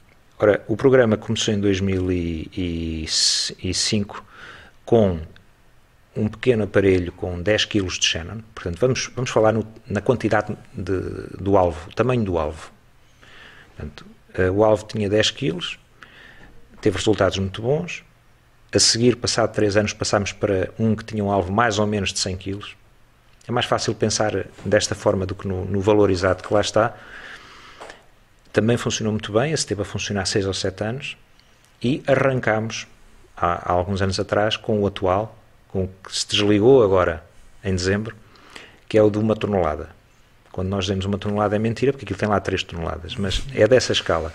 Ora, 0.42 0.62
o 0.66 0.76
programa 0.76 1.16
começou 1.16 1.54
em 1.54 1.60
2005 1.60 4.24
com 4.84 5.20
um 6.16 6.26
pequeno 6.26 6.64
aparelho 6.64 7.12
com 7.12 7.40
10 7.40 7.66
kg 7.66 7.86
de 7.86 8.04
Shannon. 8.04 8.40
Portanto, 8.52 8.80
vamos, 8.80 9.08
vamos 9.14 9.30
falar 9.30 9.52
no, 9.52 9.64
na 9.86 10.00
quantidade 10.00 10.58
de, 10.74 10.98
do 11.40 11.56
alvo, 11.56 11.88
o 11.88 11.94
tamanho 11.94 12.24
do 12.24 12.38
alvo. 12.38 12.72
Portanto, 13.68 14.04
uh, 14.36 14.50
o 14.50 14.64
alvo 14.64 14.84
tinha 14.84 15.08
10 15.08 15.30
kg, 15.30 15.60
teve 16.80 16.96
resultados 16.96 17.38
muito 17.38 17.62
bons. 17.62 18.02
A 18.74 18.80
seguir, 18.80 19.14
passado 19.14 19.52
3 19.52 19.76
anos, 19.76 19.92
passámos 19.92 20.32
para 20.32 20.70
um 20.76 20.96
que 20.96 21.04
tinha 21.04 21.22
um 21.22 21.30
alvo 21.30 21.52
mais 21.52 21.78
ou 21.78 21.86
menos 21.86 22.12
de 22.12 22.18
100 22.18 22.36
kg. 22.38 22.58
É 23.46 23.52
mais 23.52 23.66
fácil 23.66 23.94
pensar 23.94 24.46
desta 24.64 24.96
forma 24.96 25.24
do 25.24 25.36
que 25.36 25.46
no, 25.46 25.64
no 25.66 25.80
valor 25.80 26.10
exato 26.10 26.42
que 26.42 26.52
lá 26.52 26.62
está 26.62 26.96
também 28.52 28.76
funcionou 28.76 29.12
muito 29.12 29.32
bem, 29.32 29.52
esse 29.52 29.66
teve 29.66 29.82
a 29.82 29.84
funcionar 29.84 30.26
6 30.26 30.46
ou 30.46 30.54
7 30.54 30.84
anos, 30.84 31.16
e 31.82 32.02
arrancámos, 32.06 32.86
há, 33.36 33.70
há, 33.70 33.72
alguns 33.72 34.02
anos 34.02 34.20
atrás, 34.20 34.56
com 34.56 34.80
o 34.80 34.86
atual, 34.86 35.36
com 35.68 35.84
o 35.84 35.90
que 36.04 36.14
se 36.14 36.28
desligou 36.28 36.82
agora, 36.82 37.24
em 37.64 37.74
dezembro, 37.74 38.14
que 38.88 38.98
é 38.98 39.02
o 39.02 39.10
de 39.10 39.18
uma 39.18 39.34
tonelada. 39.34 39.88
Quando 40.52 40.68
nós 40.68 40.84
dizemos 40.84 41.06
uma 41.06 41.16
tonelada 41.16 41.56
é 41.56 41.58
mentira, 41.58 41.92
porque 41.92 42.04
aquilo 42.04 42.18
tem 42.18 42.28
lá 42.28 42.38
3 42.38 42.62
toneladas, 42.62 43.16
mas 43.16 43.42
é 43.54 43.66
dessa 43.66 43.92
escala. 43.92 44.32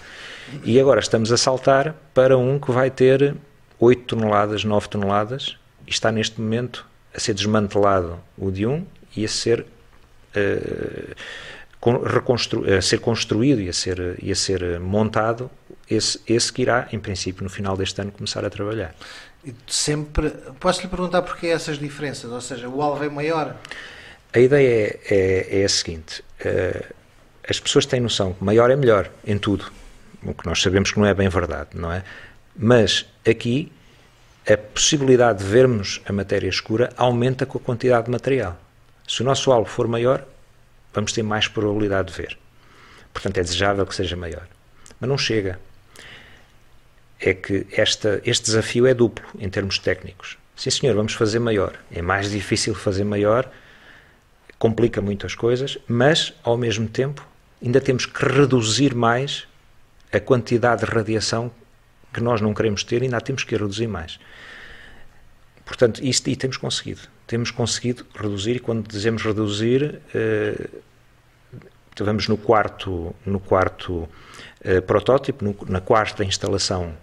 E 0.63 0.79
agora 0.79 0.99
estamos 0.99 1.31
a 1.31 1.37
saltar 1.37 1.93
para 2.13 2.37
um 2.37 2.57
que 2.57 2.71
vai 2.71 2.89
ter 2.89 3.35
8 3.79 4.15
toneladas, 4.15 4.63
9 4.63 4.87
toneladas, 4.89 5.57
e 5.85 5.91
está 5.91 6.11
neste 6.11 6.41
momento 6.41 6.85
a 7.13 7.19
ser 7.19 7.35
desmantelado 7.35 8.19
o 8.37 8.49
de 8.49 8.65
um 8.65 8.85
e 9.15 9.23
a 9.23 9.27
ser... 9.27 9.65
Uh, 10.35 11.15
a 11.81 12.81
ser 12.81 12.99
construído 12.99 13.61
e 13.61 13.69
a 13.69 13.73
ser, 13.73 14.15
e 14.21 14.31
a 14.31 14.35
ser 14.35 14.79
montado, 14.79 15.49
esse, 15.89 16.19
esse 16.27 16.51
que 16.51 16.63
irá, 16.63 16.87
em 16.91 16.99
princípio, 16.99 17.43
no 17.43 17.49
final 17.49 17.77
deste 17.77 18.01
ano, 18.01 18.11
começar 18.11 18.43
a 18.43 18.49
trabalhar. 18.49 18.93
Sempre. 19.67 20.31
Posso 20.59 20.81
lhe 20.81 20.87
perguntar 20.87 21.21
porquê 21.21 21.47
essas 21.47 21.77
diferenças? 21.77 22.29
Ou 22.31 22.41
seja, 22.41 22.67
o 22.67 22.81
alvo 22.81 23.03
é 23.03 23.09
maior? 23.09 23.55
A 24.33 24.39
ideia 24.39 24.99
é, 25.09 25.15
é, 25.15 25.61
é 25.61 25.65
a 25.65 25.69
seguinte: 25.69 26.21
uh, 26.41 26.93
as 27.47 27.59
pessoas 27.59 27.85
têm 27.85 27.99
noção 27.99 28.33
que 28.33 28.43
maior 28.43 28.69
é 28.69 28.75
melhor 28.75 29.09
em 29.25 29.37
tudo, 29.37 29.71
o 30.23 30.33
que 30.33 30.45
nós 30.45 30.61
sabemos 30.61 30.91
que 30.91 30.99
não 30.99 31.05
é 31.05 31.13
bem 31.13 31.29
verdade, 31.29 31.69
não 31.73 31.91
é? 31.91 32.03
Mas 32.55 33.05
aqui 33.25 33.71
a 34.49 34.57
possibilidade 34.57 35.39
de 35.39 35.45
vermos 35.45 36.01
a 36.05 36.11
matéria 36.11 36.49
escura 36.49 36.91
aumenta 36.97 37.45
com 37.45 37.57
a 37.57 37.61
quantidade 37.61 38.05
de 38.05 38.11
material. 38.11 38.57
Se 39.07 39.21
o 39.21 39.25
nosso 39.25 39.51
alvo 39.51 39.69
for 39.69 39.87
maior, 39.87 40.25
vamos 40.97 41.13
ter 41.13 41.21
mais 41.21 41.47
probabilidade 41.47 42.11
de 42.11 42.17
ver. 42.17 42.37
Portanto, 43.13 43.37
é 43.37 43.43
desejável 43.43 43.85
que 43.85 43.93
seja 43.93 44.15
maior. 44.15 44.47
Mas 44.99 45.07
não 45.07 45.17
chega. 45.17 45.59
É 47.19 47.35
que 47.35 47.67
esta, 47.71 48.19
este 48.25 48.45
desafio 48.45 48.87
é 48.87 48.95
duplo 48.95 49.23
em 49.39 49.47
termos 49.47 49.77
técnicos. 49.77 50.37
Sim, 50.55 50.71
senhor, 50.71 50.95
vamos 50.95 51.13
fazer 51.13 51.37
maior. 51.37 51.77
É 51.91 52.01
mais 52.01 52.31
difícil 52.31 52.73
fazer 52.73 53.03
maior, 53.03 53.47
complica 54.57 54.99
muito 54.99 55.27
as 55.27 55.35
coisas, 55.35 55.77
mas, 55.87 56.33
ao 56.43 56.57
mesmo 56.57 56.87
tempo, 56.87 57.23
ainda 57.63 57.79
temos 57.79 58.07
que 58.07 58.25
reduzir 58.25 58.95
mais 58.95 59.47
a 60.11 60.19
quantidade 60.19 60.83
de 60.83 60.91
radiação 60.91 61.51
que 62.11 62.21
nós 62.21 62.41
não 62.41 62.55
queremos 62.55 62.83
ter, 62.83 63.03
ainda 63.03 63.21
temos 63.21 63.43
que 63.43 63.55
reduzir 63.55 63.87
mais. 63.87 64.19
Portanto, 65.63 66.03
isto 66.03 66.27
e 66.27 66.35
temos 66.35 66.57
conseguido. 66.57 67.01
Temos 67.27 67.51
conseguido 67.51 68.03
reduzir, 68.15 68.55
e 68.55 68.59
quando 68.59 68.87
dizemos 68.87 69.21
reduzir, 69.21 70.01
eh, 70.15 70.69
vamos 72.03 72.27
no 72.27 72.37
quarto, 72.37 73.15
no 73.25 73.39
quarto 73.39 74.07
eh, 74.61 74.81
protótipo, 74.81 75.43
no, 75.43 75.55
na 75.67 75.81
quarta 75.81 76.23
instalação 76.23 76.93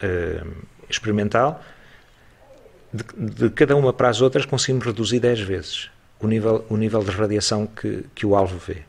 eh, 0.00 0.42
experimental, 0.88 1.62
de, 2.92 3.04
de, 3.34 3.50
cada 3.50 3.74
uma 3.74 3.92
para 3.92 4.08
as 4.08 4.20
outras 4.20 4.44
conseguimos 4.44 4.84
reduzir 4.84 5.20
10 5.20 5.40
vezes 5.40 5.90
o 6.22 6.26
nível, 6.26 6.64
o 6.68 6.76
nível 6.76 7.02
de 7.02 7.10
radiação 7.10 7.66
que, 7.66 8.04
que 8.14 8.24
o 8.24 8.36
alvo 8.36 8.56
vê. 8.58 8.82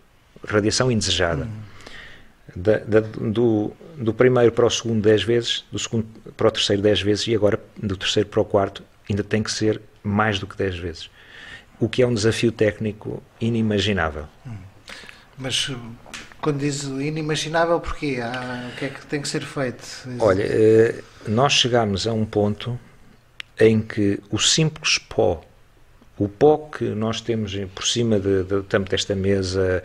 Radiação 0.48 0.92
indesejada. 0.92 1.46
Uhum. 1.46 1.74
Da, 2.56 2.78
da, 2.80 3.00
do, 3.00 3.72
do 3.98 4.14
primeiro 4.14 4.52
para 4.52 4.66
o 4.66 4.70
segundo 4.70 5.02
10 5.02 5.24
vezes, 5.24 5.66
do 5.72 5.80
segundo 5.80 6.06
para 6.38 6.48
o 6.48 6.52
terceiro 6.52 6.82
10 6.82 7.02
vezes 7.02 7.28
e 7.28 7.36
agora 7.36 7.60
do 7.82 7.98
terceiro 7.98 8.30
para 8.30 8.42
o 8.42 8.46
quarto 8.46 8.84
ainda 9.10 9.24
tem 9.24 9.42
que 9.42 9.52
ser 9.52 9.82
mais 10.04 10.40
do 10.40 10.46
que 10.46 10.56
10 10.56 10.78
vezes. 10.78 11.10
O 11.80 11.90
que 11.90 12.04
é 12.04 12.08
um 12.08 12.14
desafio 12.14 12.52
técnico 12.52 13.24
inimaginável. 13.42 14.26
Hum. 14.46 14.73
Mas 15.38 15.72
quando 16.42 16.60
diz 16.60 16.84
inimaginável, 16.84 17.80
porquê? 17.80 18.20
Ah, 18.22 18.70
o 18.72 18.78
que 18.78 18.86
é 18.86 18.90
que 18.90 19.06
tem 19.08 19.22
que 19.22 19.28
ser 19.28 19.42
feito? 19.42 19.84
Olha, 20.20 20.44
eh, 20.44 21.04
nós 21.28 21.54
chegamos 21.54 22.06
a 22.06 22.14
um 22.14 22.26
ponto 22.26 22.80
em 23.60 23.82
que 23.82 24.20
o 24.30 24.40
simples 24.40 24.98
pó, 24.98 25.44
o 26.18 26.28
pó 26.28 26.58
que 26.58 26.86
nós 26.86 27.22
temos 27.22 27.56
por 27.74 27.86
cima 27.86 28.20
de, 28.20 28.44
de, 28.44 28.62
de 28.62 28.80
desta 28.80 29.16
mesa, 29.16 29.84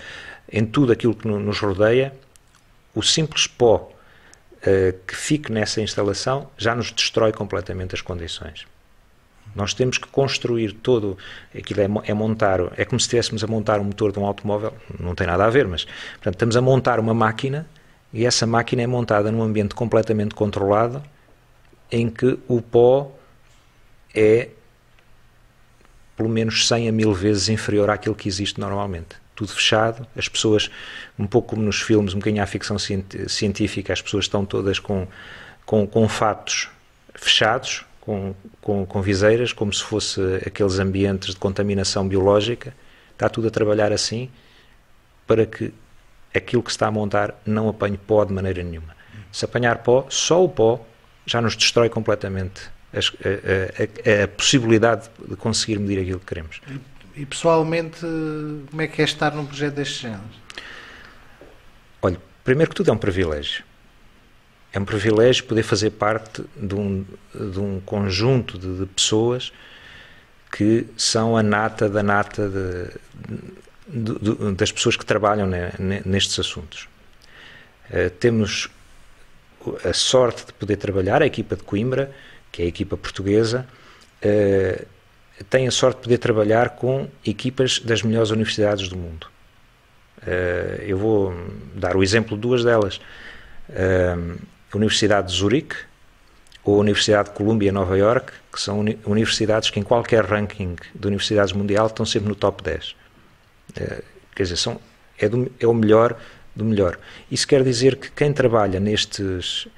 em 0.51 0.65
tudo 0.65 0.93
aquilo 0.93 1.15
que 1.15 1.27
nos 1.29 1.59
rodeia, 1.61 2.13
o 2.95 3.03
simples 3.03 3.47
pó 3.47 3.91
uh, 4.57 4.99
que 5.07 5.15
fique 5.15 5.53
nessa 5.53 5.81
instalação 5.81 6.51
já 6.57 6.75
nos 6.75 6.91
destrói 6.91 7.33
completamente 7.33 7.95
as 7.95 8.01
condições. 8.01 8.67
Nós 9.55 9.75
temos 9.75 9.99
que 9.99 10.07
construir 10.09 10.73
todo, 10.73 11.19
aquilo 11.57 11.81
é, 11.81 12.11
é, 12.11 12.15
montar, 12.15 12.61
é 12.77 12.85
como 12.85 13.01
se 13.01 13.07
estivéssemos 13.07 13.43
a 13.43 13.47
montar 13.47 13.81
um 13.81 13.85
motor 13.85 14.13
de 14.13 14.19
um 14.19 14.25
automóvel, 14.25 14.75
não 14.99 15.15
tem 15.15 15.27
nada 15.27 15.45
a 15.45 15.51
ver, 15.51 15.67
mas 15.67 15.85
portanto, 15.85 16.35
estamos 16.35 16.57
a 16.57 16.61
montar 16.61 17.01
uma 17.01 17.15
máquina 17.15 17.67
e 18.13 18.25
essa 18.25 18.47
máquina 18.47 18.83
é 18.83 18.87
montada 18.87 19.31
num 19.31 19.43
ambiente 19.43 19.75
completamente 19.75 20.35
controlado 20.35 21.03
em 21.91 22.09
que 22.09 22.39
o 22.47 22.61
pó 22.63 23.13
é 24.15 24.51
pelo 26.17 26.29
menos 26.29 26.67
100 26.67 26.89
a 26.89 26.93
mil 26.93 27.15
vezes 27.15 27.49
inferior 27.49 27.89
àquilo 27.91 28.15
que 28.15 28.29
existe 28.29 28.59
normalmente. 28.59 29.17
Tudo 29.37 29.53
fechado, 29.53 30.05
as 30.17 30.29
pessoas, 30.29 30.69
um 31.17 31.29
pouco 31.29 31.51
como 31.51 31.63
nos 31.63 31.81
filmes, 31.81 32.13
um 32.13 32.19
bocadinho 32.19 32.43
à 32.43 32.47
ficção 32.47 32.77
científica, 32.77 33.93
as 33.93 34.03
pessoas 34.03 34.25
estão 34.25 34.45
todas 34.45 34.81
com, 34.81 35.07
com, 35.65 35.87
com 35.87 36.09
fatos 36.09 36.69
fechados, 37.15 37.85
com, 38.09 38.35
com, 38.63 38.87
com 38.87 39.03
viseiras, 39.03 39.53
como 39.53 39.71
se 39.71 39.83
fosse 39.83 40.19
aqueles 40.47 40.79
ambientes 40.79 41.35
de 41.35 41.37
contaminação 41.37 42.09
biológica. 42.09 42.73
Está 43.13 43.29
tudo 43.29 43.49
a 43.49 43.51
trabalhar 43.51 43.93
assim 43.93 44.31
para 45.27 45.45
que 45.45 45.75
aquilo 46.35 46.63
que 46.63 46.71
se 46.71 46.77
está 46.77 46.87
a 46.87 46.91
montar 46.91 47.39
não 47.45 47.69
apanhe 47.69 47.99
pó 47.99 48.25
de 48.25 48.33
maneira 48.33 48.63
nenhuma. 48.63 48.97
Se 49.31 49.45
apanhar 49.45 49.83
pó, 49.83 50.07
só 50.09 50.43
o 50.43 50.49
pó 50.49 50.83
já 51.27 51.43
nos 51.43 51.55
destrói 51.55 51.91
completamente 51.91 52.71
a, 52.95 52.99
a, 52.99 54.21
a, 54.23 54.25
a 54.25 54.29
possibilidade 54.29 55.11
de 55.29 55.37
conseguir 55.37 55.79
medir 55.79 56.01
aquilo 56.01 56.19
que 56.21 56.27
queremos. 56.27 56.63
E, 57.15 57.21
e, 57.21 57.27
pessoalmente, 57.27 58.01
como 58.71 58.81
é 58.81 58.87
que 58.87 59.03
é 59.03 59.05
estar 59.05 59.35
num 59.35 59.45
projeto 59.45 59.75
deste 59.75 60.05
género? 60.05 60.23
Olha, 62.01 62.17
primeiro 62.43 62.71
que 62.71 62.77
tudo 62.77 62.89
é 62.91 62.95
um 62.95 62.99
privilégio. 62.99 63.68
É 64.73 64.79
um 64.79 64.85
privilégio 64.85 65.45
poder 65.45 65.63
fazer 65.63 65.91
parte 65.91 66.45
de 66.57 66.75
um, 66.75 67.05
de 67.35 67.59
um 67.59 67.81
conjunto 67.81 68.59
de, 68.59 68.81
de 68.81 68.87
pessoas 68.87 69.53
que 70.53 70.87
são 70.97 71.37
a 71.37 71.43
nata 71.43 71.89
da 71.89 72.03
nata 72.03 72.49
de, 72.49 74.19
de, 74.19 74.53
das 74.53 74.71
pessoas 74.73 74.97
que 74.97 75.05
trabalham 75.05 75.47
ne, 75.47 76.03
nestes 76.05 76.39
assuntos. 76.39 76.89
Uh, 77.91 78.11
temos 78.19 78.69
a 79.85 79.93
sorte 79.93 80.47
de 80.47 80.53
poder 80.53 80.77
trabalhar, 80.77 81.23
a 81.23 81.27
equipa 81.27 81.57
de 81.57 81.63
Coimbra, 81.63 82.11
que 82.53 82.63
é 82.63 82.65
a 82.65 82.69
equipa 82.69 82.97
portuguesa, 82.97 83.67
uh, 84.23 84.87
tem 85.49 85.67
a 85.69 85.71
sorte 85.71 85.99
de 85.99 86.03
poder 86.03 86.19
trabalhar 86.19 86.71
com 86.71 87.09
equipas 87.25 87.79
das 87.79 88.03
melhores 88.03 88.31
universidades 88.31 88.89
do 88.89 88.97
mundo. 88.97 89.29
Uh, 90.19 90.83
eu 90.83 90.99
vou 90.99 91.35
dar 91.75 91.97
o 91.97 92.03
exemplo 92.03 92.37
de 92.37 92.43
duas 92.43 92.65
delas. 92.65 93.01
Uh, 93.71 94.39
Universidade 94.75 95.29
de 95.29 95.39
Zurique 95.39 95.77
ou 96.65 96.79
Universidade 96.79 97.31
de 97.31 97.35
Columbia, 97.35 97.73
Nova 97.73 97.97
York, 97.97 98.33
que 98.53 98.61
são 98.61 98.81
universidades 99.07 99.71
que 99.71 99.81
em 99.81 99.83
qualquer 99.83 100.25
ranking 100.25 100.77
de 100.95 101.07
universidades 101.07 101.53
mundial 101.53 101.87
estão 101.87 102.05
sempre 102.05 102.29
no 102.29 102.35
top 102.35 102.63
10. 102.63 102.91
Uh, 102.91 104.03
quer 104.35 104.43
dizer, 104.43 104.57
são, 104.57 104.81
é, 105.19 105.29
do, 105.29 105.51
é 105.59 105.67
o 105.67 105.73
melhor 105.73 106.19
do 106.55 106.65
melhor. 106.65 106.99
Isso 107.31 107.47
quer 107.47 107.63
dizer 107.63 107.97
que 107.97 108.11
quem 108.11 108.33
trabalha 108.33 108.81
nestes, 108.81 109.69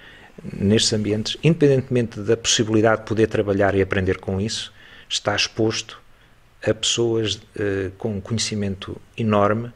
nestes 0.42 0.92
ambientes, 0.92 1.36
independentemente 1.44 2.18
da 2.20 2.36
possibilidade 2.36 3.02
de 3.02 3.06
poder 3.06 3.26
trabalhar 3.26 3.74
e 3.74 3.82
aprender 3.82 4.18
com 4.18 4.40
isso, 4.40 4.72
está 5.08 5.36
exposto 5.36 6.00
a 6.66 6.72
pessoas 6.74 7.34
uh, 7.34 7.90
com 7.98 8.16
um 8.16 8.20
conhecimento 8.20 9.00
enorme 9.16 9.70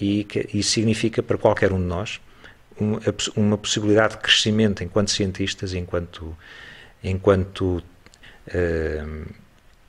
e 0.00 0.24
que 0.24 0.48
isso 0.54 0.70
significa 0.70 1.22
para 1.22 1.36
qualquer 1.36 1.72
um 1.72 1.78
de 1.78 1.86
nós 1.86 2.20
uma, 2.78 3.00
uma 3.36 3.58
possibilidade 3.58 4.14
de 4.14 4.20
crescimento 4.20 4.82
enquanto 4.82 5.10
cientistas, 5.10 5.74
enquanto, 5.74 6.36
enquanto 7.02 7.82
uh, 8.48 9.34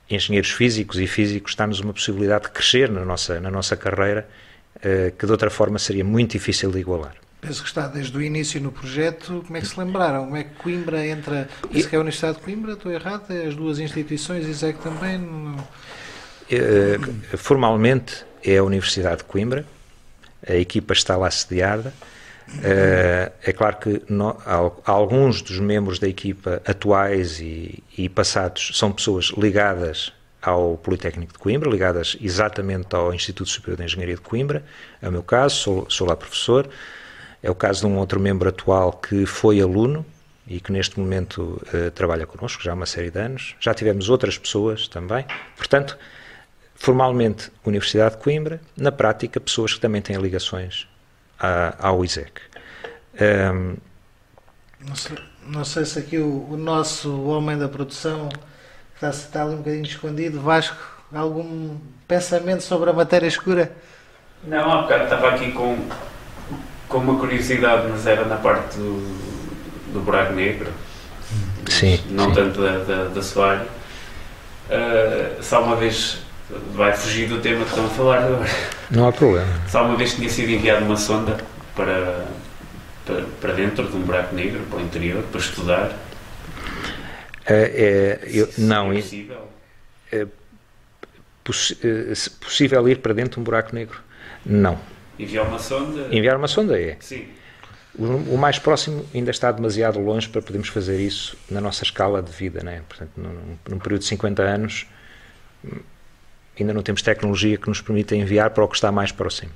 engenheiros 0.08 0.50
físicos 0.50 0.98
e 0.98 1.06
físicos, 1.06 1.52
está-nos 1.52 1.80
uma 1.80 1.92
possibilidade 1.92 2.44
de 2.44 2.50
crescer 2.50 2.90
na 2.90 3.04
nossa, 3.04 3.40
na 3.40 3.50
nossa 3.50 3.76
carreira 3.76 4.28
uh, 4.76 5.10
que 5.16 5.26
de 5.26 5.32
outra 5.32 5.50
forma 5.50 5.78
seria 5.78 6.04
muito 6.04 6.32
difícil 6.32 6.70
de 6.70 6.78
igualar. 6.78 7.14
Penso 7.40 7.62
que 7.62 7.68
está 7.68 7.86
desde 7.86 8.16
o 8.16 8.22
início 8.22 8.60
no 8.60 8.72
projeto. 8.72 9.44
Como 9.46 9.56
é 9.56 9.60
que 9.60 9.66
se 9.66 9.78
lembraram? 9.78 10.24
Como 10.24 10.36
é 10.36 10.44
que 10.44 10.54
Coimbra 10.56 11.06
entra? 11.06 11.48
Penso 11.70 11.88
que 11.88 11.94
é 11.94 11.98
a 11.98 12.00
Universidade 12.00 12.38
de 12.38 12.42
Coimbra, 12.42 12.72
estou 12.72 12.90
errado? 12.90 13.30
É 13.30 13.46
as 13.46 13.54
duas 13.54 13.78
instituições, 13.78 14.46
ISEC 14.46 14.80
também? 14.80 15.18
Não... 15.18 15.56
Uh, 15.56 17.36
formalmente 17.36 18.24
é 18.42 18.56
a 18.56 18.64
Universidade 18.64 19.18
de 19.18 19.24
Coimbra, 19.24 19.66
a 20.48 20.54
equipa 20.54 20.92
está 20.92 21.16
lá 21.16 21.30
sediada. 21.30 21.92
Uh, 22.48 23.32
é 23.42 23.52
claro 23.52 23.76
que 23.76 24.02
alguns 24.84 25.42
dos 25.42 25.58
membros 25.58 25.98
da 25.98 26.08
equipa 26.08 26.62
atuais 26.64 27.40
e, 27.40 27.82
e, 27.98 28.08
passados 28.08 28.70
são 28.74 28.92
pessoas 28.92 29.32
ligadas 29.36 30.12
ao 30.40 30.76
Politécnico 30.76 31.32
de 31.32 31.38
Coimbra, 31.40 31.68
ligadas 31.68 32.16
exatamente 32.20 32.94
ao 32.94 33.12
Instituto 33.12 33.50
Superior 33.50 33.78
de 33.78 33.84
Engenharia 33.84 34.14
de 34.14 34.20
Coimbra. 34.20 34.64
É 35.02 35.08
o 35.08 35.12
meu 35.12 35.24
caso, 35.24 35.56
sou, 35.56 35.90
sou 35.90 36.06
lá 36.06 36.14
professor. 36.14 36.68
É 37.42 37.50
o 37.50 37.54
caso 37.54 37.80
de 37.80 37.86
um 37.86 37.98
outro 37.98 38.20
membro 38.20 38.48
atual 38.48 38.92
que 38.92 39.26
foi 39.26 39.60
aluno 39.60 40.06
e 40.46 40.60
que 40.60 40.70
neste 40.70 41.00
momento 41.00 41.60
uh, 41.74 41.90
trabalha 41.90 42.26
connosco 42.26 42.62
já 42.62 42.70
há 42.70 42.74
uma 42.74 42.86
série 42.86 43.10
de 43.10 43.18
anos. 43.18 43.56
Já 43.58 43.74
tivemos 43.74 44.08
outras 44.08 44.38
pessoas 44.38 44.86
também. 44.86 45.26
Portanto, 45.56 45.98
formalmente 46.76 47.50
Universidade 47.64 48.16
de 48.16 48.22
Coimbra, 48.22 48.60
na 48.76 48.92
prática 48.92 49.40
pessoas 49.40 49.74
que 49.74 49.80
também 49.80 50.00
têm 50.00 50.16
ligações 50.16 50.86
ao 51.78 52.04
ISEC. 52.04 52.40
Um, 53.20 53.76
não, 54.86 54.94
sei, 54.94 55.18
não, 55.46 55.64
sei, 55.64 55.84
se 55.84 55.98
aqui 55.98 56.18
o, 56.18 56.48
o, 56.50 56.56
nosso 56.56 57.24
homem 57.24 57.58
da 57.58 57.68
produção 57.68 58.28
está, 58.94 59.10
está 59.10 59.42
ali 59.42 59.54
um 59.54 59.58
bocadinho 59.58 59.84
escondido. 59.84 60.40
Vasco, 60.40 60.76
algum 61.14 61.76
pensamento 62.06 62.62
sobre 62.62 62.90
a 62.90 62.92
matéria 62.92 63.26
escura? 63.26 63.72
Não, 64.44 64.70
há 64.70 64.82
bocado 64.82 65.04
estava 65.04 65.28
aqui 65.30 65.52
com, 65.52 65.78
com 66.88 66.98
uma 66.98 67.18
curiosidade, 67.18 67.88
mas 67.88 68.06
era 68.06 68.24
na 68.26 68.36
parte 68.36 68.76
do, 68.76 69.92
do 69.92 70.00
buraco 70.00 70.32
negro. 70.34 70.72
Sim. 71.68 72.00
Não 72.10 72.28
sim. 72.28 72.34
tanto 72.34 72.60
da, 72.60 72.78
da, 72.78 73.04
da 73.08 73.22
Soalho. 73.22 73.66
Uh, 74.68 75.42
só 75.42 75.62
uma 75.62 75.76
vez 75.76 76.25
vai 76.74 76.92
fugir 76.96 77.28
do 77.28 77.40
tema 77.40 77.64
que 77.64 77.70
estão 77.70 77.86
a 77.86 77.90
falar 77.90 78.18
agora. 78.24 78.46
Não 78.90 79.08
há 79.08 79.12
problema. 79.12 79.48
Só 79.68 79.84
uma 79.84 79.96
vez 79.96 80.14
tinha 80.14 80.28
sido 80.28 80.50
enviada 80.50 80.84
uma 80.84 80.96
sonda 80.96 81.36
para, 81.74 82.26
para, 83.04 83.22
para 83.40 83.52
dentro 83.54 83.88
de 83.88 83.96
um 83.96 84.00
buraco 84.02 84.34
negro, 84.34 84.60
para 84.70 84.78
o 84.78 84.82
interior, 84.82 85.22
para 85.24 85.40
estudar. 85.40 85.92
É, 87.44 88.20
é, 88.24 88.28
eu, 88.28 88.48
não, 88.58 88.92
é 88.92 88.98
é 88.98 89.00
possível. 89.02 89.48
possi- 91.44 91.78
eh, 91.82 92.14
se 92.14 92.30
possível 92.30 92.88
ir 92.88 92.98
para 92.98 93.12
dentro 93.14 93.34
de 93.34 93.40
um 93.40 93.44
buraco 93.44 93.74
negro? 93.74 94.00
Não. 94.44 94.78
Enviar 95.18 95.46
uma 95.46 95.58
sonda. 95.58 96.08
Enviar 96.10 96.36
uma 96.36 96.48
sonda 96.48 96.80
é. 96.80 96.96
Sim. 97.00 97.26
O, 97.98 98.36
mais 98.36 98.58
próximo 98.58 99.06
ainda 99.14 99.30
está 99.30 99.50
demasiado 99.50 99.98
longe 99.98 100.28
para 100.28 100.42
podermos 100.42 100.68
fazer 100.68 101.00
isso 101.00 101.34
na 101.50 101.60
nossa 101.62 101.82
escala 101.82 102.20
de 102.22 102.30
vida, 102.30 102.62
né? 102.62 102.82
Portanto, 102.88 103.12
num, 103.16 103.56
num 103.70 103.78
período 103.78 104.00
de 104.02 104.06
50 104.08 104.42
anos, 104.42 104.86
ainda 106.62 106.72
não 106.74 106.82
temos 106.82 107.02
tecnologia 107.02 107.56
que 107.56 107.68
nos 107.68 107.80
permita 107.80 108.14
enviar 108.16 108.50
para 108.50 108.64
o 108.64 108.68
que 108.68 108.74
está 108.76 108.90
mais 108.92 109.12
próximo. 109.12 109.50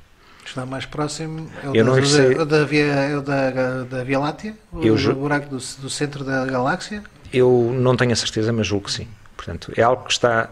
Está 0.44 0.66
mais 0.66 0.84
próximo. 0.86 1.48
É 1.62 1.68
o 1.68 1.76
Eu 1.76 1.84
da, 1.84 1.90
não 1.90 2.04
sei- 2.06 2.34
da, 2.34 2.44
da 2.44 2.64
Via, 2.64 2.84
é 2.86 3.20
da, 3.20 3.84
da 3.84 4.04
Via 4.04 4.18
Láctea? 4.18 4.54
O, 4.72 4.82
Eu 4.84 4.96
ju- 4.96 5.14
buraco 5.14 5.46
do, 5.48 5.56
do 5.56 5.90
centro 5.90 6.24
da 6.24 6.44
galáxia? 6.46 7.02
Eu 7.32 7.70
não 7.74 7.96
tenho 7.96 8.12
a 8.12 8.16
certeza, 8.16 8.52
mas 8.52 8.66
julgo 8.66 8.86
que 8.86 8.92
sim. 8.92 9.06
Portanto, 9.36 9.72
é 9.76 9.82
algo 9.82 10.04
que 10.04 10.12
está. 10.12 10.50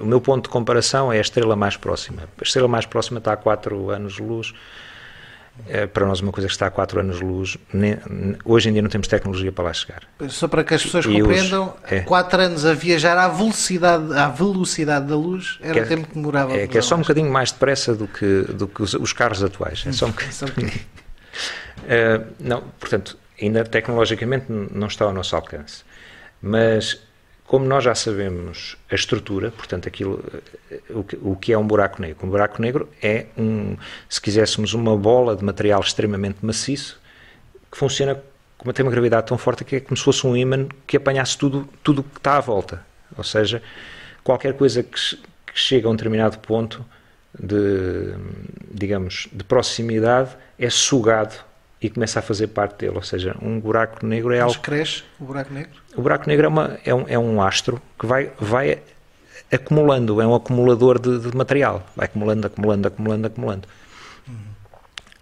O 0.00 0.06
meu 0.06 0.20
ponto 0.20 0.44
de 0.44 0.48
comparação 0.50 1.12
é 1.12 1.18
a 1.18 1.20
estrela 1.20 1.54
mais 1.56 1.76
próxima. 1.76 2.22
A 2.38 2.42
estrela 2.42 2.68
mais 2.68 2.86
próxima 2.86 3.18
está 3.18 3.32
a 3.32 3.36
4 3.36 3.90
anos-luz. 3.90 4.54
É, 5.68 5.86
para 5.86 6.06
nós, 6.06 6.20
uma 6.20 6.30
coisa 6.32 6.46
que 6.46 6.52
está 6.54 6.66
a 6.66 6.70
4 6.70 7.00
anos-luz. 7.00 7.56
ne- 7.72 7.98
ne- 8.08 8.36
Hoje 8.44 8.68
em 8.68 8.72
dia 8.72 8.82
não 8.82 8.88
temos 8.90 9.08
tecnologia 9.08 9.50
para 9.50 9.64
lá 9.64 9.72
chegar. 9.72 10.02
Só 10.28 10.46
para 10.46 10.62
que 10.62 10.74
as 10.74 10.82
pessoas 10.82 11.04
E 11.06 11.08
os- 11.08 11.16
compreendam, 11.20 11.74
é. 11.90 12.00
4 12.00 12.40
anos 12.42 12.64
a 12.66 12.74
viajar 12.74 13.16
à 13.18 13.26
velocidade, 13.28 14.12
à 14.14 14.28
velocidade 14.28 15.06
da 15.06 15.16
luz 15.16 15.58
era 15.62 15.78
é- 15.80 15.82
o 15.82 15.86
tempo 15.88 16.08
que 16.08 16.14
demorava. 16.14 16.52
É 16.56 16.66
que 16.66 16.78
é 16.78 16.82
só 16.82 16.94
um 16.94 17.00
bocadinho 17.00 17.30
mais 17.30 17.50
depressa 17.52 17.94
do 17.94 18.06
que, 18.06 18.42
do 18.52 18.68
que 18.68 18.82
os, 18.82 18.94
os 18.94 19.12
carros 19.12 19.42
atuais. 19.42 19.84
É 19.86 19.92
só 19.92 20.06
um 20.06 20.10
bocadinho. 20.12 20.34
Um 20.42 20.46
bocadinho. 20.46 20.80
Uh, 21.82 22.26
não, 22.40 22.62
portanto, 22.78 23.18
ainda 23.40 23.64
tecnologicamente 23.64 24.46
não 24.48 24.86
está 24.86 25.04
ao 25.04 25.12
nosso 25.12 25.34
alcance. 25.34 25.84
Mas, 26.40 27.00
como 27.46 27.64
nós 27.64 27.84
já 27.84 27.94
sabemos 27.94 28.76
a 28.90 28.94
estrutura, 28.94 29.50
portanto, 29.52 29.86
aquilo, 29.86 30.22
uh, 30.90 31.04
o, 31.22 31.36
que, 31.36 31.52
é 31.52 31.58
um 31.58 31.66
buraco 31.66 32.02
negro? 32.02 32.26
Um 32.26 32.30
buraco 32.30 32.60
negro 32.60 32.88
é, 33.00 33.26
um, 33.38 33.76
se 34.08 34.20
quiséssemos, 34.20 34.74
uma 34.74 34.96
bola 34.96 35.36
de 35.36 35.44
material 35.44 35.80
extremamente 35.80 36.44
maciço 36.44 37.00
que 37.70 37.78
funciona 37.78 38.20
como 38.58 38.72
tem 38.72 38.84
uma 38.84 38.90
gravidade 38.90 39.26
tão 39.26 39.38
forte 39.38 39.64
que 39.64 39.76
é 39.76 39.80
como 39.80 39.96
se 39.96 40.02
fosse 40.02 40.26
um 40.26 40.36
ímã 40.36 40.66
que 40.86 40.96
apanhasse 40.96 41.36
tudo 41.36 41.68
tudo 41.82 42.02
que 42.02 42.18
está 42.18 42.36
à 42.36 42.40
volta. 42.40 42.84
Ou 43.16 43.22
seja, 43.22 43.62
qualquer 44.24 44.54
coisa 44.54 44.82
que, 44.82 44.98
que 44.98 45.58
chega 45.58 45.86
a 45.86 45.90
um 45.90 45.94
determinado 45.94 46.38
ponto 46.38 46.84
de, 47.38 48.14
digamos, 48.72 49.28
de 49.32 49.44
proximidade 49.44 50.30
é 50.58 50.70
sugado 50.70 51.36
e 51.86 51.90
começa 51.90 52.18
a 52.18 52.22
fazer 52.22 52.48
parte 52.48 52.80
dele. 52.80 52.96
Ou 52.96 53.02
seja, 53.02 53.36
um 53.40 53.60
buraco 53.60 54.04
negro 54.04 54.32
é 54.32 54.40
Mas 54.40 54.48
algo. 54.48 54.60
cresce 54.60 55.04
o 55.20 55.24
buraco 55.24 55.52
negro? 55.52 55.80
O 55.96 56.02
buraco 56.02 56.28
negro 56.28 56.46
é, 56.46 56.48
uma, 56.48 56.78
é, 56.84 56.94
um, 56.94 57.04
é 57.08 57.18
um 57.18 57.40
astro 57.40 57.80
que 57.98 58.06
vai, 58.06 58.30
vai 58.38 58.78
acumulando, 59.50 60.20
é 60.20 60.26
um 60.26 60.34
acumulador 60.34 60.98
de, 60.98 61.18
de 61.18 61.36
material. 61.36 61.86
Vai 61.94 62.06
acumulando, 62.06 62.46
acumulando, 62.46 62.88
acumulando, 62.88 63.26
acumulando. 63.26 63.68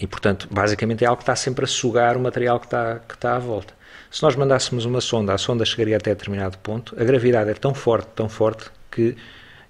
E, 0.01 0.07
portanto, 0.07 0.49
basicamente 0.51 1.05
é 1.05 1.07
algo 1.07 1.19
que 1.19 1.23
está 1.23 1.37
sempre 1.37 1.65
a 1.65 1.69
sugar 1.69 2.17
o 2.17 2.21
material 2.21 2.59
que 2.59 2.67
está, 2.67 3.01
que 3.07 3.15
está 3.15 3.37
à 3.37 3.39
volta. 3.39 3.75
Se 4.11 4.23
nós 4.23 4.35
mandássemos 4.35 4.85
uma 4.85 5.01
sonda, 5.01 5.33
a 5.33 5.39
sonda 5.39 5.65
chegaria 5.65 5.97
até 5.97 6.11
determinado 6.11 6.59
ponto, 6.59 6.97
a 6.99 7.05
gravidade 7.05 7.51
é 7.51 7.55
tão 7.55 7.75
forte, 7.75 8.09
tão 8.15 8.29
forte, 8.29 8.71
que 8.91 9.17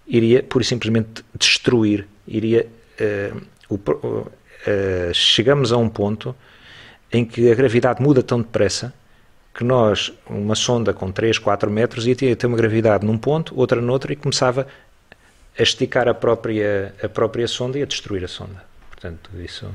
iria, 0.07 0.43
pura 0.43 0.63
e 0.63 0.67
simplesmente, 0.67 1.25
destruir, 1.39 2.07
iria... 2.27 2.67
eh, 2.99 3.33
o 3.69 3.79
eh, 4.67 5.11
chegamos 5.13 5.73
a 5.73 5.77
um 5.77 5.89
ponto 5.89 6.35
em 7.15 7.25
que 7.25 7.51
a 7.51 7.55
gravidade 7.55 8.03
muda 8.03 8.23
tão 8.23 8.39
depressa 8.41 8.93
que 9.55 9.63
nós, 9.63 10.13
uma 10.29 10.55
sonda 10.57 10.93
com 10.93 11.13
3, 11.13 11.39
4 11.39 11.71
metros, 11.71 12.07
ia 12.07 12.15
ter 12.37 12.47
uma 12.47 12.57
gravidade 12.57 13.07
num 13.07 13.17
ponto, 13.17 13.55
outra 13.57 13.81
noutro, 13.81 14.13
e 14.13 14.17
começava 14.17 14.67
a 15.57 15.63
esticar 15.63 16.09
a 16.09 16.15
própria, 16.15 16.93
a 17.03 17.09
própria 17.09 17.47
sonda 17.47 17.79
e 17.79 17.83
a 17.83 17.87
destruir 17.87 18.25
a 18.25 18.29
sonda. 18.29 18.65
Portanto, 18.91 19.31
isso 19.39 19.67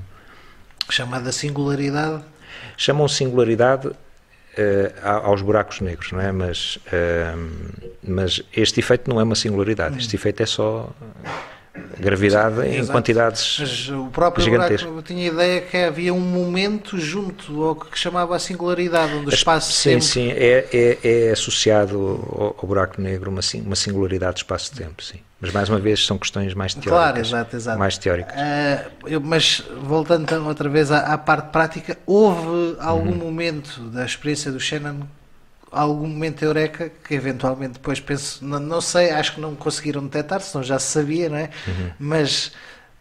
Chamada 0.90 1.32
singularidade. 1.32 2.22
chamam 2.76 3.08
singularidade 3.08 3.90
a- 5.02 5.12
aos 5.28 5.42
buracos 5.42 5.80
negros, 5.80 6.12
não 6.12 6.20
é? 6.20 6.30
Mas, 6.34 6.78
eh, 6.92 7.34
mas 8.04 8.42
este 8.54 8.82
efeito 8.82 9.10
não 9.10 9.18
é 9.22 9.24
uma 9.24 9.36
singularidade, 9.36 9.98
este 9.98 10.18
efeito 10.18 10.44
é 10.44 10.46
só 10.46 10.90
gravidade 12.00 12.62
em 12.68 12.76
Exato. 12.78 12.92
quantidades. 12.92 13.58
Mas 13.60 13.90
o 13.90 14.06
próprio 14.08 14.44
Gigantesco. 14.44 14.88
buraco, 14.90 15.00
eu 15.00 15.04
tinha 15.16 15.28
ideia 15.28 15.62
que 15.62 15.78
havia 15.78 16.14
um 16.14 16.20
momento 16.20 16.98
junto 16.98 17.64
ao 17.64 17.76
que 17.76 17.98
chamava 17.98 18.36
a 18.36 18.40
singularidade, 18.40 19.14
onde 19.14 19.28
o 19.28 19.34
espaço 19.34 19.72
sim, 19.72 19.90
tempo 19.92 20.04
sim, 20.04 20.30
é, 20.32 20.68
é, 20.74 20.98
é 21.28 21.32
associado 21.32 21.98
ao, 22.32 22.56
ao 22.60 22.68
buraco 22.68 23.02
negro 23.02 23.30
uma, 23.32 23.42
uma 23.66 23.76
singularidade 23.76 24.36
de 24.36 24.40
espaço-tempo, 24.42 25.04
sim. 25.04 25.20
Mas 25.42 25.52
mais 25.54 25.70
uma 25.70 25.80
vez 25.80 26.06
são 26.06 26.18
questões 26.18 26.54
mais 26.54 26.74
teóricas. 26.74 26.98
Claro, 27.00 27.20
exato, 27.20 27.56
exato. 27.56 27.80
Mais 27.80 27.98
teóricas. 27.98 28.34
Ah, 28.38 28.86
eu- 29.08 29.22
mas 29.22 29.64
voltando 29.84 30.24
então 30.24 30.46
outra 30.48 30.68
vez 30.68 30.92
à, 30.92 31.14
à 31.14 31.18
parte 31.18 31.50
prática, 31.52 31.98
houve 32.06 32.76
algum 32.80 33.12
Uhum. 33.12 33.16
momento 33.16 33.80
da 33.84 34.04
experiência 34.06 34.52
do 34.52 34.60
Shannon, 34.60 35.00
algum 35.72 36.08
momento 36.08 36.44
eureka 36.44 36.90
que 37.04 37.14
eventualmente 37.14 37.74
depois 37.74 38.00
penso, 38.00 38.44
não, 38.44 38.60
não 38.60 38.82
sei, 38.82 39.12
acho 39.12 39.36
que 39.36 39.42
não 39.42 39.56
conseguiram 39.56 40.04
detectar, 40.04 40.42
senão 40.42 40.64
já 40.64 40.80
se 40.80 40.88
sabia, 40.92 41.30
não 41.30 41.38
é? 41.38 41.50
Uhum. 41.68 41.92
Mas 42.00 42.52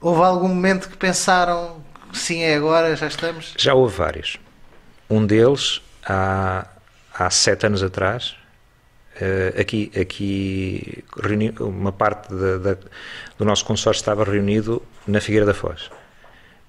houve 0.01 0.23
algum 0.23 0.49
momento 0.49 0.89
que 0.89 0.97
pensaram, 0.97 1.83
sim, 2.12 2.41
é 2.43 2.55
agora, 2.55 2.95
já 2.97 3.07
estamos. 3.07 3.55
Já 3.57 3.75
houve 3.75 3.97
vários. 3.97 4.37
Um 5.09 5.25
deles, 5.25 5.81
há, 6.05 6.66
há 7.14 7.31
sete 7.31 7.66
anos 7.66 7.83
atrás, 7.83 8.37
eh, 9.21 9.55
aqui, 9.59 9.91
aqui 9.99 11.05
reuni- 11.23 11.55
uma 11.61 11.91
parte 11.93 12.33
da- 12.35 12.59
da- 12.59 12.79
do 13.39 13.45
nosso 13.45 13.64
consórcio 13.64 14.01
estava 14.01 14.25
reunido 14.25 14.83
na 15.07 15.21
Figueira 15.21 15.47
da 15.47 15.55
Foz. 15.55 15.91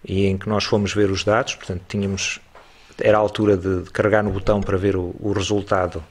E 0.03 0.25
em 0.27 0.37
que 0.37 0.47
nós 0.47 0.63
fomos 0.63 0.93
ver 0.93 1.11
os 1.11 1.23
dados, 1.25 1.55
portanto, 1.55 1.81
tínhamos. 1.89 2.39
Era 3.01 3.17
a 3.17 3.21
altura 3.21 3.55
de, 3.57 3.83
de 3.83 3.89
carregar 3.91 4.23
no 4.23 4.31
botão 4.31 4.61
para 4.61 4.77
ver 4.77 4.95
o, 4.95 5.15
o 5.19 5.31
resultado 5.33 6.03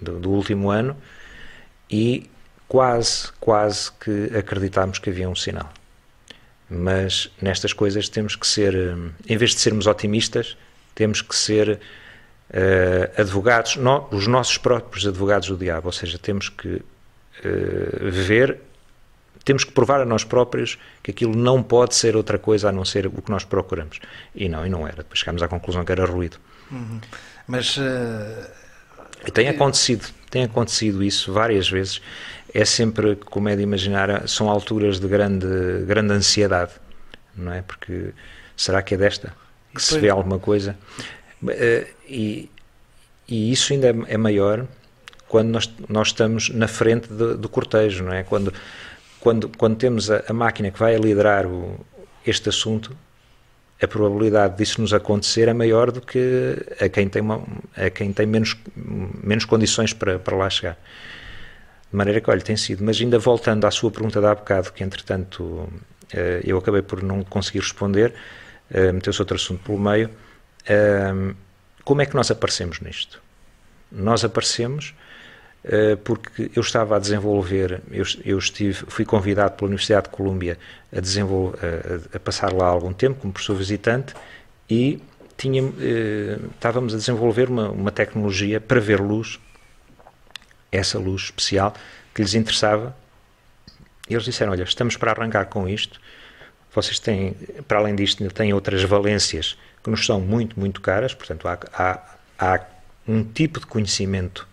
do, 0.00 0.18
do 0.20 0.30
último 0.30 0.70
ano 0.70 0.96
e 1.90 2.28
quase, 2.66 3.30
quase 3.40 3.90
que 3.92 4.30
acreditámos 4.36 4.98
que 4.98 5.10
havia 5.10 5.28
um 5.28 5.34
sinal. 5.34 5.70
Mas 6.68 7.30
nestas 7.40 7.72
coisas 7.72 8.08
temos 8.08 8.34
que 8.36 8.46
ser, 8.46 8.74
hum, 8.74 9.10
em 9.28 9.36
vez 9.36 9.50
de 9.54 9.60
sermos 9.60 9.86
otimistas, 9.86 10.56
temos 10.94 11.20
que 11.20 11.36
ser 11.36 11.78
eh, 12.50 13.10
advogados, 13.18 13.76
no- 13.76 14.08
os 14.10 14.26
nossos 14.26 14.56
próprios 14.58 15.06
advogados 15.06 15.48
do 15.48 15.56
diabo, 15.56 15.88
ou 15.88 15.92
seja, 15.92 16.18
temos 16.18 16.48
que 16.48 16.80
eh, 17.44 18.10
ver, 18.10 18.60
temos 19.44 19.64
que 19.64 19.72
provar 19.72 20.00
a 20.00 20.04
nós 20.04 20.24
próprios 20.24 20.78
que 21.02 21.10
aquilo 21.10 21.34
não 21.36 21.62
pode 21.62 21.94
ser 21.94 22.16
outra 22.16 22.38
coisa 22.38 22.68
a 22.68 22.72
não 22.72 22.84
ser 22.84 23.06
o 23.06 23.10
que 23.22 23.30
nós 23.30 23.44
procuramos. 23.44 24.00
E 24.34 24.48
não, 24.48 24.66
e 24.66 24.68
não 24.70 24.86
era. 24.86 24.98
Depois 24.98 25.18
chegámos 25.18 25.42
à 25.42 25.48
conclusão 25.48 25.84
que 25.84 25.92
era 25.92 26.04
ruído. 26.06 26.36
Mas 27.46 27.76
ah, 27.78 28.50
E 29.26 29.30
tem 29.30 29.48
acontecido, 29.48 30.06
tem 30.30 30.44
acontecido 30.44 31.02
isso 31.02 31.32
várias 31.32 31.68
vezes. 31.68 32.00
É 32.52 32.64
sempre, 32.64 33.16
como 33.16 33.48
é 33.48 33.56
de 33.56 33.62
imaginar, 33.62 34.28
são 34.28 34.48
alturas 34.48 34.98
de 35.00 35.08
grande, 35.08 35.46
grande 35.86 36.12
ansiedade, 36.12 36.72
não 37.36 37.52
é? 37.52 37.62
Porque 37.62 38.12
será 38.56 38.80
que 38.82 38.94
é 38.94 38.96
desta 38.96 39.34
que 39.74 39.82
se 39.82 39.98
vê 39.98 40.08
alguma 40.08 40.38
coisa? 40.38 40.76
Eh, 41.48 41.86
E, 42.08 42.50
e 43.28 43.50
isso 43.50 43.72
ainda 43.72 43.88
é- 43.88 44.14
é 44.14 44.16
maior 44.16 44.66
quando 45.26 45.48
nós, 45.48 45.68
nós 45.88 46.08
estamos 46.08 46.50
na 46.50 46.68
frente 46.68 47.08
do, 47.08 47.36
do 47.36 47.48
cortejo, 47.48 48.04
não 48.04 48.12
é? 48.12 48.22
Quando, 48.22 48.52
quando, 49.24 49.48
quando 49.56 49.76
temos 49.76 50.10
a, 50.10 50.22
a 50.28 50.32
máquina 50.34 50.70
que 50.70 50.78
vai 50.78 50.94
liderar 50.98 51.46
o, 51.46 51.80
este 52.26 52.50
assunto, 52.50 52.94
a 53.82 53.88
probabilidade 53.88 54.56
disso 54.58 54.80
nos 54.82 54.92
acontecer 54.92 55.48
é 55.48 55.54
maior 55.54 55.90
do 55.90 56.00
que 56.00 56.56
a 56.78 56.88
quem 56.90 57.08
tem, 57.08 57.22
uma, 57.22 57.42
a 57.74 57.88
quem 57.88 58.12
tem 58.12 58.26
menos, 58.26 58.54
menos 58.76 59.46
condições 59.46 59.94
para, 59.94 60.18
para 60.18 60.36
lá 60.36 60.48
chegar. 60.50 60.76
De 61.90 61.96
maneira 61.96 62.20
que, 62.20 62.30
olha, 62.30 62.40
tem 62.42 62.56
sido. 62.56 62.84
Mas 62.84 63.00
ainda 63.00 63.18
voltando 63.18 63.64
à 63.66 63.70
sua 63.70 63.90
pergunta 63.90 64.20
de 64.20 64.26
há 64.26 64.34
bocado, 64.34 64.72
que 64.72 64.84
entretanto 64.84 65.68
eh, 66.12 66.42
eu 66.44 66.58
acabei 66.58 66.82
por 66.82 67.02
não 67.02 67.24
conseguir 67.24 67.60
responder, 67.60 68.12
eh, 68.70 68.92
meteu-se 68.92 69.20
outro 69.22 69.36
assunto 69.36 69.62
pelo 69.64 69.78
meio. 69.78 70.10
eh, 70.66 71.34
Como 71.82 72.02
é 72.02 72.06
que 72.06 72.14
nós 72.14 72.30
aparecemos 72.30 72.80
nisto? 72.80 73.22
Nós 73.90 74.22
aparecemos 74.24 74.94
porque 76.04 76.50
eu 76.54 76.60
estava 76.60 76.96
a 76.96 76.98
desenvolver, 76.98 77.80
eu, 77.90 78.04
eu 78.24 78.38
estive, 78.38 78.84
fui 78.86 79.04
convidado 79.04 79.54
pela 79.56 79.68
Universidade 79.68 80.04
de 80.04 80.10
Colômbia 80.10 80.58
a, 80.92 80.98
a, 80.98 82.16
a 82.16 82.20
passar 82.20 82.52
lá 82.52 82.66
algum 82.66 82.92
tempo 82.92 83.20
como 83.20 83.32
professor 83.32 83.56
visitante 83.56 84.14
e 84.68 85.00
tinha, 85.36 85.62
eh, 85.62 86.38
estávamos 86.54 86.94
a 86.94 86.96
desenvolver 86.96 87.48
uma, 87.48 87.70
uma 87.70 87.90
tecnologia 87.90 88.60
para 88.60 88.80
ver 88.80 89.00
luz, 89.00 89.40
essa 90.70 90.98
luz 90.98 91.22
especial 91.22 91.74
que 92.14 92.22
lhes 92.22 92.34
interessava. 92.34 92.96
E 94.08 94.14
eles 94.14 94.24
disseram: 94.24 94.52
Olha, 94.52 94.62
estamos 94.62 94.96
para 94.96 95.12
arrancar 95.12 95.46
com 95.46 95.68
isto. 95.68 96.00
Vocês 96.74 96.98
têm, 96.98 97.34
para 97.68 97.78
além 97.78 97.94
disto, 97.94 98.26
têm 98.30 98.52
outras 98.52 98.82
valências 98.82 99.56
que 99.82 99.90
nos 99.90 100.04
são 100.04 100.20
muito, 100.20 100.58
muito 100.58 100.80
caras. 100.80 101.14
Portanto, 101.14 101.46
há, 101.46 101.58
há, 101.72 102.16
há 102.38 102.60
um 103.06 103.22
tipo 103.22 103.60
de 103.60 103.66
conhecimento 103.66 104.46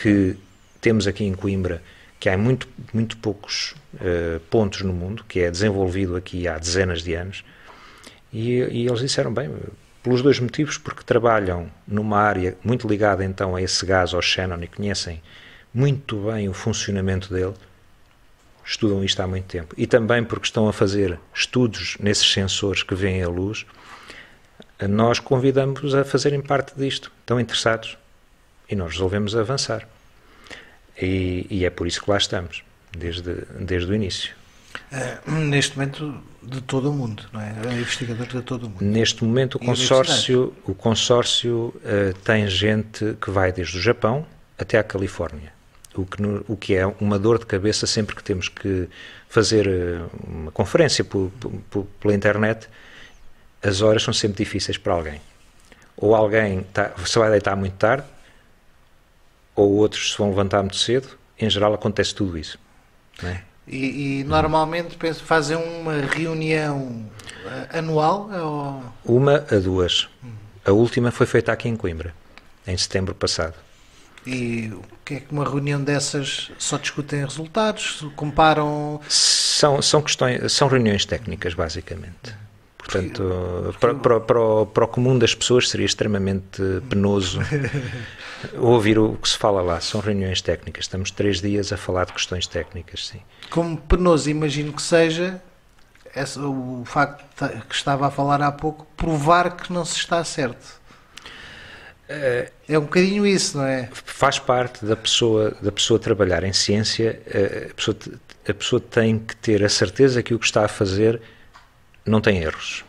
que 0.00 0.36
temos 0.80 1.06
aqui 1.06 1.24
em 1.24 1.34
Coimbra, 1.34 1.82
que 2.20 2.28
há 2.28 2.36
muito, 2.36 2.68
muito 2.92 3.16
poucos 3.18 3.74
uh, 3.94 4.40
pontos 4.50 4.82
no 4.82 4.92
mundo, 4.92 5.24
que 5.28 5.40
é 5.40 5.50
desenvolvido 5.50 6.16
aqui 6.16 6.46
há 6.48 6.58
dezenas 6.58 7.02
de 7.02 7.14
anos, 7.14 7.44
e, 8.32 8.58
e, 8.58 8.86
eles 8.86 9.00
disseram, 9.00 9.32
bem, 9.32 9.50
pelos 10.02 10.20
dois 10.20 10.40
motivos, 10.40 10.76
porque 10.76 11.02
trabalham 11.04 11.70
numa 11.86 12.18
área 12.18 12.56
muito 12.64 12.88
ligada 12.88 13.24
então 13.24 13.54
a 13.54 13.62
esse 13.62 13.86
gás, 13.86 14.12
ao 14.12 14.20
Shannon, 14.20 14.62
e 14.62 14.66
conhecem 14.66 15.22
muito 15.72 16.16
bem 16.16 16.48
o 16.48 16.52
funcionamento 16.52 17.32
dele, 17.32 17.54
estudam 18.64 19.04
isto 19.04 19.20
há 19.20 19.26
muito 19.26 19.46
tempo, 19.46 19.74
e 19.78 19.86
também 19.86 20.24
porque 20.24 20.46
estão 20.46 20.68
a 20.68 20.72
fazer 20.72 21.18
estudos 21.32 21.96
nesses 22.00 22.30
sensores 22.30 22.82
que 22.82 22.94
veem 22.94 23.22
a 23.22 23.28
luz, 23.28 23.64
nós 24.88 25.18
convidamos-os 25.18 25.94
a 25.94 26.04
fazerem 26.04 26.40
parte 26.40 26.72
disto. 26.76 27.12
Estão 27.20 27.38
interessados? 27.38 27.96
E 28.68 28.74
nós 28.74 28.92
resolvemos 28.92 29.36
avançar. 29.36 29.88
E, 31.00 31.46
e 31.50 31.64
é 31.64 31.70
por 31.70 31.86
isso 31.86 32.02
que 32.02 32.10
lá 32.10 32.16
estamos, 32.16 32.62
desde, 32.96 33.34
desde 33.60 33.90
o 33.90 33.94
início. 33.94 34.34
Uh, 34.92 35.30
neste 35.32 35.76
momento, 35.76 36.22
de 36.42 36.60
todo 36.60 36.90
o 36.90 36.92
mundo, 36.92 37.24
não 37.32 37.40
é? 37.40 37.54
É 37.66 37.72
investigador 37.72 38.26
de 38.26 38.42
todo 38.42 38.66
o 38.66 38.70
mundo. 38.70 38.82
Neste 38.82 39.24
momento, 39.24 39.56
o 39.56 39.58
consórcio, 39.58 40.54
o 40.64 40.74
consórcio 40.74 41.74
uh, 41.76 42.14
tem 42.24 42.46
gente 42.48 43.16
que 43.20 43.30
vai 43.30 43.52
desde 43.52 43.78
o 43.78 43.80
Japão 43.80 44.26
até 44.58 44.78
à 44.78 44.82
Califórnia. 44.82 45.52
O 45.94 46.04
que, 46.04 46.20
no, 46.20 46.44
o 46.48 46.56
que 46.56 46.74
é 46.74 46.86
uma 47.00 47.18
dor 47.18 47.38
de 47.38 47.46
cabeça 47.46 47.86
sempre 47.86 48.16
que 48.16 48.22
temos 48.22 48.48
que 48.48 48.88
fazer 49.28 49.66
uh, 49.66 50.10
uma 50.26 50.50
conferência 50.50 51.04
por, 51.04 51.30
por, 51.70 51.84
pela 52.00 52.14
internet, 52.14 52.68
as 53.62 53.80
horas 53.80 54.02
são 54.02 54.12
sempre 54.12 54.44
difíceis 54.44 54.76
para 54.76 54.92
alguém. 54.92 55.20
Ou 55.96 56.14
alguém 56.14 56.62
tá, 56.72 56.92
se 57.04 57.18
vai 57.18 57.30
deitar 57.30 57.56
muito 57.56 57.74
tarde, 57.74 58.06
ou 59.54 59.72
outros 59.72 60.12
se 60.12 60.18
vão 60.18 60.30
levantar 60.30 60.62
muito 60.62 60.76
cedo, 60.76 61.08
em 61.38 61.48
geral 61.48 61.74
acontece 61.74 62.14
tudo 62.14 62.36
isso. 62.36 62.58
É? 63.22 63.40
E, 63.66 64.20
e, 64.20 64.24
normalmente 64.24 64.96
penso, 64.96 65.24
fazem 65.24 65.56
uma 65.56 66.00
reunião 66.00 67.06
eh, 67.46 67.78
anual? 67.78 68.28
Ou... 68.30 68.82
Uma 69.16 69.44
a 69.50 69.58
duas. 69.58 70.08
A 70.64 70.72
última 70.72 71.10
foi 71.10 71.26
feita 71.26 71.52
aqui 71.52 71.68
em 71.68 71.76
Coimbra, 71.76 72.14
em 72.66 72.76
setembro 72.76 73.14
passado. 73.14 73.54
E 74.26 74.72
o 74.74 74.82
que 75.04 75.14
é 75.14 75.20
que 75.20 75.32
uma 75.32 75.44
reunião 75.44 75.82
dessas 75.82 76.50
só 76.58 76.78
discutem 76.78 77.22
resultados? 77.22 78.06
Comparam? 78.16 79.00
São, 79.08 79.80
são, 79.82 80.00
questões, 80.00 80.52
são 80.52 80.68
reuniões 80.68 81.04
técnicas, 81.04 81.54
basicamente. 81.54 82.34
Portanto, 82.84 83.74
para, 83.80 83.94
para, 83.94 84.20
para, 84.20 84.40
o, 84.40 84.66
para 84.66 84.84
o 84.84 84.88
comum 84.88 85.18
das 85.18 85.34
pessoas 85.34 85.70
seria 85.70 85.86
extremamente 85.86 86.62
penoso 86.88 87.40
ouvir 88.58 88.98
o 88.98 89.14
que 89.14 89.28
se 89.28 89.38
fala 89.38 89.62
lá. 89.62 89.80
São 89.80 90.00
reuniões 90.00 90.42
técnicas. 90.42 90.84
Estamos 90.84 91.10
três 91.10 91.40
dias 91.40 91.72
a 91.72 91.78
falar 91.78 92.04
de 92.04 92.12
questões 92.12 92.46
técnicas, 92.46 93.06
sim. 93.06 93.20
Como 93.48 93.78
penoso, 93.78 94.28
imagino 94.28 94.72
que 94.72 94.82
seja 94.82 95.40
esse, 96.14 96.38
o 96.38 96.82
facto 96.84 97.24
que 97.68 97.74
estava 97.74 98.06
a 98.06 98.10
falar 98.10 98.42
há 98.42 98.52
pouco, 98.52 98.86
provar 98.96 99.56
que 99.56 99.72
não 99.72 99.84
se 99.84 99.96
está 99.96 100.22
certo. 100.22 100.80
É, 102.06 102.52
é 102.68 102.78
um 102.78 102.82
bocadinho 102.82 103.26
isso, 103.26 103.56
não 103.56 103.64
é? 103.64 103.88
Faz 103.92 104.38
parte 104.38 104.84
da 104.84 104.94
pessoa, 104.94 105.56
da 105.62 105.72
pessoa 105.72 105.98
trabalhar 105.98 106.44
em 106.44 106.52
ciência, 106.52 107.20
eh, 107.26 107.68
a 107.70 107.74
pessoa, 107.74 107.96
a 108.46 108.54
pessoa 108.54 108.78
tem 108.78 109.18
que 109.18 109.34
ter 109.36 109.64
a 109.64 109.70
certeza 109.70 110.22
que 110.22 110.34
o 110.34 110.38
que 110.38 110.44
está 110.44 110.66
a 110.66 110.68
fazer 110.68 111.20
não 112.04 112.20
tem 112.20 112.38
erros. 112.38 112.84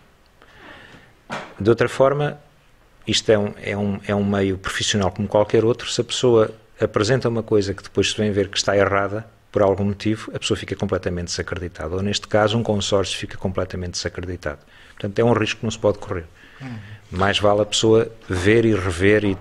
De 1.60 1.70
outra 1.70 1.88
forma, 1.88 2.40
isto 3.08 3.32
é 3.32 3.38
um, 3.38 3.54
é, 3.62 3.78
um, 3.78 4.00
é 4.08 4.16
um 4.16 4.24
meio 4.24 4.58
profissional 4.58 5.12
como 5.12 5.28
qualquer 5.28 5.64
outro. 5.64 5.90
Se 5.90 6.02
a 6.02 6.04
pessoa 6.04 6.54
apresenta 6.80 7.30
uma 7.30 7.44
coisa 7.44 7.74
que 7.74 7.84
depois 7.84 8.12
se 8.12 8.18
vem 8.18 8.32
ver 8.32 8.50
que 8.50 8.58
está 8.58 8.76
errada, 8.76 9.26
por 9.52 9.62
algum 9.62 9.86
motivo, 9.86 10.32
a 10.36 10.40
pessoa 10.40 10.58
fica 10.58 10.76
completamente 10.76 11.28
desacreditada. 11.28 11.96
Ou, 11.96 12.02
neste 12.02 12.28
caso, 12.28 12.58
um 12.58 12.64
consórcio 12.64 13.18
fica 13.18 13.38
completamente 13.38 13.94
desacreditado. 13.94 14.60
Portanto, 14.92 15.18
é 15.18 15.24
um 15.24 15.32
risco 15.32 15.60
que 15.60 15.66
não 15.66 15.72
se 15.72 15.80
pode 15.80 15.98
correr. 15.98 16.26
Uhum. 16.62 16.78
Mais 17.12 17.40
vale 17.40 17.62
a 17.62 17.66
pessoa 17.66 18.12
ver 18.28 18.66
e 18.66 18.76
rever 18.76 19.24
e 19.24 19.36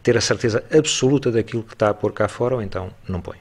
ter 0.00 0.16
a 0.16 0.20
certeza 0.20 0.62
absoluta 0.72 1.32
daquilo 1.32 1.64
que 1.64 1.72
está 1.72 1.88
a 1.88 1.94
pôr 1.94 2.12
cá 2.12 2.28
fora, 2.28 2.54
ou 2.54 2.62
então 2.62 2.92
não 3.08 3.20
põe. 3.20 3.38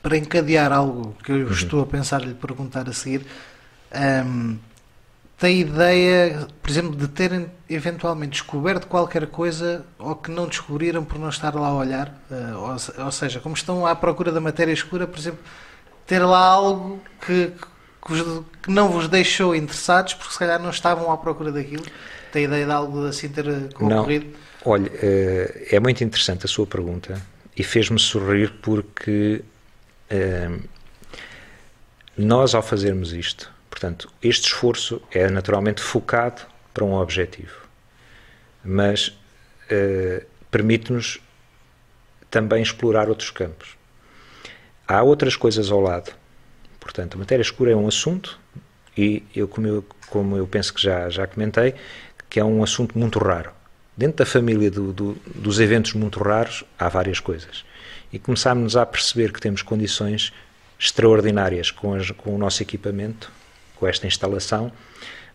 Para 0.00 0.16
encadear 0.16 0.70
algo 0.72 1.16
que 1.24 1.32
eu 1.32 1.38
uhum. 1.38 1.50
estou 1.50 1.82
a 1.82 1.86
pensar 1.86 2.20
lhe 2.22 2.34
perguntar 2.34 2.88
a 2.88 2.92
seguir, 2.92 3.26
um, 4.24 4.58
tem 5.38 5.60
ideia, 5.60 6.48
por 6.62 6.70
exemplo, 6.70 6.96
de 6.96 7.08
terem 7.08 7.50
eventualmente 7.68 8.32
descoberto 8.32 8.86
qualquer 8.86 9.26
coisa 9.26 9.84
ou 9.98 10.16
que 10.16 10.30
não 10.30 10.46
descobriram 10.46 11.04
por 11.04 11.18
não 11.18 11.28
estar 11.28 11.54
lá 11.54 11.68
a 11.68 11.74
olhar? 11.74 12.08
Uh, 12.30 12.56
ou, 12.56 13.04
ou, 13.04 13.12
seja, 13.12 13.38
como 13.40 13.54
estão 13.54 13.86
à 13.86 13.94
procura 13.94 14.32
da 14.32 14.40
matéria 14.40 14.72
escura, 14.72 15.06
por 15.06 15.18
exemplo, 15.18 15.40
ter 16.06 16.20
lá 16.20 16.38
algo 16.38 17.02
que, 17.26 17.52
que, 18.06 18.70
não 18.70 18.88
vos 18.88 19.08
deixou 19.08 19.54
interessados 19.54 20.14
porque 20.14 20.32
se 20.32 20.38
calhar 20.38 20.58
não 20.58 20.70
estavam 20.70 21.12
à 21.12 21.18
procura 21.18 21.52
daquilo? 21.52 21.84
Tem 22.32 22.44
ideia 22.44 22.64
de 22.64 22.72
algo 22.72 23.06
assim 23.06 23.28
ter 23.28 23.46
ocorrido? 23.74 24.26
Não. 24.26 24.72
Olha, 24.72 24.90
uh, 24.90 25.66
é 25.70 25.78
muito 25.78 26.02
interessante 26.02 26.46
a 26.46 26.48
sua 26.48 26.66
pergunta 26.66 27.20
e 27.54 27.62
fez-me 27.62 27.98
sorrir 27.98 28.52
porque 28.62 29.42
nós, 32.16 32.54
ao 32.54 32.62
fazermos 32.62 33.12
isto, 33.12 33.52
Portanto, 33.76 34.10
este 34.22 34.46
esforço 34.46 35.02
é 35.12 35.28
naturalmente 35.28 35.82
focado 35.82 36.40
para 36.72 36.82
um 36.82 36.94
objetivo, 36.94 37.54
mas 38.64 39.08
uh, 39.08 40.24
permite-nos 40.50 41.20
também 42.30 42.62
explorar 42.62 43.10
outros 43.10 43.28
campos. 43.28 43.76
Há 44.88 45.02
outras 45.02 45.36
coisas 45.36 45.70
ao 45.70 45.78
lado. 45.78 46.10
Portanto, 46.80 47.16
a 47.16 47.18
matéria 47.18 47.42
escura 47.42 47.70
é 47.70 47.76
um 47.76 47.86
assunto, 47.86 48.40
e 48.96 49.22
eu 49.34 49.46
como, 49.46 49.66
eu, 49.66 49.84
como 50.08 50.38
eu 50.38 50.46
penso 50.46 50.72
que 50.72 50.80
já, 50.80 51.10
já 51.10 51.26
comentei, 51.26 51.74
que 52.30 52.40
é 52.40 52.44
um 52.44 52.62
assunto 52.62 52.98
muito 52.98 53.18
raro. 53.18 53.50
Dentro 53.94 54.24
da 54.24 54.26
família 54.26 54.70
do, 54.70 54.90
do, 54.90 55.12
dos 55.34 55.60
eventos 55.60 55.92
muito 55.92 56.18
raros, 56.18 56.64
há 56.78 56.88
várias 56.88 57.20
coisas. 57.20 57.62
E 58.10 58.18
começámos 58.18 58.74
a 58.74 58.86
perceber 58.86 59.34
que 59.34 59.40
temos 59.40 59.60
condições 59.60 60.32
extraordinárias 60.78 61.70
com, 61.70 61.92
as, 61.92 62.10
com 62.10 62.34
o 62.34 62.38
nosso 62.38 62.62
equipamento 62.62 63.30
com 63.76 63.86
esta 63.86 64.06
instalação, 64.06 64.72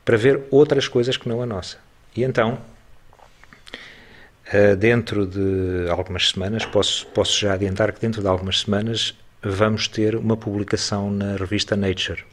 para 0.03 0.17
ver 0.17 0.41
outras 0.49 0.87
coisas 0.87 1.17
que 1.17 1.29
não 1.29 1.41
a 1.41 1.45
nossa. 1.45 1.77
E 2.15 2.23
então, 2.23 2.57
eh, 4.51 4.75
dentro 4.75 5.25
de 5.25 5.89
algumas 5.89 6.29
semanas, 6.29 6.65
posso, 6.65 7.05
posso 7.07 7.39
já 7.39 7.53
adiantar 7.53 7.91
que 7.93 8.01
dentro 8.01 8.21
de 8.21 8.27
algumas 8.27 8.61
semanas 8.61 9.15
vamos 9.41 9.87
ter 9.87 10.15
uma 10.15 10.35
publicação 10.35 11.09
na 11.09 11.35
revista 11.35 11.75
Nature, 11.75 12.23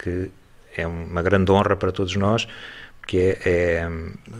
que 0.00 0.30
é 0.76 0.86
uma 0.86 1.22
grande 1.22 1.50
honra 1.50 1.74
para 1.76 1.90
todos 1.90 2.14
nós, 2.14 2.46
que 3.08 3.18
é, 3.18 3.38
é, 3.44 3.88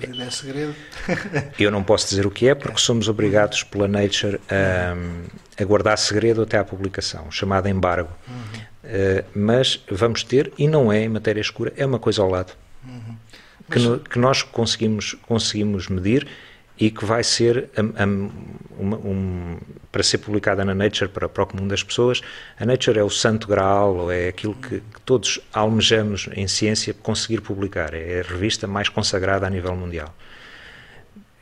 Mas 0.08 0.20
é 0.20 0.30
segredo. 0.30 0.74
eu 1.58 1.70
não 1.70 1.82
posso 1.82 2.08
dizer 2.08 2.26
o 2.26 2.30
que 2.30 2.48
é 2.48 2.54
porque 2.54 2.78
somos 2.78 3.08
obrigados 3.08 3.62
pela 3.62 3.88
Nature 3.88 4.38
a, 4.50 4.94
a 5.60 5.64
guardar 5.64 5.96
segredo 5.98 6.42
até 6.42 6.58
à 6.58 6.64
publicação, 6.64 7.30
chamada 7.30 7.68
embargo. 7.68 8.10
Uhum. 8.28 8.60
Uh, 8.88 9.22
mas 9.34 9.84
vamos 9.90 10.24
ter, 10.24 10.50
e 10.56 10.66
não 10.66 10.90
é 10.90 11.04
em 11.04 11.10
matéria 11.10 11.42
escura, 11.42 11.74
é 11.76 11.84
uma 11.84 11.98
coisa 11.98 12.22
ao 12.22 12.30
lado. 12.30 12.54
Uhum. 12.86 13.16
Que, 13.70 13.78
no, 13.78 13.98
que, 13.98 14.18
nós 14.18 14.42
conseguimos, 14.42 15.14
conseguimos 15.26 15.88
medir 15.88 16.26
e 16.80 16.90
que 16.90 17.04
vai 17.04 17.22
ser 17.22 17.68
um, 17.76 18.30
um, 18.80 18.94
um, 18.94 19.58
para 19.92 20.02
ser 20.02 20.18
publicada 20.18 20.64
na 20.64 20.74
Nature 20.74 21.10
para, 21.10 21.28
para 21.28 21.42
o 21.42 21.46
comum 21.46 21.68
das 21.68 21.82
pessoas. 21.82 22.22
A 22.58 22.64
Nature 22.64 22.98
é 22.98 23.02
o 23.02 23.10
santo 23.10 23.46
graal, 23.46 23.94
ou 23.94 24.10
é 24.10 24.28
aquilo 24.28 24.54
que, 24.54 24.80
que, 24.80 25.00
todos 25.04 25.38
almejamos 25.52 26.30
em 26.32 26.48
ciência 26.48 26.94
conseguir 26.94 27.42
publicar. 27.42 27.92
É 27.92 28.20
a 28.20 28.22
revista 28.22 28.66
mais 28.66 28.88
consagrada 28.88 29.46
a 29.46 29.50
nível 29.50 29.76
mundial. 29.76 30.14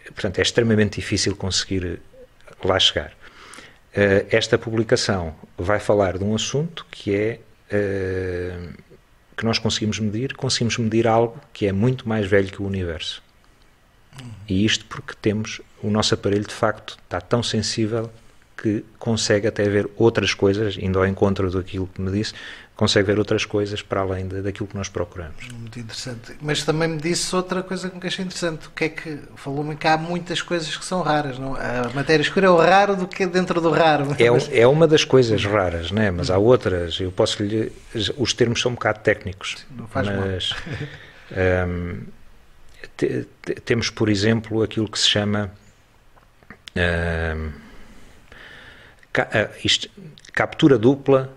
Portanto, 0.07 0.41
é 0.41 0.43
extremamente 0.43 0.97
difícil 0.97 1.37
conseguir 1.37 2.01
lá 2.65 2.79
chegar. 2.81 3.13
Uh, 3.97 4.27
esta 4.31 4.59
publicação 4.59 5.35
vai 5.57 5.81
falar 5.81 6.19
de 6.19 6.25
um 6.25 6.35
assunto 6.35 6.85
que 6.91 7.15
é 7.15 7.41
uh, 7.73 8.75
que 9.35 9.45
nós 9.45 9.59
conseguimos 9.59 9.99
medir, 9.99 10.35
conseguimos 10.35 10.77
medir 10.77 11.07
algo 11.07 11.41
que 11.53 11.67
é 11.67 11.73
muito 11.73 12.07
mais 12.09 12.27
velho 12.27 12.49
que 12.49 12.61
o 12.61 12.67
universo. 12.67 13.23
E 14.49 14.65
isto 14.65 14.85
porque 14.87 15.15
temos 15.21 15.61
o 15.83 15.91
nosso 15.91 16.15
aparelho 16.15 16.47
de 16.47 16.55
facto 16.55 16.97
está 17.05 17.21
tão 17.21 17.43
sensível 17.43 18.11
que 18.57 18.85
consegue 18.99 19.47
até 19.47 19.69
ver 19.69 19.89
outras 19.97 20.33
coisas, 20.33 20.77
indo 20.79 20.99
ao 20.99 21.07
encontro 21.07 21.51
daquilo 21.51 21.87
que 21.87 22.01
me 22.01 22.11
disse, 22.11 22.33
consegue 22.77 23.07
ver 23.07 23.19
outras 23.19 23.47
coisas 23.47 23.81
para 23.81 24.03
além 24.03 24.29
de, 24.29 24.43
daquilo 24.43 24.69
que 24.69 24.77
nós 24.77 24.89
procuramos. 24.89 25.49
Muito 25.49 25.81
interessante. 25.81 26.37
Mas 26.43 26.63
também 26.63 26.89
me 26.89 26.99
disse 26.99 27.35
outra 27.35 27.63
coisa 27.63 27.89
que 27.89 27.97
me 27.99 28.07
achei 28.07 28.23
interessante. 28.23 28.69
O 28.69 28.71
que 28.71 28.85
é 28.85 28.89
que 28.91 29.19
falou-me 29.35 29.75
que 29.75 29.89
há 29.89 29.97
muitas 29.97 30.43
coisas 30.43 30.77
que 30.77 30.85
são 30.85 31.01
raras, 31.01 31.39
não? 31.39 31.57
A 31.57 31.91
matéria 31.95 32.23
escura 32.23 32.47
é 32.47 32.51
o 32.51 32.57
raro 32.57 32.95
do 32.95 33.09
que 33.09 33.25
dentro 33.25 33.63
do 33.63 33.71
raro. 33.71 34.15
É, 34.19 34.31
mas... 34.31 34.51
é 34.53 34.67
uma 34.67 34.87
das 34.87 35.05
coisas 35.05 35.43
raras, 35.45 35.91
né? 35.91 36.11
Mas 36.11 36.31
há 36.31 36.37
outras. 36.37 37.01
Eu 37.01 37.11
posso 37.11 37.43
lhe 37.43 37.73
os 38.19 38.35
termos 38.35 38.61
são 38.61 38.73
um 38.73 38.75
bocado 38.75 39.01
técnicos. 39.01 39.57
Não 39.71 39.89
faz 39.89 40.09
mas, 40.09 40.51
mal. 40.51 41.69
um, 41.69 42.03
te, 42.97 43.27
te, 43.43 43.55
temos, 43.55 43.89
por 43.89 44.11
exemplo, 44.11 44.63
aquilo 44.63 44.89
que 44.89 44.99
se 44.99 45.09
chama 45.09 45.51
um, 46.77 47.53
ca, 49.13 49.51
isto, 49.65 49.89
captura 50.35 50.77
dupla 50.77 51.36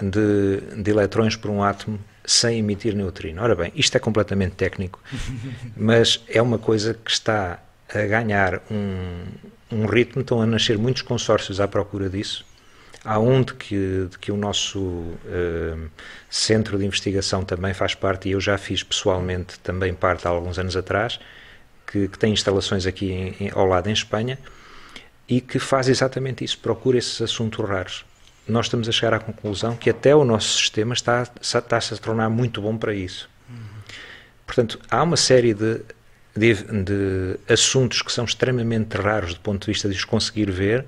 de, 0.00 0.82
de 0.82 0.90
eletrões 0.90 1.36
por 1.36 1.50
um 1.50 1.62
átomo 1.62 1.98
sem 2.24 2.58
emitir 2.58 2.94
neutrino. 2.94 3.42
Ora 3.42 3.54
bem, 3.54 3.72
isto 3.74 3.96
é 3.96 4.00
completamente 4.00 4.52
técnico, 4.52 4.98
mas 5.76 6.22
é 6.28 6.40
uma 6.40 6.58
coisa 6.58 6.94
que 6.94 7.10
está 7.10 7.60
a 7.92 8.06
ganhar 8.06 8.62
um, 8.70 9.24
um 9.70 9.86
ritmo, 9.86 10.22
estão 10.22 10.40
a 10.40 10.46
nascer 10.46 10.78
muitos 10.78 11.02
consórcios 11.02 11.60
à 11.60 11.68
procura 11.68 12.08
disso. 12.08 12.44
Há 13.04 13.18
um 13.18 13.42
de 13.42 13.52
que, 13.54 14.08
de 14.10 14.18
que 14.18 14.32
o 14.32 14.36
nosso 14.36 14.80
uh, 14.80 15.90
centro 16.30 16.78
de 16.78 16.86
investigação 16.86 17.44
também 17.44 17.74
faz 17.74 17.94
parte, 17.94 18.28
e 18.28 18.32
eu 18.32 18.40
já 18.40 18.56
fiz 18.56 18.82
pessoalmente 18.82 19.58
também 19.60 19.92
parte 19.92 20.26
há 20.26 20.30
alguns 20.30 20.58
anos 20.58 20.74
atrás, 20.74 21.20
que, 21.86 22.08
que 22.08 22.18
tem 22.18 22.32
instalações 22.32 22.86
aqui 22.86 23.12
em, 23.12 23.36
em, 23.40 23.50
ao 23.54 23.66
lado 23.66 23.90
em 23.90 23.92
Espanha, 23.92 24.38
e 25.28 25.40
que 25.40 25.58
faz 25.58 25.88
exatamente 25.88 26.44
isso, 26.44 26.58
procura 26.58 26.96
esses 26.96 27.20
assuntos 27.20 27.62
raros. 27.66 28.06
Nós 28.46 28.66
estamos 28.66 28.88
a 28.88 28.92
chegar 28.92 29.14
à 29.14 29.18
conclusão 29.18 29.76
que 29.76 29.88
até 29.88 30.14
o 30.14 30.24
nosso 30.24 30.58
sistema 30.58 30.92
está, 30.92 31.26
está-se 31.40 31.94
a 31.94 31.96
tornar 31.96 32.28
muito 32.28 32.60
bom 32.60 32.76
para 32.76 32.94
isso. 32.94 33.28
Portanto, 34.46 34.78
há 34.90 35.02
uma 35.02 35.16
série 35.16 35.54
de, 35.54 35.80
de, 36.36 36.54
de, 36.54 37.38
assuntos 37.48 38.02
que 38.02 38.12
são 38.12 38.24
extremamente 38.24 38.96
raros 38.96 39.34
do 39.34 39.40
ponto 39.40 39.64
de 39.64 39.72
vista 39.72 39.88
de 39.88 39.96
os 39.96 40.04
conseguir 40.04 40.50
ver, 40.50 40.84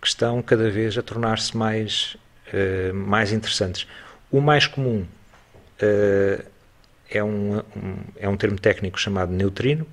que 0.00 0.06
estão 0.06 0.42
cada 0.42 0.70
vez 0.70 0.96
a 0.96 1.02
tornar-se 1.02 1.56
mais, 1.56 2.16
uh, 2.52 2.94
mais 2.94 3.32
interessantes. 3.32 3.86
O 4.30 4.40
mais 4.40 4.66
comum 4.66 5.06
uh, 5.82 6.44
é, 7.10 7.24
um, 7.24 7.58
um, 7.58 7.62
é 8.16 8.28
um 8.28 8.36
termo 8.36 8.58
técnico 8.58 9.00
chamado 9.00 9.32
neutrino, 9.32 9.86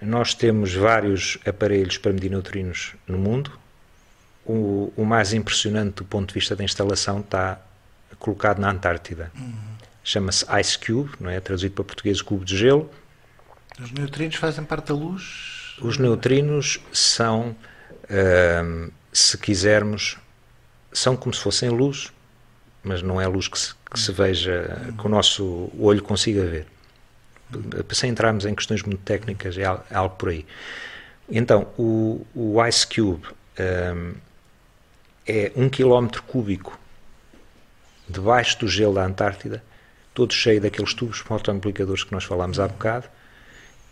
nós 0.00 0.34
temos 0.34 0.74
vários 0.74 1.38
aparelhos 1.46 1.96
para 1.96 2.12
medir 2.12 2.30
neutrinos 2.30 2.94
no 3.06 3.18
mundo. 3.18 3.52
O, 4.44 4.92
o, 4.96 5.04
mais 5.04 5.32
impressionante 5.32 5.96
do 5.96 6.04
ponto 6.04 6.28
de 6.28 6.34
vista 6.34 6.56
da 6.56 6.64
instalação 6.64 7.20
está 7.20 7.60
colocado 8.18 8.58
na 8.58 8.70
Antártida. 8.70 9.30
Uhum. 9.38 9.54
Chama-se 10.02 10.44
Ice 10.60 10.78
Cube, 10.78 11.12
não 11.20 11.30
é? 11.30 11.38
traduzido 11.38 11.74
para 11.74 11.84
português 11.84 12.20
cubo 12.20 12.44
de 12.44 12.56
gelo. 12.56 12.90
Os 13.80 13.92
neutrinos 13.92 14.34
fazem 14.36 14.64
parte 14.64 14.88
da 14.88 14.94
luz? 14.94 15.76
Os 15.80 15.96
neutrinos 15.96 16.80
são, 16.92 17.56
uh, 18.04 18.92
se 19.12 19.38
quisermos, 19.38 20.18
são 20.92 21.16
como 21.16 21.32
se 21.32 21.40
fossem 21.40 21.70
luz, 21.70 22.12
mas 22.82 23.00
não 23.00 23.20
é 23.20 23.26
luz 23.28 23.46
que 23.46 23.58
se, 23.58 23.74
que 23.90 23.98
se 23.98 24.10
veja, 24.10 24.92
que 24.98 25.06
o 25.06 25.08
nosso 25.08 25.70
olho 25.78 26.02
consiga 26.02 26.44
ver 26.44 26.66
sem 27.92 28.10
entrarmos 28.10 28.44
em 28.46 28.54
questões 28.54 28.82
muito 28.82 29.02
técnicas, 29.02 29.58
é 29.58 29.64
algo, 29.64 29.84
é 29.90 29.94
algo 29.94 30.16
por 30.16 30.30
aí. 30.30 30.46
Então, 31.30 31.68
o, 31.78 32.26
o 32.34 32.64
Ice 32.66 32.86
Cube 32.86 33.26
um, 33.58 34.14
é 35.26 35.52
um 35.56 35.68
quilómetro 35.68 36.22
cúbico 36.24 36.78
debaixo 38.08 38.58
do 38.60 38.68
gelo 38.68 38.94
da 38.94 39.04
Antártida, 39.04 39.62
todo 40.12 40.32
cheio 40.32 40.60
daqueles 40.60 40.92
tubos 40.92 41.18
fotoamplicadores 41.18 42.04
que 42.04 42.12
nós 42.12 42.24
falámos 42.24 42.60
há 42.60 42.68
bocado, 42.68 43.08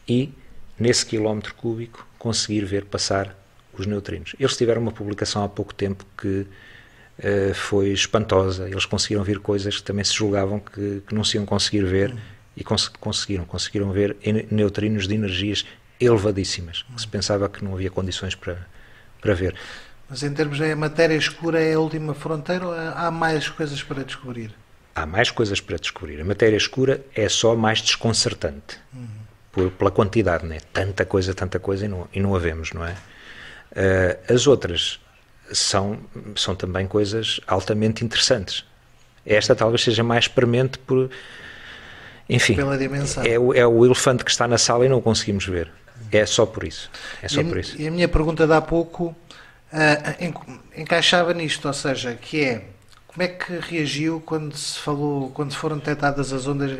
e 0.08 0.32
nesse 0.78 1.06
quilómetro 1.06 1.54
cúbico 1.54 2.06
conseguir 2.18 2.64
ver 2.64 2.84
passar 2.84 3.34
os 3.72 3.86
neutrinos. 3.86 4.34
Eles 4.38 4.56
tiveram 4.56 4.82
uma 4.82 4.92
publicação 4.92 5.44
há 5.44 5.48
pouco 5.48 5.74
tempo 5.74 6.04
que 6.18 6.46
uh, 7.18 7.54
foi 7.54 7.90
espantosa. 7.90 8.68
Eles 8.68 8.84
conseguiram 8.84 9.22
ver 9.22 9.38
coisas 9.38 9.76
que 9.78 9.82
também 9.82 10.04
se 10.04 10.14
julgavam 10.14 10.58
que, 10.58 11.02
que 11.06 11.14
não 11.14 11.22
se 11.22 11.36
iam 11.36 11.46
conseguir 11.46 11.84
ver 11.84 12.14
e 12.56 12.64
cons 12.64 12.88
conseguiram, 12.88 13.44
conseguiram 13.44 13.92
ver 13.92 14.16
neutrinos 14.50 15.06
de 15.06 15.14
energias 15.14 15.64
elevadíssimas, 16.00 16.82
que 16.82 17.00
se 17.00 17.06
pensava 17.06 17.48
que 17.48 17.62
não 17.62 17.74
havia 17.74 17.90
condições 17.90 18.34
para, 18.34 18.66
para 19.20 19.34
ver. 19.34 19.54
Mas 20.10 20.24
em 20.24 20.34
termos 20.34 20.58
de 20.58 20.74
matéria 20.74 21.14
escura 21.14 21.62
é 21.62 21.74
a 21.74 21.78
última 21.78 22.14
fronteira 22.14 22.66
ou 22.66 22.74
há 22.74 23.12
mais 23.12 23.48
coisas 23.48 23.80
para 23.80 24.02
descobrir? 24.02 24.52
Há 24.92 25.06
mais 25.06 25.30
coisas 25.30 25.60
para 25.60 25.76
descobrir. 25.76 26.20
A 26.20 26.24
matéria 26.24 26.56
escura 26.56 27.00
é 27.14 27.28
só 27.28 27.54
mais 27.54 27.80
desconcertante 27.80 28.76
uhum. 28.92 29.06
por, 29.52 29.70
pela 29.70 29.90
quantidade, 29.92 30.44
né? 30.44 30.58
Tanta 30.72 31.04
coisa, 31.04 31.32
tanta 31.32 31.60
coisa 31.60 31.84
e 31.84 31.88
não, 31.88 32.08
e 32.12 32.18
não 32.18 32.34
a 32.34 32.40
vemos, 32.40 32.72
não 32.72 32.84
é? 32.84 32.90
Uh, 33.70 34.34
as 34.34 34.48
outras 34.48 34.98
são, 35.52 36.00
são 36.34 36.56
também 36.56 36.88
coisas 36.88 37.40
altamente 37.46 38.04
interessantes. 38.04 38.64
Esta 39.24 39.54
talvez 39.54 39.84
seja 39.84 40.02
mais 40.02 40.26
premente 40.26 40.76
por 40.76 41.08
enfim, 42.28 42.56
pela 42.56 42.76
dimensão. 42.76 43.22
É, 43.22 43.34
é, 43.34 43.66
o 43.66 43.84
elefante 43.84 44.24
que 44.24 44.30
está 44.30 44.48
na 44.48 44.58
sala 44.58 44.86
e 44.86 44.88
não 44.88 44.98
o 44.98 45.02
conseguimos 45.02 45.46
ver. 45.46 45.70
É 46.10 46.26
só 46.26 46.46
por 46.46 46.64
isso. 46.64 46.90
É 47.22 47.28
só 47.28 47.40
e, 47.40 47.44
por 47.44 47.58
isso. 47.58 47.80
E 47.80 47.86
a 47.86 47.90
minha 47.90 48.08
pergunta 48.08 48.46
de 48.46 48.52
há 48.52 48.60
pouco 48.60 49.14
encaixava 50.76 51.32
nisto, 51.32 51.66
ou 51.66 51.74
seja, 51.74 52.14
que 52.14 52.44
é 52.44 52.64
como 53.06 53.24
é 53.24 53.28
que 53.28 53.58
reagiu 53.58 54.22
quando 54.24 54.56
se 54.56 54.78
falou, 54.78 55.30
quando 55.30 55.52
foram 55.52 55.78
detectadas 55.78 56.32
as 56.32 56.46
ondas 56.46 56.70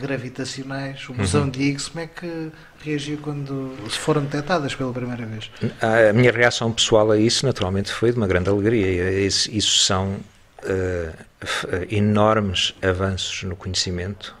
gravitacionais, 0.00 1.08
o 1.08 1.12
bosão 1.12 1.42
uhum. 1.42 1.50
de 1.50 1.62
Higgs, 1.62 1.88
como 1.88 2.04
é 2.04 2.08
que 2.08 2.50
reagiu 2.84 3.18
quando 3.18 3.72
se 3.88 3.96
foram 3.96 4.22
detectadas 4.24 4.74
pela 4.74 4.92
primeira 4.92 5.24
vez? 5.24 5.48
A 5.80 6.12
minha 6.12 6.32
reação 6.32 6.72
pessoal 6.72 7.12
a 7.12 7.16
isso, 7.16 7.46
naturalmente, 7.46 7.92
foi 7.92 8.10
de 8.10 8.16
uma 8.16 8.26
grande 8.26 8.50
alegria. 8.50 9.12
Isso, 9.20 9.78
são 9.78 10.16
uh, 10.64 11.86
enormes 11.88 12.74
avanços 12.82 13.44
no 13.44 13.54
conhecimento 13.54 14.34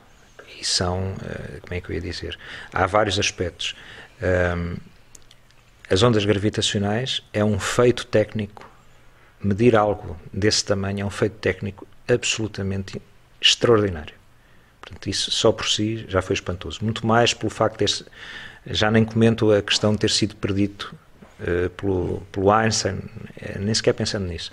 e 0.60 0.64
são, 0.64 1.14
eh, 1.22 1.60
como 1.60 1.74
é 1.74 1.80
que 1.80 1.90
eu 1.90 1.94
ia 1.94 2.00
dizer, 2.00 2.36
há 2.72 2.86
vários 2.86 3.18
aspectos. 3.18 3.76
Um, 4.20 4.76
as 5.90 6.02
ondas 6.02 6.24
gravitacionais 6.24 7.22
é 7.32 7.44
um 7.44 7.58
feito 7.58 8.06
técnico, 8.06 8.68
medir 9.42 9.76
algo 9.76 10.16
desse 10.32 10.64
tamanho 10.64 11.02
é 11.02 11.04
um 11.04 11.10
feito 11.10 11.34
técnico 11.34 11.86
absolutamente 12.08 13.00
extraordinário. 13.40 14.14
Portanto, 14.80 15.08
isso 15.08 15.30
só 15.30 15.52
por 15.52 15.68
si 15.68 16.04
já 16.08 16.22
foi 16.22 16.34
espantoso. 16.34 16.78
Muito 16.82 17.06
mais 17.06 17.34
pelo 17.34 17.50
facto 17.50 17.84
de 17.84 18.04
já 18.66 18.90
nem 18.90 19.04
comento 19.04 19.52
a 19.52 19.62
questão 19.62 19.92
de 19.92 19.98
ter 19.98 20.10
sido 20.10 20.36
perdido 20.36 20.94
uh, 21.40 21.70
pelo, 21.70 22.22
pelo 22.32 22.50
Einstein, 22.50 22.96
uh, 22.96 23.58
nem 23.58 23.74
sequer 23.74 23.94
pensando 23.94 24.26
nisso. 24.26 24.52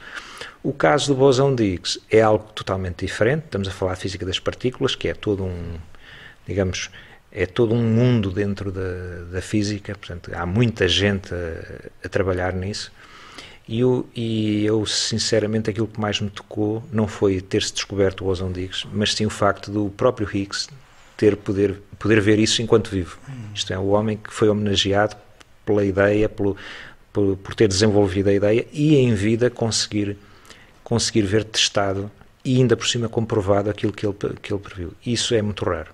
O 0.62 0.74
caso 0.74 1.14
do 1.14 1.16
bosão 1.16 1.54
de 1.54 1.64
Higgs 1.64 2.00
é 2.10 2.22
algo 2.22 2.52
totalmente 2.54 3.06
diferente. 3.06 3.46
Estamos 3.46 3.68
a 3.68 3.72
falar 3.72 3.96
de 3.96 4.02
física 4.02 4.26
das 4.26 4.40
partículas, 4.40 4.96
que 4.96 5.08
é 5.08 5.14
todo 5.14 5.44
um 5.44 5.78
digamos, 6.46 6.90
é 7.36 7.48
todo 7.48 7.74
um 7.74 7.82
mundo 7.82 8.30
dentro 8.30 8.72
da, 8.72 9.24
da 9.32 9.42
física, 9.42 9.96
portanto, 9.96 10.32
há 10.36 10.46
muita 10.46 10.88
gente 10.88 11.34
a, 11.34 12.06
a 12.06 12.10
trabalhar 12.10 12.54
nisso. 12.54 12.92
E 13.68 13.80
eu, 13.80 14.08
e 14.14 14.66
eu, 14.66 14.86
sinceramente, 14.86 15.70
aquilo 15.70 15.88
que 15.88 16.00
mais 16.00 16.20
me 16.20 16.30
tocou 16.30 16.84
não 16.92 17.08
foi 17.08 17.42
ter-se 17.42 17.74
descoberto 17.74 18.24
o 18.24 18.28
Ozone 18.28 18.66
Higgs, 18.66 18.86
mas 18.94 19.14
sim 19.14 19.26
o 19.26 19.30
facto 19.30 19.72
do 19.72 19.90
próprio 19.90 20.30
Higgs 20.32 20.68
ter 21.18 21.36
poder, 21.36 21.82
poder 21.98 22.22
ver 22.22 22.38
isso 22.38 22.62
enquanto 22.62 22.90
vivo. 22.90 23.18
Isto 23.56 23.74
é, 23.74 23.80
o 23.80 23.88
homem 23.88 24.18
que 24.18 24.32
foi 24.32 24.50
homenageado 24.50 25.16
pela 25.66 25.84
ideia, 25.84 26.28
pelo, 26.30 26.56
por, 27.12 27.38
por 27.38 27.56
ter 27.56 27.68
desenvolvido 27.68 28.30
a 28.30 28.34
ideia 28.34 28.68
e 28.72 28.96
em 28.98 29.16
vida 29.16 29.50
conseguir, 29.50 30.18
conseguir 30.84 31.22
ver 31.22 31.46
testado 31.46 32.12
e 32.44 32.58
ainda 32.58 32.76
por 32.76 32.86
cima 32.86 33.08
comprovado 33.08 33.70
aquilo 33.70 33.94
que 33.94 34.06
ele, 34.06 34.16
que 34.42 34.54
ele 34.54 34.62
previu. 34.62 34.94
Isso 35.06 35.34
é 35.34 35.42
muito 35.42 35.64
raro. 35.64 35.94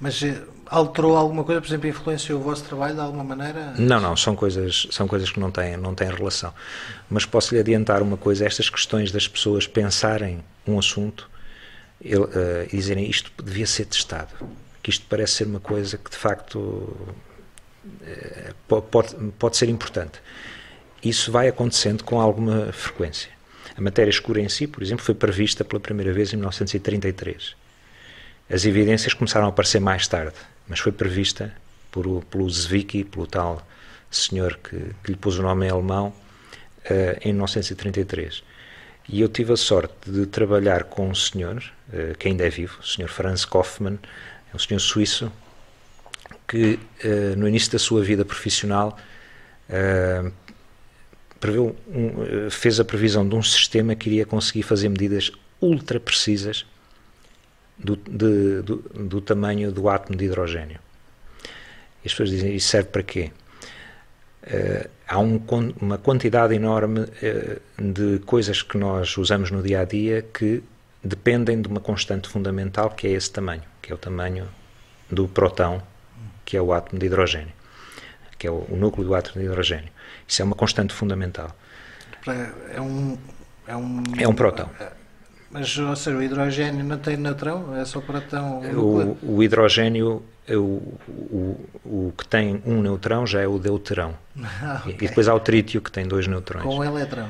Mas 0.00 0.22
eh, 0.22 0.42
alterou 0.66 1.16
alguma 1.16 1.44
coisa, 1.44 1.60
por 1.60 1.68
exemplo, 1.68 1.88
influenciou 1.88 2.40
o 2.40 2.42
vosso 2.42 2.64
trabalho 2.64 2.94
de 2.94 3.00
alguma 3.00 3.22
maneira? 3.22 3.74
Não, 3.78 4.00
não, 4.00 4.16
são 4.16 4.34
coisas, 4.34 4.88
são 4.90 5.06
coisas 5.06 5.30
que 5.30 5.38
não 5.38 5.50
têm, 5.50 5.76
não 5.76 5.94
têm 5.94 6.10
relação. 6.10 6.52
Mas 7.08 7.24
posso 7.24 7.54
lhe 7.54 7.60
adiantar 7.60 8.02
uma 8.02 8.16
coisa: 8.16 8.44
estas 8.44 8.68
questões 8.68 9.12
das 9.12 9.28
pessoas 9.28 9.66
pensarem 9.66 10.42
um 10.66 10.78
assunto 10.78 11.30
e 12.00 12.16
uh, 12.16 12.26
dizerem 12.70 13.08
isto 13.08 13.30
devia 13.42 13.66
ser 13.66 13.84
testado, 13.84 14.34
que 14.82 14.90
isto 14.90 15.06
parece 15.08 15.34
ser 15.34 15.44
uma 15.44 15.60
coisa 15.60 15.96
que 15.96 16.10
de 16.10 16.16
facto 16.16 16.58
uh, 16.58 18.82
pode, 18.90 19.14
pode 19.38 19.56
ser 19.56 19.68
importante. 19.68 20.20
Isso 21.04 21.30
vai 21.30 21.48
acontecendo 21.48 22.02
com 22.02 22.20
alguma 22.20 22.72
frequência. 22.72 23.30
A 23.76 23.80
matéria 23.80 24.10
escura 24.10 24.40
em 24.40 24.48
si, 24.48 24.66
por 24.66 24.82
exemplo, 24.82 25.04
foi 25.04 25.14
prevista 25.14 25.64
pela 25.64 25.80
primeira 25.80 26.12
vez 26.12 26.32
em 26.32 26.36
1933 26.36 27.61
as 28.50 28.64
evidências 28.64 29.14
começaram 29.14 29.46
a 29.46 29.48
aparecer 29.48 29.80
mais 29.80 30.06
tarde, 30.06 30.36
mas 30.68 30.78
foi 30.80 30.92
prevista 30.92 31.52
por, 31.90 32.24
pelo 32.24 32.48
Zwicky, 32.48 33.04
pelo 33.04 33.26
tal 33.26 33.66
senhor 34.10 34.58
que, 34.62 34.76
que 35.02 35.12
lhe 35.12 35.16
pôs 35.16 35.38
o 35.38 35.42
nome 35.42 35.66
em 35.66 35.70
alemão, 35.70 36.08
uh, 36.08 37.18
em 37.22 37.32
1933. 37.32 38.42
E 39.08 39.20
eu 39.20 39.28
tive 39.28 39.52
a 39.52 39.56
sorte 39.56 39.94
de 40.10 40.26
trabalhar 40.26 40.84
com 40.84 41.08
um 41.08 41.14
senhor, 41.14 41.62
uh, 41.88 42.16
que 42.18 42.28
ainda 42.28 42.46
é 42.46 42.50
vivo, 42.50 42.78
o 42.80 42.86
senhor 42.86 43.08
Franz 43.08 43.44
Kaufmann, 43.44 43.98
é 44.52 44.56
um 44.56 44.58
senhor 44.58 44.80
suíço, 44.80 45.32
que 46.46 46.78
uh, 47.04 47.36
no 47.36 47.48
início 47.48 47.72
da 47.72 47.78
sua 47.78 48.02
vida 48.02 48.24
profissional 48.24 48.98
um, 51.42 52.50
fez 52.50 52.78
a 52.78 52.84
previsão 52.84 53.26
de 53.26 53.34
um 53.34 53.42
sistema 53.42 53.94
que 53.94 54.10
iria 54.10 54.26
conseguir 54.26 54.62
fazer 54.62 54.90
medidas 54.90 55.32
ultra 55.62 55.98
precisas 55.98 56.66
do, 57.82 57.96
de, 57.96 58.62
do, 58.62 58.76
do, 59.08 59.20
tamanho 59.20 59.72
do 59.72 59.88
átomo 59.88 60.16
de 60.16 60.24
hidrogênio. 60.26 60.78
E 62.04 62.06
as 62.06 62.12
pessoas 62.12 62.30
dizem, 62.30 62.54
isso 62.54 62.68
serve 62.68 62.88
para 62.90 63.02
quê? 63.02 63.30
Uh, 64.44 64.88
há 65.06 65.18
um, 65.18 65.40
uma 65.80 65.98
quantidade 65.98 66.54
enorme 66.54 67.00
uh, 67.00 67.92
de 67.92 68.18
coisas 68.20 68.62
que 68.62 68.76
nós 68.76 69.16
usamos 69.16 69.50
no 69.50 69.62
dia 69.62 69.80
a 69.80 69.84
dia 69.84 70.22
que 70.22 70.62
dependem 71.02 71.60
de 71.60 71.68
uma 71.68 71.80
constante 71.80 72.28
fundamental 72.28 72.90
que 72.90 73.06
é 73.06 73.10
esse 73.10 73.30
tamanho, 73.30 73.62
que 73.80 73.92
é 73.92 73.94
o 73.94 73.98
tamanho 73.98 74.48
do 75.10 75.28
próton, 75.28 75.80
que 76.44 76.56
é 76.56 76.62
o 76.62 76.72
átomo 76.72 76.98
de 76.98 77.06
hidrogênio, 77.06 77.52
que 78.38 78.46
é 78.46 78.50
o, 78.50 78.66
o 78.68 78.76
núcleo 78.76 79.06
do 79.06 79.14
átomo 79.14 79.40
de 79.40 79.44
hidrogênio. 79.44 79.90
Isso 80.26 80.42
é 80.42 80.44
uma 80.44 80.56
constante 80.56 80.92
fundamental. 80.92 81.54
É 82.72 82.80
um 82.80 83.18
é 83.66 83.76
um 83.76 84.02
é 84.18 84.28
um 84.28 84.34
próton. 84.34 84.68
Mas, 85.52 85.76
ou 85.76 85.94
seja, 85.94 86.16
o 86.16 86.22
hidrogênio 86.22 86.84
não 86.84 86.98
tem 86.98 87.16
neutrão? 87.16 87.76
É 87.76 87.84
só 87.84 88.00
próton? 88.00 88.62
O, 88.74 89.36
o 89.36 89.42
hidrogênio 89.42 90.22
o, 90.50 90.98
o, 91.08 91.68
o 91.84 92.14
que 92.16 92.26
tem 92.26 92.60
um 92.66 92.80
neutrão 92.80 93.26
já 93.26 93.40
é 93.40 93.46
o 93.46 93.58
deuterão. 93.58 94.16
Ah, 94.64 94.80
okay. 94.80 94.94
E 94.94 95.08
depois 95.08 95.28
há 95.28 95.34
o 95.34 95.40
trítio 95.40 95.80
que 95.80 95.90
tem 95.90 96.06
dois 96.06 96.26
neutrões. 96.26 96.64
Com 96.64 96.78
um 96.78 96.84
eletrão. 96.84 97.28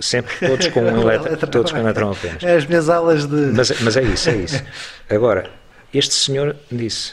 Sempre 0.00 0.34
todos 0.48 0.68
com 0.68 0.80
um 0.82 1.02
eletrão, 1.02 1.50
todos 1.50 1.72
com 1.72 1.78
um 1.78 1.82
eletrão 1.82 2.12
apenas. 2.12 2.42
É 2.42 2.56
as 2.56 2.64
minhas 2.64 2.88
aulas 2.88 3.26
de. 3.26 3.52
Mas, 3.54 3.80
mas 3.80 3.96
é 3.96 4.02
isso, 4.02 4.30
é 4.30 4.36
isso. 4.36 4.64
Agora, 5.10 5.50
este 5.92 6.14
senhor 6.14 6.56
disse: 6.70 7.12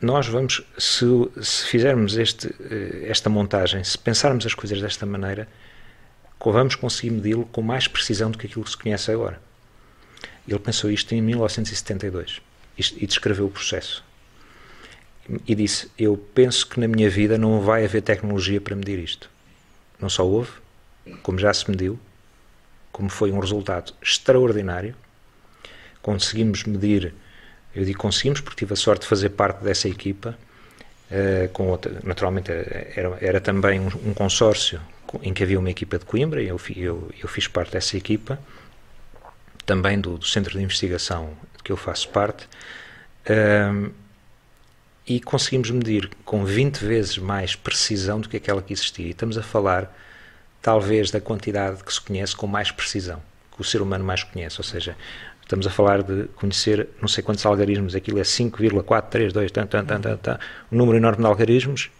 nós 0.00 0.26
vamos, 0.26 0.62
se, 0.76 1.04
se 1.40 1.66
fizermos 1.66 2.16
este, 2.16 2.54
eh, 2.70 3.06
esta 3.08 3.28
montagem, 3.28 3.82
se 3.82 3.98
pensarmos 3.98 4.46
as 4.46 4.54
coisas 4.54 4.80
desta 4.80 5.04
maneira, 5.04 5.48
vamos 6.40 6.74
conseguir 6.74 7.10
medi-lo 7.10 7.46
com 7.46 7.62
mais 7.62 7.88
precisão 7.88 8.30
do 8.30 8.38
que 8.38 8.46
aquilo 8.46 8.64
que 8.64 8.70
se 8.70 8.76
conhece 8.76 9.10
agora. 9.10 9.40
Ele 10.46 10.58
pensou 10.58 10.90
isto 10.90 11.14
em 11.14 11.20
1972 11.20 12.40
e 12.78 13.06
descreveu 13.06 13.46
o 13.46 13.50
processo. 13.50 14.04
E 15.46 15.54
disse: 15.54 15.90
Eu 15.98 16.16
penso 16.16 16.66
que 16.66 16.80
na 16.80 16.88
minha 16.88 17.10
vida 17.10 17.36
não 17.36 17.60
vai 17.60 17.84
haver 17.84 18.00
tecnologia 18.00 18.60
para 18.60 18.74
medir 18.74 18.98
isto. 18.98 19.28
Não 20.00 20.08
só 20.08 20.26
houve, 20.26 20.50
como 21.22 21.38
já 21.38 21.52
se 21.52 21.68
mediu, 21.70 21.98
como 22.90 23.10
foi 23.10 23.30
um 23.30 23.38
resultado 23.38 23.92
extraordinário. 24.00 24.94
Conseguimos 26.00 26.64
medir, 26.64 27.12
eu 27.74 27.84
digo 27.84 27.98
conseguimos 27.98 28.40
porque 28.40 28.60
tive 28.60 28.72
a 28.72 28.76
sorte 28.76 29.02
de 29.02 29.08
fazer 29.08 29.30
parte 29.30 29.62
dessa 29.62 29.88
equipa. 29.88 30.38
Uh, 31.10 31.48
com 31.54 31.68
outra, 31.68 32.00
naturalmente 32.04 32.50
era, 32.50 33.16
era 33.20 33.40
também 33.40 33.80
um, 33.80 33.86
um, 33.86 34.12
consórcio 34.12 34.78
em 35.22 35.32
que 35.32 35.42
havia 35.42 35.58
uma 35.58 35.70
equipa 35.70 35.98
de 35.98 36.04
Coimbra 36.04 36.42
eu, 36.42 36.60
eu, 36.76 37.10
eu 37.20 37.28
fiz 37.28 37.48
parte 37.48 37.72
dessa 37.72 37.96
equipa, 37.96 38.38
também 39.64 40.00
do, 40.00 40.18
do 40.18 40.26
centro 40.26 40.56
de 40.56 40.64
investigação 40.64 41.36
que 41.62 41.72
eu 41.72 41.76
faço 41.76 42.08
parte, 42.08 42.48
um, 43.28 43.90
e 45.06 45.20
conseguimos 45.20 45.70
medir 45.70 46.10
com 46.24 46.44
20 46.44 46.78
vezes 46.84 47.18
mais 47.18 47.54
precisão 47.54 48.20
do 48.20 48.28
que 48.28 48.36
aquela 48.36 48.62
que 48.62 48.72
existia. 48.72 49.06
E 49.06 49.10
estamos 49.10 49.38
a 49.38 49.42
falar, 49.42 49.94
talvez, 50.60 51.10
da 51.10 51.20
quantidade 51.20 51.82
que 51.82 51.92
se 51.92 52.00
conhece 52.00 52.36
com 52.36 52.46
mais 52.46 52.70
precisão, 52.70 53.22
que 53.54 53.60
o 53.60 53.64
ser 53.64 53.80
humano 53.80 54.04
mais 54.04 54.22
conhece, 54.22 54.58
ou 54.58 54.64
seja, 54.64 54.96
estamos 55.42 55.66
a 55.66 55.70
falar 55.70 56.02
de 56.02 56.24
conhecer 56.36 56.88
não 57.00 57.08
sei 57.08 57.22
quantos 57.22 57.44
algarismos, 57.46 57.94
aquilo 57.94 58.18
é 58.18 58.24
5,432, 58.24 59.50
tan, 59.50 59.66
tan, 59.66 59.84
tan, 59.84 60.00
tan, 60.00 60.16
tan, 60.16 60.38
um 60.70 60.76
número 60.76 60.98
enorme 60.98 61.22
de 61.22 61.26
algarismos, 61.26 61.90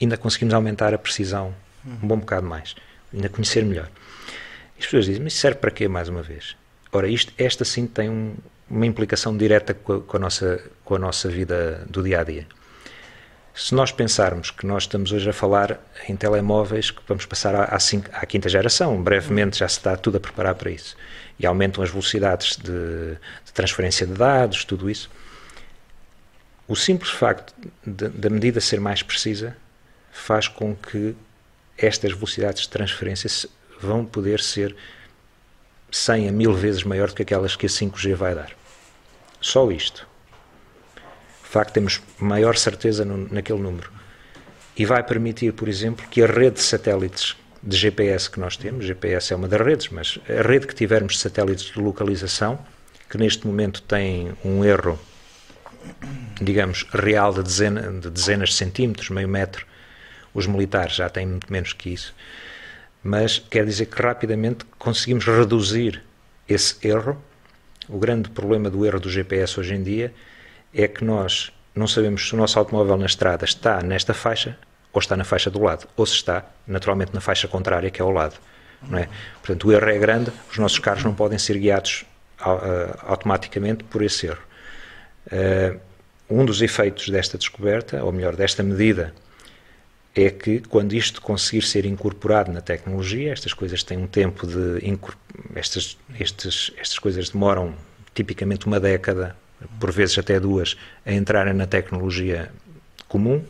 ainda 0.00 0.16
conseguimos 0.18 0.52
aumentar 0.52 0.92
a 0.92 0.98
precisão 0.98 1.54
um 2.02 2.06
bom 2.06 2.18
bocado 2.18 2.46
mais, 2.46 2.74
ainda 3.12 3.28
conhecer 3.28 3.64
melhor. 3.64 3.88
E 4.76 4.80
as 4.80 4.84
pessoas 4.86 5.06
dizem, 5.06 5.22
mas 5.22 5.32
isso 5.32 5.42
serve 5.42 5.58
para 5.58 5.70
quê, 5.70 5.88
mais 5.88 6.08
uma 6.08 6.22
vez? 6.22 6.56
Ora, 6.92 7.08
isto, 7.08 7.32
esta 7.36 7.64
sim 7.64 7.86
tem 7.86 8.08
um, 8.08 8.34
uma 8.70 8.86
implicação 8.86 9.36
direta 9.36 9.74
com 9.74 9.94
a, 9.94 10.00
com 10.00 10.16
a, 10.16 10.20
nossa, 10.20 10.60
com 10.84 10.94
a 10.94 10.98
nossa 10.98 11.28
vida 11.28 11.84
do 11.88 12.02
dia 12.02 12.20
a 12.20 12.24
dia. 12.24 12.46
Se 13.54 13.74
nós 13.74 13.90
pensarmos 13.90 14.52
que 14.52 14.64
nós 14.64 14.84
estamos 14.84 15.10
hoje 15.10 15.28
a 15.28 15.32
falar 15.32 15.80
em 16.08 16.14
telemóveis 16.14 16.92
que 16.92 17.00
vamos 17.08 17.26
passar 17.26 17.54
à, 17.56 17.64
à, 17.64 17.80
cinco, 17.80 18.08
à 18.12 18.24
quinta 18.24 18.48
geração, 18.48 19.02
brevemente 19.02 19.58
já 19.58 19.68
se 19.68 19.78
está 19.78 19.96
tudo 19.96 20.16
a 20.16 20.20
preparar 20.20 20.54
para 20.54 20.70
isso, 20.70 20.96
e 21.38 21.44
aumentam 21.46 21.82
as 21.82 21.90
velocidades 21.90 22.56
de, 22.56 23.16
de 23.44 23.52
transferência 23.52 24.06
de 24.06 24.12
dados, 24.12 24.64
tudo 24.64 24.88
isso. 24.88 25.10
O 26.68 26.76
simples 26.76 27.10
facto 27.10 27.52
da 27.84 28.30
medida 28.30 28.60
ser 28.60 28.78
mais 28.78 29.02
precisa 29.02 29.56
faz 30.12 30.46
com 30.46 30.76
que 30.76 31.16
estas 31.78 32.12
velocidades 32.12 32.62
de 32.62 32.68
transferência 32.68 33.48
vão 33.80 34.04
poder 34.04 34.40
ser 34.40 34.74
100 35.90 36.28
a 36.28 36.32
1000 36.32 36.52
vezes 36.54 36.84
maior 36.84 37.08
do 37.08 37.14
que 37.14 37.22
aquelas 37.22 37.56
que 37.56 37.66
a 37.66 37.68
5G 37.68 38.14
vai 38.14 38.34
dar. 38.34 38.50
Só 39.40 39.70
isto. 39.70 40.06
De 41.42 41.48
facto, 41.48 41.72
temos 41.72 42.02
maior 42.18 42.56
certeza 42.56 43.04
no, 43.04 43.32
naquele 43.32 43.60
número. 43.60 43.90
E 44.76 44.84
vai 44.84 45.02
permitir, 45.02 45.52
por 45.54 45.68
exemplo, 45.68 46.06
que 46.08 46.22
a 46.22 46.26
rede 46.26 46.56
de 46.56 46.62
satélites 46.62 47.36
de 47.62 47.76
GPS 47.76 48.30
que 48.30 48.38
nós 48.38 48.56
temos, 48.56 48.84
GPS 48.84 49.32
é 49.32 49.36
uma 49.36 49.48
das 49.48 49.60
redes, 49.60 49.88
mas 49.88 50.18
a 50.28 50.46
rede 50.46 50.66
que 50.66 50.74
tivermos 50.74 51.14
de 51.14 51.20
satélites 51.20 51.72
de 51.72 51.80
localização, 51.80 52.58
que 53.08 53.18
neste 53.18 53.46
momento 53.46 53.82
tem 53.82 54.32
um 54.44 54.64
erro, 54.64 54.98
digamos, 56.40 56.86
real 56.92 57.32
de, 57.32 57.42
dezena, 57.42 57.92
de 57.92 58.10
dezenas 58.10 58.50
de 58.50 58.54
centímetros, 58.56 59.10
meio 59.10 59.28
metro, 59.28 59.66
os 60.38 60.46
militares 60.46 60.94
já 60.94 61.08
têm 61.08 61.26
muito 61.26 61.52
menos 61.52 61.72
que 61.72 61.90
isso, 61.90 62.14
mas 63.02 63.38
quer 63.38 63.64
dizer 63.64 63.86
que 63.86 64.00
rapidamente 64.00 64.64
conseguimos 64.78 65.24
reduzir 65.26 66.02
esse 66.48 66.86
erro 66.86 67.20
o 67.88 67.98
grande 67.98 68.28
problema 68.28 68.68
do 68.68 68.84
erro 68.84 69.00
do 69.00 69.08
GPS 69.08 69.58
hoje 69.58 69.74
em 69.74 69.82
dia 69.82 70.12
é 70.74 70.86
que 70.86 71.02
nós 71.02 71.50
não 71.74 71.86
sabemos 71.86 72.28
se 72.28 72.34
o 72.34 72.36
nosso 72.36 72.58
automóvel 72.58 72.96
na 72.98 73.06
estrada 73.06 73.44
está 73.44 73.80
nesta 73.82 74.12
faixa 74.12 74.58
ou 74.92 75.00
está 75.00 75.16
na 75.16 75.24
faixa 75.24 75.50
do 75.50 75.62
lado, 75.62 75.86
ou 75.96 76.04
se 76.04 76.14
está 76.14 76.44
naturalmente 76.66 77.14
na 77.14 77.20
faixa 77.20 77.46
contrária, 77.46 77.90
que 77.90 78.00
é 78.00 78.04
ao 78.04 78.10
lado. 78.10 78.36
Não 78.82 78.98
é? 78.98 79.08
Portanto, 79.42 79.68
o 79.68 79.72
erro 79.72 79.88
é 79.88 79.98
grande, 79.98 80.32
os 80.50 80.58
nossos 80.58 80.78
carros 80.78 81.04
não 81.04 81.14
podem 81.14 81.38
ser 81.38 81.58
guiados 81.58 82.04
uh, 82.40 82.98
automaticamente 83.02 83.84
por 83.84 84.02
esse 84.02 84.26
erro. 84.26 84.42
Uh, 85.26 85.78
um 86.28 86.44
dos 86.44 86.62
efeitos 86.62 87.08
desta 87.08 87.38
descoberta, 87.38 88.02
ou 88.02 88.12
melhor, 88.12 88.34
desta 88.34 88.62
medida, 88.62 89.14
é 90.14 90.30
que 90.30 90.60
quando 90.60 90.92
isto 90.94 91.20
conseguir 91.20 91.62
ser 91.62 91.84
incorporado 91.84 92.50
na 92.52 92.60
tecnologia, 92.60 93.32
estas 93.32 93.52
coisas 93.52 93.82
têm 93.82 93.98
um 93.98 94.06
tempo 94.06 94.46
de 94.46 94.98
estas, 95.54 95.96
estas, 96.18 96.72
estas 96.76 96.98
coisas 96.98 97.30
demoram 97.30 97.74
tipicamente 98.14 98.66
uma 98.66 98.80
década, 98.80 99.36
por 99.78 99.92
vezes 99.92 100.18
até 100.18 100.40
duas, 100.40 100.76
a 101.06 101.12
entrarem 101.12 101.54
na 101.54 101.66
tecnologia 101.66 102.50
comum, 103.06 103.44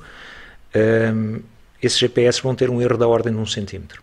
um, 1.14 1.40
esses 1.82 1.98
GPS 1.98 2.42
vão 2.42 2.54
ter 2.54 2.68
um 2.70 2.82
erro 2.82 2.98
da 2.98 3.06
ordem 3.06 3.32
de 3.32 3.38
um 3.38 3.46
centímetro. 3.46 4.02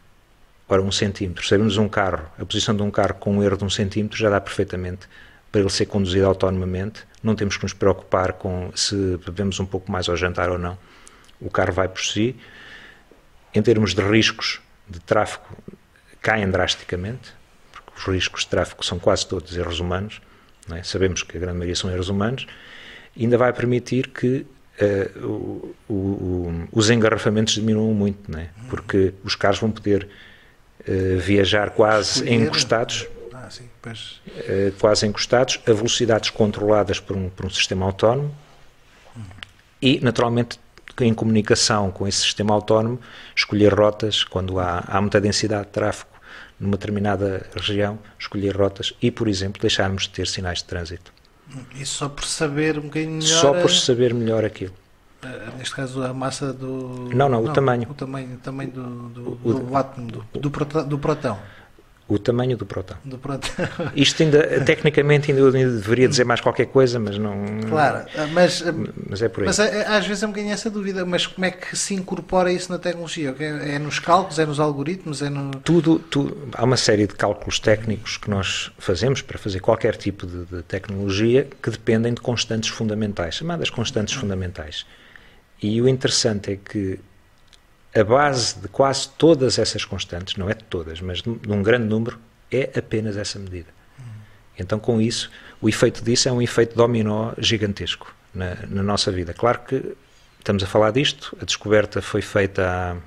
Ora, 0.68 0.82
um 0.82 0.91
centímetro, 0.91 1.45
sabemos 1.45 1.78
um 1.78 1.88
carro, 1.88 2.26
a 2.39 2.45
posição 2.45 2.76
de 2.76 2.82
um 2.82 2.89
carro 2.89 3.16
com 3.16 3.38
um 3.38 3.43
erro 3.43 3.58
de 3.58 3.64
um 3.64 3.70
centímetro 3.70 4.18
já 4.18 4.30
dá 4.30 4.41
perfeitamente 4.41 5.08
para 5.51 5.62
ele 5.62 5.70
ser 5.70 5.86
conduzido 5.86 6.26
autonomamente, 6.26 7.03
não 7.22 7.36
temos 7.36 7.58
que 7.58 7.64
nos 7.64 7.74
preocupar 7.74 8.34
com 8.34 8.72
se 8.76 8.95
bebemos 9.26 9.60
um 9.60 9.66
pouco 9.66 9.91
mais 9.91 10.10
ao 10.10 10.18
jantar 10.18 10.49
ou 10.49 10.58
não. 10.58 10.78
O 11.45 11.49
carro 11.51 11.71
vai 11.71 11.87
por 11.87 12.01
si, 12.01 12.35
em 13.53 13.61
termos 13.61 13.93
de 13.93 14.01
riscos 14.01 14.59
de 14.87 14.99
tráfego, 14.99 15.45
caem 16.19 16.49
drasticamente, 16.49 17.31
porque 17.71 17.99
os 17.99 18.07
riscos 18.07 18.41
de 18.41 18.47
tráfego 18.47 18.83
são 18.83 18.97
quase 18.97 19.27
todos 19.27 19.55
erros 19.55 19.79
humanos, 19.79 20.19
é? 20.73 20.81
sabemos 20.81 21.21
que 21.21 21.37
a 21.37 21.39
grande 21.39 21.59
maioria 21.59 21.75
são 21.75 21.91
erros 21.91 22.09
humanos, 22.09 22.47
e 23.15 23.23
ainda 23.23 23.37
vai 23.37 23.53
permitir 23.53 24.07
que 24.07 24.45
uh, 24.81 25.27
o, 25.27 25.75
o, 25.87 26.67
os 26.71 26.89
engarrafamentos 26.89 27.53
diminuam 27.53 27.93
muito, 27.93 28.35
é? 28.35 28.49
porque 28.67 29.13
os 29.23 29.35
carros 29.35 29.59
vão 29.59 29.69
poder 29.69 30.09
uh, 30.81 31.19
viajar 31.19 31.69
quase 31.69 32.27
encostados. 32.27 33.07
Ah, 33.31 33.49
sim, 33.51 33.65
uh, 33.65 34.71
quase 34.79 35.05
encostados, 35.05 35.59
a 35.67 35.73
velocidades 35.73 36.31
controladas 36.31 36.99
por 36.99 37.15
um, 37.15 37.29
por 37.29 37.45
um 37.45 37.49
sistema 37.51 37.85
autónomo 37.85 38.35
e, 39.81 39.99
naturalmente, 40.01 40.59
em 41.03 41.13
comunicação 41.13 41.91
com 41.91 42.07
esse 42.07 42.19
sistema 42.19 42.53
autónomo, 42.53 42.99
escolher 43.35 43.73
rotas 43.73 44.23
quando 44.23 44.59
há, 44.59 44.83
há 44.87 45.01
muita 45.01 45.19
densidade 45.19 45.65
de 45.65 45.71
tráfego 45.71 46.11
numa 46.59 46.77
determinada 46.77 47.45
região, 47.53 47.99
escolher 48.17 48.55
rotas 48.55 48.93
e, 49.01 49.11
por 49.11 49.27
exemplo, 49.27 49.61
deixarmos 49.61 50.03
de 50.03 50.09
ter 50.11 50.27
sinais 50.27 50.59
de 50.59 50.65
trânsito. 50.65 51.13
E 51.75 51.85
só 51.85 52.09
por 52.09 52.25
saber 52.25 52.79
um 52.79 52.83
bocadinho 52.83 53.13
melhor. 53.13 53.41
Só 53.41 53.53
por 53.53 53.71
saber 53.71 54.13
melhor 54.13 54.45
aquilo. 54.45 54.73
Neste 55.57 55.75
caso, 55.75 56.03
a 56.03 56.13
massa 56.13 56.53
do. 56.53 57.09
Não, 57.13 57.27
não, 57.27 57.43
o 57.43 57.51
tamanho. 57.51 57.89
O 57.89 57.93
tamanho, 57.93 58.35
o 58.35 58.37
tamanho 58.37 58.71
do, 58.71 59.09
do, 59.09 59.39
o, 59.43 59.53
do 59.53 59.75
átomo, 59.75 60.07
do, 60.07 60.25
do, 60.33 60.83
do 60.85 60.99
protão. 60.99 61.39
O 62.08 62.20
tamanho 62.20 62.56
do 62.56 62.68
próton. 62.68 62.93
Do 63.03 63.18
próton. 63.18 63.49
Isto 63.95 64.22
ainda, 64.22 64.62
tecnicamente, 64.62 65.32
ainda, 65.32 65.43
ainda 65.58 65.72
deveria 65.72 66.08
dizer 66.08 66.24
mais 66.24 66.39
qualquer 66.39 66.68
coisa, 66.68 66.99
mas 66.99 67.18
não. 67.18 67.34
Claro, 67.68 68.06
mas, 68.32 68.64
mas 69.10 69.24
é 69.24 69.28
por 69.28 69.41
aí. 69.41 69.47
Mas 69.47 69.58
é, 69.58 69.88
às 69.88 70.06
vezes 70.06 70.22
é 70.22 70.28
um 70.28 70.30
bocadinho 70.30 70.53
essa 70.53 70.70
dúvida, 70.70 71.03
mas 71.03 71.26
como 71.26 71.45
é 71.45 71.51
que 71.51 71.76
se 71.76 71.95
incorpora 71.95 72.51
isso 72.51 72.72
na 72.72 72.78
tecnologia? 72.78 73.36
É 73.39 73.80
nos 73.80 73.97
cálculos, 73.97 74.38
é 74.38 74.45
nos 74.45 74.60
algoritmos? 74.60 75.24
É 75.24 75.32
no... 75.32 75.49
tudo, 75.62 75.97
tudo. 75.97 76.49
Há 76.53 76.64
uma 76.64 76.78
série 76.78 77.08
de 77.08 77.16
cálculos 77.16 77.60
técnicos 77.60 78.18
que 78.18 78.30
nós 78.30 78.72
fazemos 78.78 79.24
para 79.24 79.39
fazer 79.39 79.60
qualquer 79.60 79.95
tipo 79.95 80.28
de, 80.28 80.45
de 80.45 80.62
tecnologia 80.62 81.47
que 81.62 81.72
dependem 81.72 82.14
de 82.14 82.22
constantes 82.22 82.70
fundamentais, 82.70 83.36
chamadas 83.36 83.72
constantes 83.72 84.14
fundamentais. 84.14 84.86
E 85.60 85.82
o 85.82 85.89
interessante 85.89 86.51
é 86.51 86.56
que 86.58 86.99
a 87.95 88.03
base 88.03 88.59
de 88.59 88.67
quase 88.67 89.09
todas 89.09 89.57
essas 89.57 89.85
constantes, 89.85 90.35
não 90.35 90.49
é 90.49 90.53
de 90.53 90.63
todas, 90.65 90.99
mas 90.99 91.21
de 91.21 91.29
um 91.29 91.63
grande 91.63 91.87
número, 91.87 92.19
é 92.51 92.77
apenas 92.77 93.15
essa 93.15 93.39
medida. 93.39 93.73
Então, 94.57 94.79
com 94.79 95.01
isso, 95.01 95.31
o 95.61 95.67
efeito 95.67 96.03
disso 96.03 96.29
é 96.29 96.31
um 96.31 96.41
efeito 96.41 96.75
dominó 96.75 97.33
gigantesco 97.37 98.13
na, 98.33 98.55
na 98.67 98.83
nossa 98.83 99.11
vida. 99.11 99.33
Claro 99.33 99.59
que 99.59 99.95
estamos 100.39 100.63
a 100.63 100.67
falar 100.67 100.91
disto, 100.91 101.35
a 101.41 101.45
descoberta 101.45 102.01
foi 102.01 102.21
feita 102.21 102.97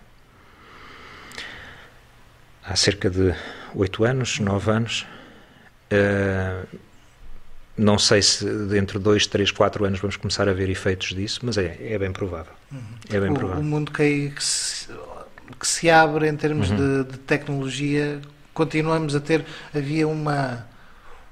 há, 2.65 2.71
há 2.73 2.77
cerca 2.77 3.09
de 3.09 3.35
oito 3.75 4.05
anos, 4.05 4.39
nove 4.41 4.71
anos. 4.71 5.07
Uh, 5.91 6.67
não 7.79 7.99
sei 7.99 8.21
se 8.21 8.45
dentro 8.45 8.99
de 8.99 9.05
dois, 9.05 9.27
três, 9.27 9.53
quatro 9.53 9.85
anos 9.85 10.01
vamos 10.01 10.17
começar 10.17 10.49
a 10.49 10.53
ver 10.53 10.69
efeitos 10.69 11.15
disso, 11.15 11.41
mas 11.45 11.57
é, 11.57 11.77
é 11.81 11.97
bem 11.97 12.11
provável. 12.11 12.53
Uhum. 12.73 12.81
É 13.09 13.21
bem 13.21 13.31
o, 13.31 13.35
provável. 13.35 13.63
O 13.63 13.65
mundo 13.65 13.93
que, 13.93 14.31
que, 14.31 14.43
se, 14.43 14.89
que 15.59 15.67
se 15.67 15.89
abre 15.89 16.29
em 16.29 16.37
termos 16.37 16.71
uhum. 16.71 17.05
de, 17.05 17.13
de, 17.13 17.19
tecnologia, 17.19 18.21
continuamos 18.53 19.15
a 19.15 19.21
ter. 19.21 19.45
Havia 19.73 20.09
uma, 20.09 20.67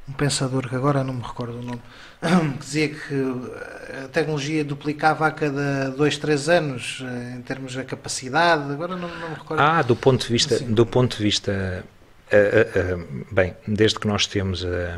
um 0.09 0.13
pensador 0.13 0.69
que 0.69 0.77
agora 0.77 1.03
não 1.03 1.15
me 1.15 1.23
recordo 1.23 1.59
o 1.59 1.63
nome, 1.63 1.83
que 2.55 2.59
dizia 2.59 2.89
que 2.91 4.05
a 4.05 4.09
tecnologia 4.09 4.65
duplicava 4.65 5.27
a 5.27 5.33
cada 5.33 5.91
dois, 5.91 6.17
três 6.17 6.49
anos 6.49 7.03
em 7.37 7.43
termos 7.43 7.75
da 7.75 7.83
capacidade. 7.83 8.71
Agora 8.73 8.95
não, 8.95 9.09
não 9.09 9.31
me 9.31 9.35
recordo. 9.35 9.61
Ah, 9.61 9.83
do 9.83 9.97
ponto 9.97 10.25
de 10.25 10.33
vista, 10.33 10.55
assim. 10.55 10.73
do 10.73 10.87
ponto 10.87 11.17
de 11.17 11.23
vista, 11.25 11.85
uh, 12.33 12.95
uh, 12.95 13.01
uh, 13.01 13.35
bem, 13.35 13.57
desde 13.67 13.99
que 13.99 14.07
nós 14.07 14.29
temos 14.29 14.65
a 14.65 14.97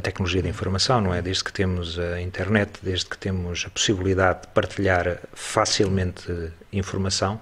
tecnologia 0.00 0.42
da 0.42 0.48
informação, 0.48 1.00
não 1.00 1.14
é? 1.14 1.22
Desde 1.22 1.44
que 1.44 1.52
temos 1.52 1.98
a 1.98 2.20
internet, 2.20 2.80
desde 2.82 3.06
que 3.06 3.16
temos 3.16 3.64
a 3.66 3.70
possibilidade 3.70 4.42
de 4.42 4.48
partilhar 4.48 5.18
facilmente 5.32 6.50
informação, 6.72 7.40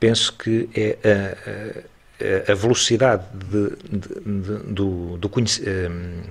penso 0.00 0.32
que 0.32 0.68
é 0.74 0.98
a, 1.04 2.50
a, 2.50 2.52
a 2.52 2.54
velocidade 2.54 3.24
de, 3.34 3.70
de, 3.84 4.08
de, 4.20 4.72
do, 4.72 5.18
do 5.18 5.28
um, 5.28 6.22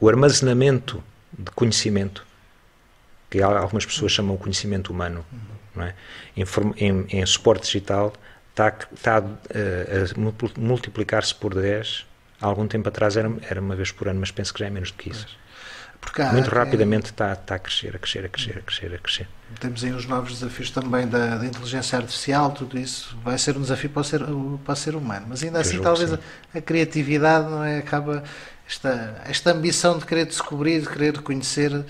o 0.00 0.08
armazenamento 0.08 1.02
de 1.32 1.50
conhecimento, 1.52 2.26
que 3.30 3.40
algumas 3.40 3.86
pessoas 3.86 4.12
chamam 4.12 4.34
o 4.34 4.38
conhecimento 4.38 4.92
humano, 4.92 5.24
não 5.74 5.84
é? 5.84 5.94
em, 6.36 6.44
em, 6.76 7.06
em 7.20 7.26
suporte 7.26 7.66
digital, 7.66 8.12
está, 8.50 8.76
está 8.92 9.16
a, 9.16 9.20
a 9.20 10.60
multiplicar-se 10.60 11.34
por 11.34 11.54
10 11.54 12.07
há 12.40 12.46
algum 12.46 12.66
tempo 12.66 12.88
atrás 12.88 13.16
era, 13.16 13.30
era 13.48 13.60
uma 13.60 13.76
vez 13.76 13.90
por 13.90 14.08
ano, 14.08 14.20
mas 14.20 14.30
penso 14.30 14.52
que 14.52 14.60
já 14.60 14.66
é 14.66 14.70
menos 14.70 14.90
do 14.90 14.98
que 14.98 15.10
isso. 15.10 15.26
Há, 16.18 16.32
Muito 16.32 16.48
rapidamente 16.48 17.06
é, 17.06 17.10
está, 17.10 17.32
está 17.32 17.54
a 17.56 17.58
crescer, 17.58 17.94
a 17.94 17.98
crescer, 17.98 18.24
a 18.24 18.28
crescer, 18.28 18.58
a 18.58 18.62
crescer, 18.62 18.94
a 18.94 18.98
crescer. 18.98 19.28
Temos 19.60 19.84
aí 19.84 19.92
os 19.92 20.06
novos 20.06 20.32
desafios 20.32 20.70
também 20.70 21.06
da, 21.06 21.36
da 21.36 21.46
inteligência 21.46 21.98
artificial, 21.98 22.50
tudo 22.52 22.78
isso 22.78 23.16
vai 23.22 23.36
ser 23.36 23.56
um 23.56 23.62
desafio 23.62 23.90
para 23.90 24.00
o 24.00 24.04
ser, 24.04 24.20
para 24.64 24.72
o 24.72 24.76
ser 24.76 24.94
humano. 24.94 25.26
Mas 25.28 25.42
ainda 25.42 25.60
assim, 25.60 25.80
talvez 25.80 26.12
a, 26.12 26.18
a, 26.54 26.60
criatividade 26.60 27.48
não 27.48 27.64
é, 27.64 27.78
acaba 27.78 28.22
esta, 28.66 29.22
esta 29.26 29.52
ambição 29.52 29.98
de 29.98 30.06
querer 30.06 30.26
descobrir, 30.26 30.80
de 30.80 30.88
querer 30.88 31.20
conhecer, 31.20 31.72
uhum. 31.72 31.84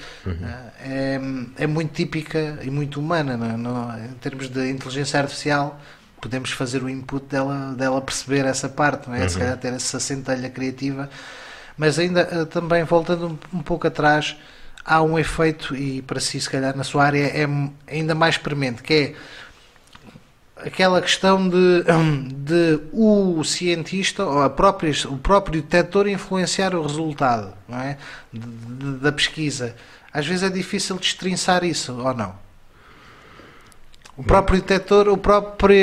é, 0.81 1.21
é 1.57 1.67
muito 1.67 1.93
típica 1.93 2.59
e 2.63 2.71
muito 2.71 3.01
humana. 3.01 3.37
Não, 3.37 3.47
é? 3.47 3.57
não, 3.57 4.05
em 4.07 4.15
termos 4.15 4.49
de 4.49 4.71
inteligência 4.71 5.21
artificial, 5.21 5.81
podemos 6.21 6.51
fazer 6.51 6.83
o 6.83 6.89
input 6.89 7.27
dela, 7.27 7.75
dela 7.77 8.01
perceber 8.01 8.45
essa 8.45 8.69
parte, 8.69 9.09
não 9.09 9.17
é? 9.17 9.23
Uhum. 9.23 9.29
Se 9.29 9.39
calhar 9.39 9.57
ter 9.57 9.73
essa 9.73 10.01
centelha 10.01 10.51
criativa. 10.51 11.09
Mas 11.77 11.99
ainda 11.99 12.21
eh, 12.21 12.45
também, 12.45 12.83
voltando 12.85 13.39
um, 13.53 13.63
pouco 13.63 13.87
atrás, 13.87 14.37
há 14.85 15.03
um 15.03 15.19
efeito, 15.19 15.77
e 15.77 16.03
para 16.03 16.19
si, 16.19 16.41
se 16.41 16.51
calhar, 16.51 16.77
na 16.77 16.85
sua 16.85 17.05
área, 17.05 17.25
é 17.25 17.47
ainda 17.87 18.15
mais 18.15 18.37
premente, 18.37 18.83
que 18.83 18.95
é 18.95 19.15
aquela 20.57 21.01
questão 21.01 21.49
de, 21.49 21.85
de 22.35 22.81
o 22.93 23.45
cientista 23.45 24.25
ou 24.25 24.43
a 24.43 24.51
própria, 24.51 24.93
o 25.09 25.17
próprio 25.17 25.63
detector 25.63 26.09
influenciar 26.09 26.75
o 26.75 26.83
resultado 26.83 27.53
não 27.69 27.79
é? 27.79 27.97
De, 28.33 28.41
de, 28.41 28.99
da 28.99 29.13
pesquisa. 29.13 29.77
Às 30.13 30.27
vezes 30.27 30.43
é 30.43 30.51
difícil 30.51 30.97
destrinçar 30.97 31.63
isso, 31.63 31.93
ou 31.93 32.15
não? 32.15 32.48
O 34.19 34.25
próprio 34.25 34.61
detector, 34.61 35.09
o 35.09 35.17
próprio. 35.17 35.79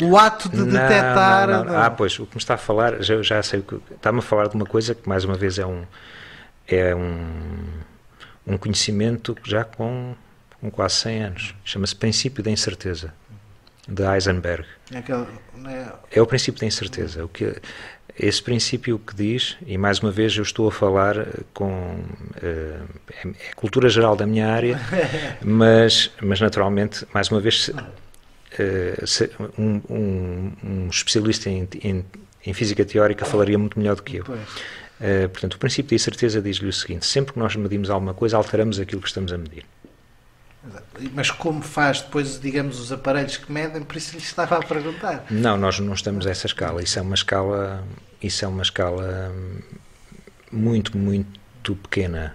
O 0.00 0.16
ato 0.16 0.48
de 0.48 0.56
não, 0.56 0.66
detectar. 0.66 1.46
Não, 1.46 1.64
não. 1.64 1.76
Ah, 1.76 1.90
pois, 1.90 2.18
o 2.18 2.24
que 2.24 2.34
me 2.34 2.40
está 2.40 2.54
a 2.54 2.58
falar, 2.58 3.02
já, 3.02 3.20
já 3.22 3.42
sei 3.42 3.60
o 3.60 3.62
que. 3.62 3.78
Está-me 3.94 4.20
a 4.20 4.22
falar 4.22 4.48
de 4.48 4.56
uma 4.56 4.64
coisa 4.64 4.94
que, 4.94 5.06
mais 5.06 5.22
uma 5.24 5.34
vez, 5.34 5.58
é 5.58 5.66
um. 5.66 5.84
É 6.66 6.94
um, 6.94 7.64
um 8.46 8.56
conhecimento 8.56 9.36
já 9.44 9.64
com, 9.64 10.14
com 10.60 10.70
quase 10.70 10.94
100 10.94 11.22
anos. 11.22 11.54
Chama-se 11.62 11.94
princípio 11.94 12.42
da 12.42 12.50
incerteza, 12.50 13.12
de 13.86 14.02
Heisenberg. 14.02 14.64
É, 14.90 14.98
aquele, 14.98 15.26
é... 15.66 15.92
é 16.12 16.22
o 16.22 16.26
princípio 16.26 16.58
da 16.58 16.66
incerteza. 16.66 17.22
O 17.22 17.28
que, 17.28 17.54
esse 18.18 18.42
princípio 18.42 18.98
que 18.98 19.14
diz, 19.14 19.56
e 19.66 19.78
mais 19.78 20.00
uma 20.00 20.10
vez 20.10 20.36
eu 20.36 20.42
estou 20.42 20.68
a 20.68 20.72
falar 20.72 21.26
com. 21.54 21.70
Uh, 21.70 22.86
é, 23.10 23.28
é, 23.28 23.54
cultura 23.56 23.88
geral 23.88 24.14
da 24.14 24.26
minha 24.26 24.48
área, 24.48 24.78
mas, 25.42 26.10
mas 26.20 26.40
naturalmente, 26.40 27.06
mais 27.12 27.30
uma 27.30 27.40
vez, 27.40 27.68
uh, 27.68 27.82
um, 29.58 29.80
um, 29.88 30.52
um, 30.62 30.88
especialista 30.88 31.48
em, 31.48 31.66
em, 31.82 32.04
em, 32.46 32.52
física 32.52 32.84
teórica 32.84 33.24
falaria 33.24 33.58
muito 33.58 33.78
melhor 33.78 33.96
do 33.96 34.02
que 34.02 34.16
eu. 34.16 34.24
Portanto, 35.32 35.54
o 35.54 35.58
princípio 35.58 35.90
da 35.90 35.96
incerteza 35.96 36.40
diz-lhe 36.40 36.68
o 36.68 36.72
seguinte: 36.72 37.06
sempre 37.06 37.32
que 37.32 37.38
nós 37.38 37.56
medimos 37.56 37.90
alguma 37.90 38.14
coisa, 38.14 38.36
alteramos 38.36 38.78
aquilo 38.78 39.00
que 39.00 39.08
estamos 39.08 39.32
a 39.32 39.38
medir. 39.38 39.64
Mas 41.12 41.30
como 41.30 41.60
faz 41.60 42.02
depois, 42.02 42.40
digamos, 42.40 42.78
os 42.78 42.92
aparelhos 42.92 43.36
que 43.36 43.50
medem, 43.50 43.82
por 43.82 43.96
isso 43.96 44.12
lhe 44.12 44.22
estava 44.22 44.58
a 44.58 44.62
perguntar. 44.62 45.24
Não, 45.30 45.56
nós 45.56 45.80
não 45.80 45.92
estamos 45.92 46.26
a 46.26 46.30
essa 46.30 46.46
escala. 46.46 46.82
Isso 46.82 46.98
é 46.98 47.02
uma 47.02 47.14
escala, 47.14 47.84
isso 48.22 48.44
é 48.44 48.48
uma 48.48 48.62
escala 48.62 49.34
muito, 50.52 50.96
muito 50.96 51.74
pequena, 51.76 52.34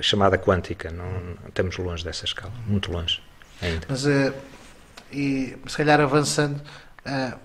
chamada 0.00 0.38
quântica. 0.38 0.90
Não, 0.92 1.36
estamos 1.48 1.76
longe 1.76 2.04
dessa 2.04 2.24
escala, 2.24 2.52
muito 2.66 2.92
longe 2.92 3.20
ainda. 3.60 3.86
Mas, 3.88 4.04
uh, 4.04 4.32
e 5.12 5.56
se 5.66 5.76
calhar 5.76 6.00
avançando, 6.00 6.56
uh, 6.56 7.38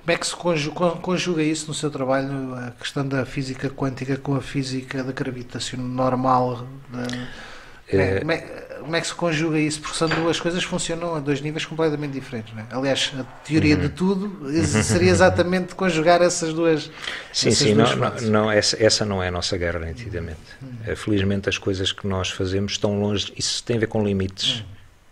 como 0.00 0.16
é 0.16 0.16
que 0.16 0.26
se 0.26 0.36
conjuga, 0.36 0.90
conjuga, 0.92 1.42
isso 1.42 1.66
no 1.66 1.74
seu 1.74 1.90
trabalho, 1.90 2.54
a 2.54 2.70
questão 2.70 3.06
da 3.06 3.26
física 3.26 3.68
quântica 3.68 4.16
com 4.16 4.34
a 4.36 4.40
física 4.40 5.02
da 5.02 5.12
gravitação 5.12 5.80
normal? 5.80 6.66
Como 6.90 8.02
é, 8.02 8.18
como, 8.20 8.32
é, 8.32 8.67
como 8.80 8.96
é, 8.96 9.00
que 9.00 9.06
se 9.06 9.14
conjuga 9.14 9.58
isso? 9.58 9.80
Porque 9.80 9.96
são 9.96 10.08
duas 10.08 10.40
coisas 10.40 10.64
que 10.64 10.70
funcionam 10.70 11.14
a 11.14 11.20
dois 11.20 11.40
níveis 11.40 11.64
completamente 11.64 12.12
diferentes. 12.12 12.54
Não 12.54 12.62
é? 12.62 12.66
Aliás, 12.70 13.12
a 13.18 13.24
teoria 13.46 13.74
uhum. 13.74 13.80
de 13.82 13.88
tudo 13.90 14.52
seria 14.82 15.10
exatamente 15.10 15.74
conjugar 15.74 16.22
essas 16.22 16.52
duas. 16.52 16.90
Sim, 17.32 17.48
essas 17.48 17.58
sim, 17.58 17.74
duas 17.74 17.94
não, 17.96 18.10
não, 18.10 18.30
não, 18.30 18.50
essa, 18.50 18.82
essa 18.82 19.04
não 19.04 19.22
é 19.22 19.28
a 19.28 19.30
nossa 19.30 19.56
guerra, 19.56 19.80
nitidamente. 19.80 20.38
Uhum. 20.60 20.96
Felizmente, 20.96 21.48
as 21.48 21.58
coisas 21.58 21.92
que 21.92 22.06
nós 22.06 22.30
fazemos 22.30 22.72
estão 22.72 22.98
longe. 22.98 23.32
Isso 23.36 23.62
tem 23.64 23.76
a 23.76 23.80
ver 23.80 23.86
com 23.86 24.04
limites, 24.04 24.60
uhum. 24.60 24.64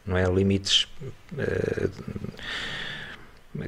não 0.06 0.16
é? 0.16 0.24
Limites. 0.24 0.86
Uh, 1.32 1.90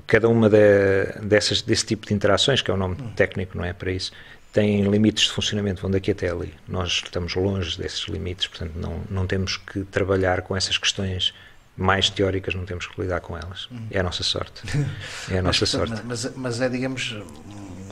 cada 0.07 0.28
uma 0.28 0.51
de, 0.51 1.07
dessas, 1.22 1.62
desse 1.62 1.86
tipo 1.86 2.07
de 2.07 2.12
interações, 2.12 2.61
que 2.61 2.70
é 2.70 2.74
o 2.74 2.76
nome 2.76 2.96
uhum. 3.01 3.12
técnico, 3.12 3.57
não 3.57 3.64
é? 3.64 3.72
Para 3.72 3.90
isso 3.90 4.12
têm 4.59 4.82
limites 4.82 5.24
de 5.24 5.32
funcionamento, 5.32 5.80
vão 5.80 5.90
daqui 5.90 6.11
até 6.11 6.28
ali. 6.28 6.52
Nós 6.66 7.02
estamos 7.04 7.36
longe 7.36 7.78
desses 7.78 8.00
limites, 8.09 8.48
portanto, 8.48 8.72
não, 8.74 9.00
não 9.09 9.24
temos 9.24 9.56
que 9.56 9.84
trabalhar 9.84 10.42
com 10.42 10.56
essas 10.56 10.76
questões 10.76 11.32
mais 11.76 12.11
teóricas, 12.11 12.56
não 12.56 12.64
temos 12.64 12.88
que 12.88 13.00
lidar 13.00 13.20
com 13.20 13.38
elas. 13.38 13.66
Uhum. 13.70 13.86
É 13.88 14.00
a 14.00 14.02
nossa 14.02 14.24
sorte. 14.24 14.62
É 15.30 15.38
a 15.38 15.42
nossa 15.42 15.61
mas, 15.61 15.68
sorte. 15.68 16.02
Mas, 16.04 16.32
mas 16.34 16.61
é, 16.61 16.68
digamos, 16.68 17.16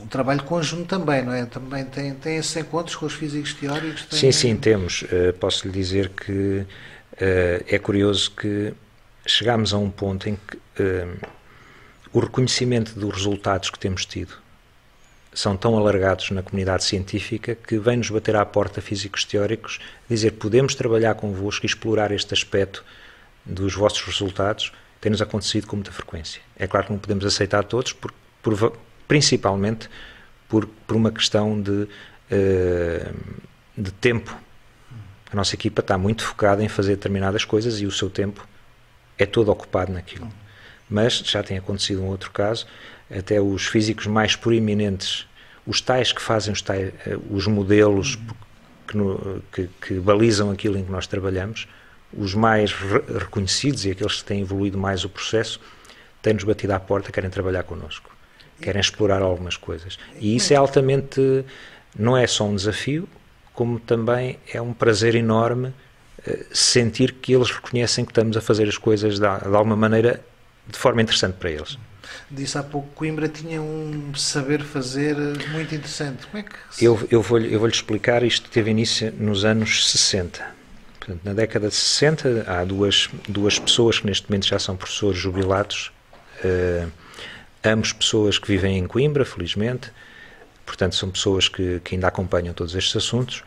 um 0.03 0.07
trabalho 0.07 0.43
conjunto 0.43 0.85
também, 0.87 1.23
não 1.23 1.31
é? 1.31 1.45
Também 1.45 1.85
tem, 1.85 2.13
tem 2.15 2.35
esses 2.35 2.55
encontros 2.57 2.97
com 2.97 3.05
os 3.05 3.13
físicos 3.13 3.53
teóricos? 3.53 4.05
Tem... 4.05 4.19
Sim, 4.19 4.31
sim, 4.33 4.55
temos. 4.57 5.03
Uh, 5.03 5.31
posso 5.39 5.65
lhe 5.67 5.73
dizer 5.73 6.09
que 6.09 6.65
uh, 7.13 7.65
é 7.65 7.79
curioso 7.79 8.31
que 8.31 8.73
chegámos 9.25 9.73
a 9.73 9.77
um 9.77 9.89
ponto 9.89 10.27
em 10.27 10.35
que 10.35 10.57
uh, 10.83 11.17
o 12.11 12.19
reconhecimento 12.19 12.99
dos 12.99 13.13
resultados 13.13 13.69
que 13.69 13.79
temos 13.79 14.05
tido 14.05 14.33
são 15.37 15.55
tão 15.55 15.77
alargados 15.77 16.31
na 16.31 16.41
comunidade 16.41 16.83
científica 16.83 17.53
que 17.53 17.77
vem-nos 17.77 18.09
bater 18.09 18.35
à 18.35 18.43
porta 18.43 18.81
físicos 18.81 19.23
teóricos, 19.23 19.79
dizer 20.09 20.31
podemos 20.31 20.73
trabalhar 20.73 21.13
convosco 21.13 21.63
e 21.63 21.67
explorar 21.67 22.11
este 22.11 22.33
aspecto 22.33 22.83
dos 23.45 23.75
vossos 23.75 24.01
resultados, 24.01 24.73
tem-nos 24.99 25.21
acontecido 25.21 25.67
com 25.67 25.75
muita 25.75 25.91
frequência. 25.91 26.41
É 26.57 26.65
claro 26.65 26.87
que 26.87 26.91
não 26.91 26.97
podemos 26.97 27.23
aceitar 27.23 27.63
todos, 27.65 27.93
por, 27.93 28.11
por, 28.41 28.73
principalmente 29.07 29.87
por, 30.49 30.65
por 30.65 30.95
uma 30.95 31.11
questão 31.11 31.61
de, 31.61 31.87
uh, 32.31 33.15
de 33.77 33.91
tempo. 33.91 34.35
A 35.31 35.35
nossa 35.35 35.53
equipa 35.53 35.81
está 35.81 35.99
muito 35.99 36.25
focada 36.25 36.63
em 36.63 36.67
fazer 36.67 36.95
determinadas 36.95 37.45
coisas 37.45 37.79
e 37.79 37.85
o 37.85 37.91
seu 37.91 38.09
tempo 38.09 38.43
é 39.19 39.25
todo 39.27 39.51
ocupado 39.51 39.91
naquilo. 39.91 40.27
Mas 40.89 41.19
já 41.19 41.43
tem 41.43 41.59
acontecido 41.59 42.01
um 42.01 42.07
outro 42.07 42.31
caso, 42.31 42.65
até 43.15 43.39
os 43.39 43.67
físicos 43.67 44.07
mais 44.07 44.35
proeminentes, 44.35 45.25
os 45.65 45.81
tais 45.81 46.11
que 46.11 46.21
fazem 46.21 46.53
os, 46.53 46.61
tais, 46.61 46.93
eh, 47.05 47.17
os 47.29 47.47
modelos 47.47 48.17
que, 48.87 48.95
no, 48.95 49.41
que, 49.51 49.69
que, 49.81 49.93
balizam 49.95 50.51
aquilo 50.51 50.77
em 50.77 50.83
que 50.83 50.91
nós 50.91 51.07
trabalhamos, 51.07 51.67
os 52.13 52.33
mais 52.33 52.71
re 52.71 53.01
reconhecidos 53.19 53.85
e 53.85 53.91
aqueles 53.91 54.21
que 54.21 54.25
têm 54.25 54.41
evoluído 54.41 54.77
mais 54.77 55.03
o 55.03 55.09
processo, 55.09 55.59
têm-nos 56.21 56.43
batido 56.43 56.73
à 56.73 56.79
porta, 56.79 57.11
querem 57.11 57.29
trabalhar 57.29 57.63
connosco, 57.63 58.09
querem 58.61 58.79
explorar 58.79 59.21
algumas 59.21 59.57
coisas. 59.57 59.99
E 60.19 60.35
isso 60.35 60.53
é 60.53 60.55
altamente, 60.55 61.45
não 61.97 62.15
é 62.15 62.25
só 62.27 62.45
um 62.45 62.55
desafio, 62.55 63.07
como 63.53 63.79
também 63.79 64.39
é 64.51 64.61
um 64.61 64.73
prazer 64.73 65.15
enorme 65.15 65.69
uh, 65.69 66.45
sentir 66.51 67.13
que 67.13 67.33
eles 67.33 67.51
reconhecem 67.51 68.05
que 68.05 68.11
estamos 68.11 68.37
a 68.37 68.41
fazer 68.41 68.67
as 68.67 68.77
coisas 68.77 69.15
de, 69.15 69.19
de 69.19 69.55
alguma 69.55 69.75
maneira 69.75 70.23
de 70.67 70.77
forma 70.77 71.01
interessante 71.01 71.35
para 71.35 71.49
eles. 71.49 71.77
Disse 72.29 72.57
há 72.57 72.63
pouco 72.63 72.87
Coimbra 72.95 73.27
tinha 73.27 73.61
um 73.61 74.13
saber 74.15 74.63
fazer 74.63 75.15
muito 75.51 75.73
interessante. 75.73 76.25
Como 76.27 76.39
é 76.39 76.43
que 76.43 76.55
se... 76.71 76.83
eu, 76.83 77.07
eu 77.09 77.21
vou-lhe 77.21 77.53
eu 77.53 77.59
vou 77.59 77.69
explicar, 77.69 78.23
isto 78.23 78.49
teve 78.49 78.71
início 78.71 79.13
nos 79.17 79.45
anos 79.45 79.89
60. 79.91 80.57
Portanto, 80.99 81.21
na 81.23 81.33
década 81.33 81.69
de 81.69 81.75
60 81.75 82.45
há 82.47 82.63
duas, 82.65 83.09
duas 83.29 83.57
pessoas 83.57 83.99
que 83.99 84.05
neste 84.05 84.29
momento 84.29 84.45
já 84.45 84.59
são 84.59 84.75
professores 84.75 85.17
jubilados, 85.17 85.91
uh, 86.43 86.91
ambos 87.63 87.93
pessoas 87.93 88.37
que 88.37 88.47
vivem 88.47 88.77
em 88.77 88.85
Coimbra, 88.85 89.23
felizmente, 89.23 89.91
portanto 90.65 90.95
são 90.95 91.09
pessoas 91.09 91.47
que, 91.47 91.79
que 91.79 91.95
ainda 91.95 92.07
acompanham 92.07 92.53
todos 92.53 92.75
estes 92.75 92.95
assuntos. 92.97 93.43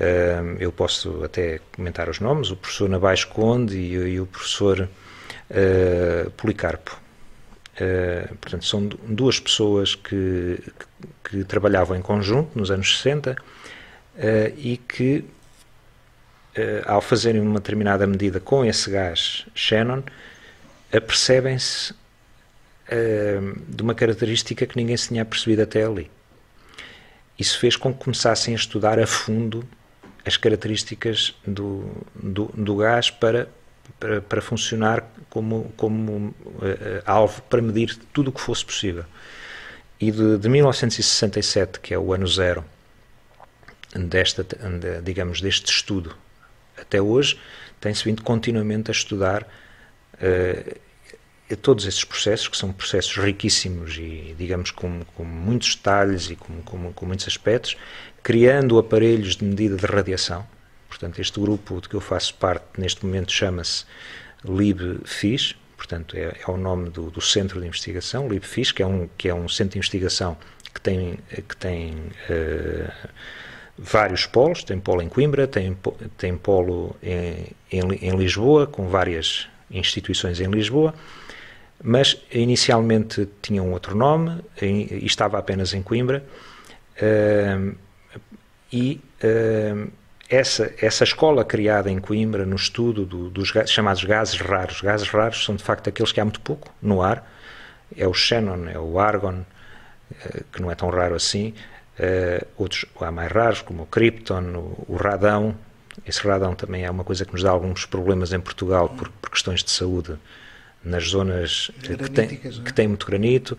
Uh, 0.00 0.56
eu 0.58 0.72
posso 0.72 1.22
até 1.22 1.60
comentar 1.76 2.08
os 2.08 2.18
nomes, 2.18 2.50
o 2.50 2.56
professor 2.56 2.88
Nabais 2.88 3.22
Conde 3.22 3.76
e, 3.76 3.92
e 3.92 4.20
o 4.20 4.26
professor 4.26 4.88
uh, 5.50 6.30
Policarpo. 6.32 6.98
Uh, 7.80 8.36
portanto, 8.36 8.66
são 8.66 8.86
duas 8.86 9.40
pessoas 9.40 9.94
que, 9.94 10.62
que, 11.24 11.38
que, 11.38 11.44
trabalhavam 11.44 11.96
em 11.96 12.02
conjunto 12.02 12.58
nos 12.58 12.70
anos 12.70 12.98
60 12.98 13.32
uh, 13.32 13.36
e 14.58 14.76
que, 14.76 15.24
uh, 16.58 16.82
ao 16.84 17.00
fazerem 17.00 17.40
uma 17.40 17.58
determinada 17.58 18.06
medida 18.06 18.38
com 18.38 18.66
esse 18.66 18.90
gás 18.90 19.46
Shannon, 19.54 20.02
apercebem-se 20.92 21.98
de 23.68 23.84
uma 23.84 23.94
característica 23.94 24.66
que 24.66 24.76
ninguém 24.76 24.96
se 24.96 25.08
tinha 25.08 25.24
percebido 25.24 25.62
até 25.62 25.84
ali. 25.84 26.10
Isso 27.38 27.56
fez 27.60 27.76
com 27.76 27.94
que 27.94 28.02
começassem 28.02 28.52
a 28.52 28.56
estudar 28.56 28.98
a 28.98 29.06
fundo 29.06 29.64
as 30.26 30.36
características 30.36 31.32
do, 31.46 31.88
do, 32.20 32.46
do 32.46 32.76
gás 32.76 33.08
para 33.08 33.48
para, 33.98 34.20
para 34.20 34.40
funcionar 34.40 35.04
como, 35.28 35.72
como 35.76 36.28
uh, 36.28 36.34
alvo 37.04 37.42
para 37.42 37.62
medir 37.62 37.96
tudo 38.12 38.28
o 38.28 38.32
que 38.32 38.40
fosse 38.40 38.64
possível. 38.64 39.04
E 40.00 40.10
de, 40.10 40.38
de 40.38 40.48
1967, 40.48 41.80
que 41.80 41.92
é 41.92 41.98
o 41.98 42.12
ano 42.12 42.26
zero 42.26 42.64
desta, 43.94 44.46
digamos, 45.02 45.40
deste 45.40 45.70
estudo, 45.70 46.14
até 46.80 47.02
hoje, 47.02 47.38
tem-se 47.80 48.04
vindo 48.04 48.22
continuamente 48.22 48.90
a 48.90 48.92
estudar 48.92 49.42
uh, 49.42 51.56
todos 51.56 51.86
esses 51.86 52.04
processos, 52.04 52.48
que 52.48 52.56
são 52.56 52.72
processos 52.72 53.16
riquíssimos 53.16 53.96
e, 53.96 54.34
digamos, 54.38 54.70
com, 54.70 55.00
com 55.16 55.24
muitos 55.24 55.74
detalhes 55.74 56.30
e 56.30 56.36
com, 56.36 56.62
com, 56.62 56.92
com 56.92 57.06
muitos 57.06 57.26
aspectos, 57.26 57.76
criando 58.22 58.78
aparelhos 58.78 59.36
de 59.36 59.44
medida 59.44 59.76
de 59.76 59.86
radiação, 59.86 60.46
Portanto, 60.90 61.20
este 61.20 61.40
grupo 61.40 61.80
de 61.80 61.88
que 61.88 61.94
eu 61.94 62.00
faço 62.00 62.34
parte 62.34 62.64
neste 62.76 63.06
momento 63.06 63.32
chama-se 63.32 63.86
LibFIS, 64.44 65.54
portanto, 65.76 66.16
é, 66.16 66.34
é 66.46 66.50
o 66.50 66.56
nome 66.56 66.90
do, 66.90 67.10
do, 67.10 67.20
centro 67.20 67.60
de 67.60 67.66
investigação, 67.66 68.28
LibFIS, 68.28 68.72
que 68.72 68.82
é 68.82 68.86
um, 68.86 69.08
que 69.16 69.28
é 69.28 69.34
um 69.34 69.48
centro 69.48 69.74
de 69.74 69.78
investigação 69.78 70.36
que 70.74 70.80
tem, 70.80 71.18
que 71.48 71.56
tem 71.56 71.94
uh, 71.94 72.92
vários 73.78 74.26
polos, 74.26 74.64
tem 74.64 74.78
polo 74.78 75.00
em 75.00 75.08
Coimbra, 75.08 75.46
tem, 75.46 75.76
tem 76.18 76.36
polo 76.36 76.96
em, 77.02 77.46
em, 77.70 77.80
em 77.80 78.16
Lisboa, 78.16 78.66
com 78.66 78.88
várias 78.88 79.48
instituições 79.70 80.40
em 80.40 80.50
Lisboa, 80.50 80.92
mas 81.82 82.20
inicialmente 82.32 83.28
tinha 83.40 83.62
um 83.62 83.72
outro 83.72 83.96
nome 83.96 84.42
e 84.60 85.06
estava 85.06 85.38
apenas 85.38 85.72
em 85.72 85.82
Coimbra. 85.82 86.24
Uh, 86.96 87.74
e 88.72 89.00
uh, 89.24 89.90
essa, 90.30 90.72
essa 90.80 91.02
escola 91.02 91.44
criada 91.44 91.90
em 91.90 91.98
Coimbra 91.98 92.46
no 92.46 92.54
estudo 92.54 93.04
do, 93.04 93.28
dos 93.28 93.52
chamados 93.66 94.04
gases 94.04 94.40
raros, 94.40 94.80
gases 94.80 95.08
raros 95.08 95.44
são 95.44 95.56
de 95.56 95.64
facto 95.64 95.88
aqueles 95.88 96.12
que 96.12 96.20
há 96.20 96.24
muito 96.24 96.40
pouco 96.40 96.72
no 96.80 97.02
ar, 97.02 97.28
é 97.96 98.06
o 98.06 98.14
xenon, 98.14 98.68
é 98.68 98.78
o 98.78 99.00
argon, 99.00 99.44
eh, 100.24 100.42
que 100.52 100.62
não 100.62 100.70
é 100.70 100.76
tão 100.76 100.88
raro 100.88 101.16
assim, 101.16 101.52
uh, 101.98 102.46
outros 102.56 102.84
há 103.00 103.10
mais 103.10 103.32
raros, 103.32 103.62
como 103.62 103.82
o 103.82 103.86
krypton, 103.86 104.76
o, 104.86 104.94
radão, 104.94 105.56
esse 106.06 106.20
radão 106.20 106.54
também 106.54 106.84
é 106.84 106.90
uma 106.90 107.02
coisa 107.02 107.24
que 107.24 107.32
nos 107.32 107.42
dá 107.42 107.50
alguns 107.50 107.84
problemas 107.84 108.32
em 108.32 108.38
Portugal 108.38 108.88
por, 108.88 109.10
por 109.10 109.30
questões 109.30 109.64
de 109.64 109.72
saúde 109.72 110.16
nas 110.84 111.08
zonas 111.08 111.72
que 111.82 111.96
têm, 112.08 112.40
é? 112.44 112.48
que 112.64 112.72
têm 112.72 112.86
muito 112.86 113.04
granito. 113.04 113.58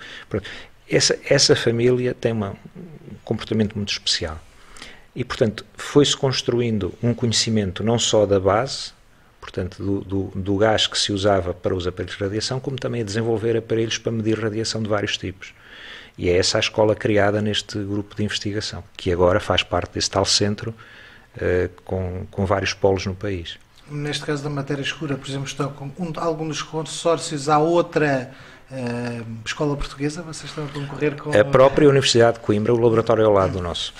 Essa, 0.89 1.19
essa 1.30 1.53
família 1.53 2.13
tem 2.13 2.32
uma, 2.32 2.51
um 2.76 3.15
comportamento 3.26 3.76
muito 3.76 3.91
especial. 3.91 4.39
E, 5.16 5.24
portanto, 5.24 5.66
foi-se 5.74 6.16
construindo 6.16 6.93
um 7.03 7.14
conhecimento 7.14 7.84
não 7.84 7.99
só 7.99 8.26
da 8.26 8.39
base, 8.39 8.93
portanto, 9.41 9.84
do, 9.84 10.01
do, 10.01 10.32
do, 10.34 10.57
gás 10.57 10.88
que 10.88 10.97
se 10.97 11.12
usava 11.12 11.53
para 11.53 11.76
os 11.76 11.86
aparelhos 11.86 12.18
de 12.18 12.24
radiação, 12.24 12.59
como 12.59 12.78
também 12.78 13.01
a 13.01 13.03
desenvolver 13.03 13.57
aparelhos 13.57 13.97
para 13.97 14.12
medir 14.12 14.39
radiação 14.39 14.82
de 14.82 14.88
vários 14.88 15.18
tipos. 15.18 15.53
E 16.18 16.30
é 16.30 16.38
essa 16.38 16.57
a 16.57 16.59
escola 16.59 16.95
criada 16.95 17.41
neste 17.41 17.78
grupo 17.80 18.16
de 18.16 18.24
investigação, 18.24 18.84
que 18.95 19.12
agora 19.12 19.39
faz 19.39 19.64
parte 19.64 19.93
desse 19.93 20.09
tal 20.09 20.24
centro 20.24 20.74
uh, 21.36 21.82
com, 21.84 22.26
com 22.30 22.45
vários 22.45 22.74
polos 22.74 23.05
no 23.05 23.16
país. 23.16 23.57
Neste 23.89 24.26
caso 24.26 24.43
da 24.43 24.49
matéria 24.49 24.82
escura, 24.82 25.18
por 25.18 25.28
exemplo, 25.28 25.47
estão 25.47 25.72
com 25.74 25.91
um, 25.99 26.14
algum 26.16 26.47
dos 26.47 26.62
consórcios 26.62 27.49
há 27.49 27.59
outra 27.59 28.32
uh, 28.72 29.26
escola 29.45 29.76
portuguesa? 29.76 30.22
Vocês 30.22 30.49
estão 30.49 30.66
a 30.66 30.68
concorrer 30.70 31.16
com. 31.18 31.38
A 31.38 31.43
própria 31.43 31.89
Universidade 31.89 32.38
de 32.38 32.43
Coimbra, 32.43 32.74
o 32.74 32.78
laboratório 32.78 33.26
ao 33.26 33.34
lado 33.34 33.53
do 33.53 33.62
nosso. 33.62 33.93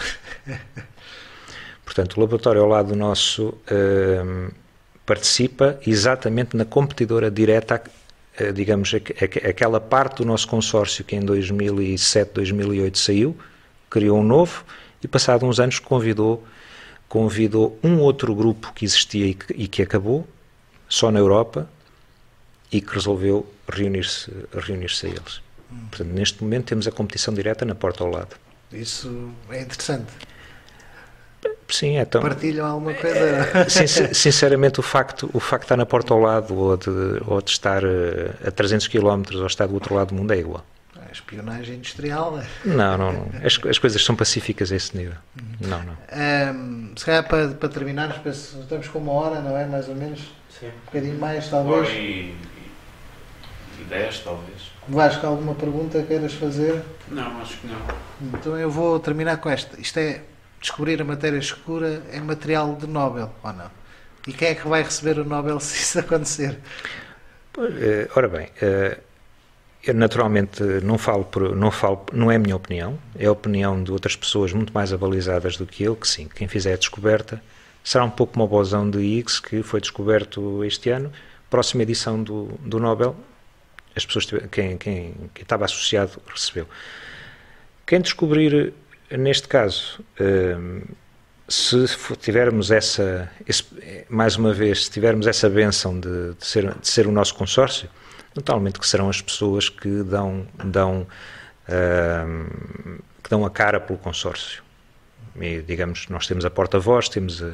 Portanto, 1.92 2.16
o 2.16 2.22
laboratório 2.22 2.62
ao 2.62 2.70
lado 2.70 2.96
nosso 2.96 3.50
uh, 3.50 4.50
participa 5.06 5.78
exatamente 5.86 6.56
na 6.56 6.64
competidora 6.64 7.30
direta, 7.30 7.84
uh, 8.40 8.54
digamos, 8.54 8.96
aquela 8.96 9.82
parte 9.82 10.20
do 10.20 10.26
nosso 10.26 10.48
consórcio 10.48 11.04
que 11.04 11.18
em 11.18 11.20
2007, 11.20 12.32
2008 12.36 12.98
saiu, 12.98 13.38
criou 13.90 14.20
um 14.20 14.24
novo 14.24 14.64
e, 15.04 15.08
passado 15.10 15.46
uns 15.46 15.60
anos, 15.60 15.80
convidou, 15.80 16.42
convidou 17.10 17.78
um 17.84 18.00
outro 18.00 18.34
grupo 18.34 18.72
que 18.72 18.86
existia 18.86 19.26
e 19.26 19.34
que, 19.34 19.54
e 19.54 19.68
que 19.68 19.82
acabou, 19.82 20.26
só 20.88 21.12
na 21.12 21.20
Europa, 21.20 21.70
e 22.72 22.80
que 22.80 22.94
resolveu 22.94 23.46
reunir-se 23.68 24.32
reunir 24.54 24.88
a 25.04 25.08
eles. 25.08 25.42
Portanto, 25.90 26.08
neste 26.14 26.42
momento 26.42 26.68
temos 26.68 26.88
a 26.88 26.92
competição 26.92 27.34
direta 27.34 27.66
na 27.66 27.76
porta 27.76 28.02
ao 28.02 28.10
lado. 28.10 28.38
Isso 28.72 29.30
é 29.50 29.62
interessante. 29.62 30.31
Sim, 31.70 31.98
é 31.98 32.06
tão... 32.06 32.22
Partilham 32.22 32.66
alguma 32.66 32.94
coisa? 32.94 33.18
É, 33.18 34.14
sinceramente, 34.14 34.80
o 34.80 34.84
facto, 34.84 35.30
o 35.34 35.40
facto 35.40 35.62
de 35.62 35.66
estar 35.66 35.78
na 35.78 35.86
porta 35.86 36.14
ao 36.14 36.20
lado 36.20 36.56
ou 36.56 36.78
de, 36.78 36.90
ou 37.26 37.42
de 37.42 37.50
estar 37.50 37.84
eh, 37.84 38.32
a 38.46 38.52
300 38.52 38.88
km 38.88 39.24
ou 39.36 39.48
estar 39.48 39.68
do 39.68 39.74
outro 39.74 39.96
lado 39.96 40.10
do 40.10 40.16
mundo 40.16 40.34
é 40.34 40.38
igual. 40.38 40.66
A 40.98 41.12
espionagem 41.12 41.76
industrial? 41.76 42.40
É? 42.40 42.46
Não, 42.66 42.98
não, 42.98 43.14
não. 43.14 43.28
As, 43.44 43.60
as 43.66 43.78
coisas 43.80 44.04
são 44.04 44.16
pacíficas 44.16 44.72
a 44.72 44.76
esse 44.76 44.96
nível. 44.96 45.16
Uhum. 45.40 45.68
Não, 45.68 45.84
não. 45.84 45.98
Um, 46.54 46.94
se 46.96 47.06
calhar 47.06 47.28
para, 47.28 47.50
para 47.50 47.70
terminar, 47.70 48.22
estamos 48.26 48.88
com 48.88 49.00
uma 49.00 49.14
hora, 49.14 49.42
não 49.42 49.58
é? 49.58 49.66
Mais 49.66 49.88
ou 49.90 49.96
menos? 49.96 50.20
Sim. 50.60 50.68
Um 50.68 50.86
bocadinho 50.86 51.20
mais, 51.20 51.50
talvez? 51.50 51.90
e, 51.90 52.36
e 53.80 53.84
10, 53.90 54.20
talvez. 54.20 54.72
Vasco, 54.88 55.26
alguma 55.26 55.56
pergunta 55.56 56.02
queiras 56.04 56.34
fazer? 56.34 56.82
Não, 57.08 57.42
acho 57.42 57.58
que 57.58 57.68
não. 57.68 57.80
Então 58.34 58.58
eu 58.58 58.70
vou 58.70 59.00
terminar 59.00 59.38
com 59.38 59.50
esta. 59.50 59.80
Isto 59.80 60.00
é 60.00 60.22
descobrir 60.62 61.02
a 61.02 61.06
matéria 61.06 61.38
escura 61.40 62.04
é 62.12 62.20
material 62.20 62.76
de 62.76 62.88
Nobel, 62.88 63.34
ou 63.44 63.54
não? 63.54 63.72
E 64.28 64.32
quem 64.32 64.50
é 64.50 64.56
que 64.56 64.68
vai 64.68 64.84
receber 64.84 65.20
o 65.20 65.26
Nobel 65.26 65.60
se 65.60 65.82
isso 65.82 66.00
acontecer? 66.00 66.60
Eh, 67.58 68.08
ora 68.16 68.28
bem, 68.30 68.50
eh, 68.62 69.00
eu 69.84 69.96
naturalmente 69.96 70.64
não 70.84 70.98
falo, 70.98 71.26
por, 71.26 71.56
não 71.56 71.72
falo, 71.72 72.06
não 72.14 72.32
é 72.32 72.36
a 72.36 72.40
minha 72.40 72.56
opinião, 72.56 72.98
é 73.18 73.26
a 73.26 73.32
opinião 73.32 73.84
de 73.84 73.92
outras 73.92 74.16
pessoas 74.16 74.54
muito 74.54 74.72
mais 74.72 74.94
avalizadas 74.94 75.58
do 75.58 75.66
que 75.66 75.84
eu, 75.84 75.96
que 75.96 76.08
sim, 76.08 76.30
quem 76.34 76.48
fizer 76.48 76.74
a 76.74 76.78
descoberta 76.78 77.42
será 77.84 78.04
um 78.04 78.10
pouco 78.10 78.34
como 78.34 78.46
o 78.46 78.92
de 78.92 79.00
Higgs, 79.00 79.42
que 79.42 79.64
foi 79.64 79.82
descoberto 79.82 80.64
este 80.64 80.92
ano, 80.92 81.12
próxima 81.50 81.82
edição 81.82 82.22
do, 82.22 82.46
do 82.60 82.80
Nobel, 82.80 83.16
as 83.96 84.06
pessoas, 84.06 84.26
quem, 84.52 84.78
quem, 84.78 85.14
quem 85.34 85.42
estava 85.42 85.66
associado 85.66 86.22
recebeu. 86.32 86.68
Quem 87.86 88.00
descobrir 88.00 88.74
Neste 89.18 89.48
caso, 89.48 90.00
hum, 90.20 90.82
se 91.52 91.86
tivermos 92.20 92.72
essa, 92.72 93.30
esse, 93.46 93.66
mais 94.10 94.38
uma 94.38 94.54
vez, 94.54 94.86
se 94.86 94.92
tivermos 94.92 95.28
essa 95.28 95.50
benção 95.50 96.00
de, 96.00 96.34
de, 96.34 96.46
ser, 96.46 96.74
de 96.74 96.88
ser 96.88 97.08
o 97.08 97.12
nosso 97.12 97.36
consórcio, 97.36 97.90
naturalmente 98.34 98.80
que 98.80 98.88
serão 98.88 99.10
as 99.10 99.22
pessoas 99.22 99.68
que 99.68 100.04
dão, 100.04 100.48
dão, 100.64 101.06
uh, 101.68 103.02
que 103.22 103.30
dão 103.30 103.46
a 103.46 103.50
cara 103.50 103.82
pelo 103.82 104.00
consórcio. 104.00 104.64
E, 105.40 105.62
digamos, 105.62 106.08
nós 106.08 106.26
temos 106.26 106.46
a 106.46 106.50
porta-voz, 106.50 107.10
temos 107.10 107.44
a, 107.44 107.52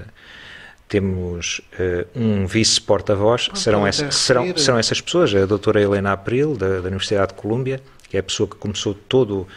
temos 0.87 1.59
uh, 1.73 2.07
um 2.19 2.45
vice-porta-voz, 2.45 3.47
que 3.47 3.57
serão, 3.57 3.85
essa, 3.85 4.11
serão, 4.11 4.55
serão 4.55 4.77
essas 4.77 5.01
pessoas, 5.01 5.33
a 5.33 5.45
doutora 5.47 5.81
Helena 5.81 6.13
April, 6.13 6.55
da, 6.55 6.81
da 6.81 6.87
Universidade 6.87 7.33
de 7.33 7.41
Colômbia, 7.41 7.81
que 8.07 8.15
é 8.15 8.19
a 8.19 8.23
pessoa 8.23 8.47
que 8.47 8.55
começou 8.55 8.93
todo, 8.93 9.41
uh, 9.41 9.47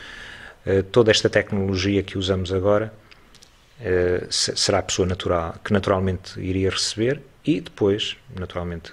toda 0.92 1.10
esta 1.10 1.28
tecnologia 1.28 2.02
que 2.02 2.18
usamos 2.18 2.52
agora, 2.52 2.92
uh, 3.80 4.26
será 4.30 4.78
a 4.78 4.82
pessoa 4.82 5.06
natural, 5.06 5.54
que 5.64 5.72
naturalmente 5.72 6.38
iria 6.40 6.70
receber, 6.70 7.22
e 7.44 7.60
depois, 7.60 8.16
naturalmente, 8.38 8.90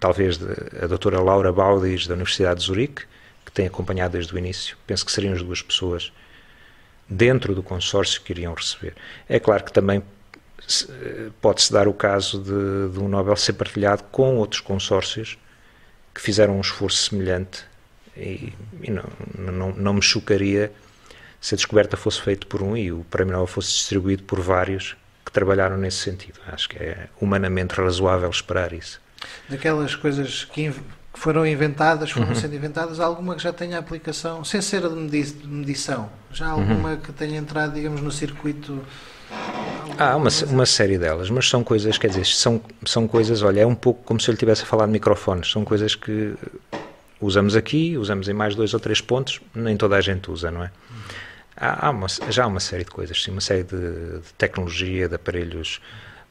talvez 0.00 0.38
a 0.82 0.86
doutora 0.86 1.20
Laura 1.20 1.52
Baudis, 1.52 2.06
da 2.06 2.14
Universidade 2.14 2.60
de 2.60 2.66
Zurique, 2.66 3.04
que 3.44 3.52
tem 3.52 3.66
acompanhado 3.66 4.12
desde 4.12 4.34
o 4.34 4.38
início, 4.38 4.76
penso 4.86 5.06
que 5.06 5.12
seriam 5.12 5.34
as 5.34 5.42
duas 5.42 5.62
pessoas 5.62 6.12
dentro 7.08 7.54
do 7.54 7.62
consórcio 7.62 8.20
que 8.22 8.32
iriam 8.32 8.54
receber. 8.54 8.94
É 9.28 9.38
claro 9.38 9.64
que 9.64 9.72
também 9.72 10.02
pode-se 11.40 11.72
dar 11.72 11.88
o 11.88 11.92
caso 11.92 12.38
de, 12.38 12.92
de, 12.92 12.98
um 12.98 13.08
Nobel 13.08 13.36
ser 13.36 13.52
partilhado 13.54 14.04
com 14.04 14.36
outros 14.36 14.60
consórcios 14.60 15.36
que 16.14 16.20
fizeram 16.20 16.56
um 16.56 16.60
esforço 16.60 17.10
semelhante 17.10 17.64
e, 18.16 18.52
e 18.82 18.90
não, 18.90 19.04
não, 19.38 19.72
não, 19.72 19.94
me 19.94 20.02
chocaria 20.02 20.72
se 21.40 21.54
a 21.54 21.56
descoberta 21.56 21.96
fosse 21.96 22.20
feita 22.20 22.46
por 22.46 22.62
um 22.62 22.76
e 22.76 22.92
o 22.92 23.04
Prémio 23.10 23.32
Nobel 23.32 23.46
fosse 23.46 23.72
distribuído 23.72 24.22
por 24.24 24.40
vários 24.40 24.96
que 25.24 25.32
trabalharam 25.32 25.76
nesse 25.76 25.98
sentido. 25.98 26.38
Acho 26.46 26.68
que 26.68 26.76
é 26.78 27.08
humanamente 27.20 27.74
razoável 27.74 28.28
esperar 28.30 28.72
isso. 28.72 29.00
Daquelas 29.48 29.94
coisas 29.94 30.44
que 30.44 30.72
foram 31.14 31.46
inventadas, 31.46 32.10
foram 32.10 32.28
uhum. 32.28 32.34
sendo 32.34 32.54
inventadas, 32.54 32.98
alguma 33.00 33.36
que 33.36 33.42
já 33.42 33.52
tenha 33.52 33.78
aplicação, 33.78 34.44
sem 34.44 34.60
ser 34.60 34.82
de 34.88 35.46
medição, 35.46 36.10
já 36.32 36.48
alguma 36.48 36.90
uhum. 36.90 36.96
que 36.96 37.12
tenha 37.12 37.38
entrado, 37.38 37.74
digamos, 37.74 38.00
no 38.00 38.10
circuito 38.10 38.82
Há 39.98 40.16
uma, 40.16 40.30
uma 40.48 40.66
série 40.66 40.98
delas, 40.98 41.30
mas 41.30 41.48
são 41.48 41.62
coisas, 41.62 41.98
quer 41.98 42.08
dizer, 42.08 42.26
são, 42.26 42.60
são 42.84 43.06
coisas, 43.06 43.42
olha, 43.42 43.60
é 43.60 43.66
um 43.66 43.74
pouco 43.74 44.02
como 44.04 44.18
se 44.20 44.28
eu 44.28 44.32
lhe 44.32 44.38
tivesse 44.38 44.62
a 44.62 44.66
falar 44.66 44.86
de 44.86 44.92
microfones, 44.92 45.50
são 45.50 45.64
coisas 45.64 45.94
que 45.94 46.34
usamos 47.22 47.56
aqui, 47.56 47.96
usamos 47.96 48.28
em 48.28 48.32
mais 48.32 48.54
dois 48.54 48.74
ou 48.74 48.80
três 48.80 49.00
pontos, 49.00 49.40
nem 49.54 49.76
toda 49.76 49.96
a 49.96 50.00
gente 50.00 50.30
usa, 50.30 50.50
não 50.50 50.64
é? 50.64 50.70
Há, 51.56 51.86
há 51.86 51.90
uma, 51.90 52.06
já 52.28 52.44
há 52.44 52.46
uma 52.46 52.60
série 52.60 52.84
de 52.84 52.90
coisas, 52.90 53.22
sim, 53.22 53.30
uma 53.30 53.40
série 53.40 53.62
de, 53.62 54.18
de 54.18 54.34
tecnologia, 54.36 55.08
de 55.08 55.14
aparelhos 55.14 55.80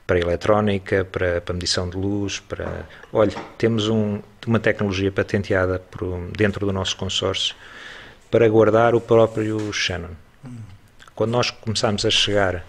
para 0.05 0.19
eletrónica, 0.19 1.05
para, 1.05 1.39
para, 1.41 1.53
medição 1.53 1.89
de 1.89 1.95
luz, 1.95 2.39
para... 2.39 2.85
Olha, 3.13 3.31
temos 3.57 3.87
um, 3.87 4.19
uma 4.45 4.59
tecnologia 4.59 5.11
patenteada 5.11 5.79
por, 5.79 6.29
dentro 6.37 6.65
do 6.65 6.73
nosso 6.73 6.97
consórcio 6.97 7.55
para 8.29 8.47
guardar 8.49 8.93
o 8.93 8.99
próprio 8.99 9.71
Shannon. 9.71 10.15
Quando 11.15 11.31
nós 11.31 11.49
começamos 11.49 12.05
a 12.05 12.09
chegar 12.09 12.63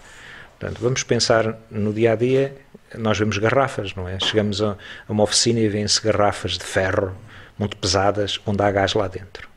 Portanto, 0.63 0.79
vamos 0.81 1.03
pensar 1.03 1.57
no 1.69 1.91
dia 1.91 2.13
a 2.13 2.15
dia, 2.15 2.55
nós 2.97 3.19
vemos 3.19 3.37
garrafas, 3.37 3.93
não 3.95 4.07
é? 4.07 4.17
Chegamos 4.17 4.61
a, 4.61 4.77
uma 5.09 5.23
oficina 5.23 5.59
e 5.59 5.67
vêm-se 5.67 6.01
garrafas 6.01 6.57
de 6.57 6.63
ferro 6.63 7.13
muito 7.57 7.77
pesadas, 7.77 8.39
onde 8.45 8.61
há 8.61 8.71
gás 8.71 8.93
lá 8.93 9.07
dentro. 9.07 9.47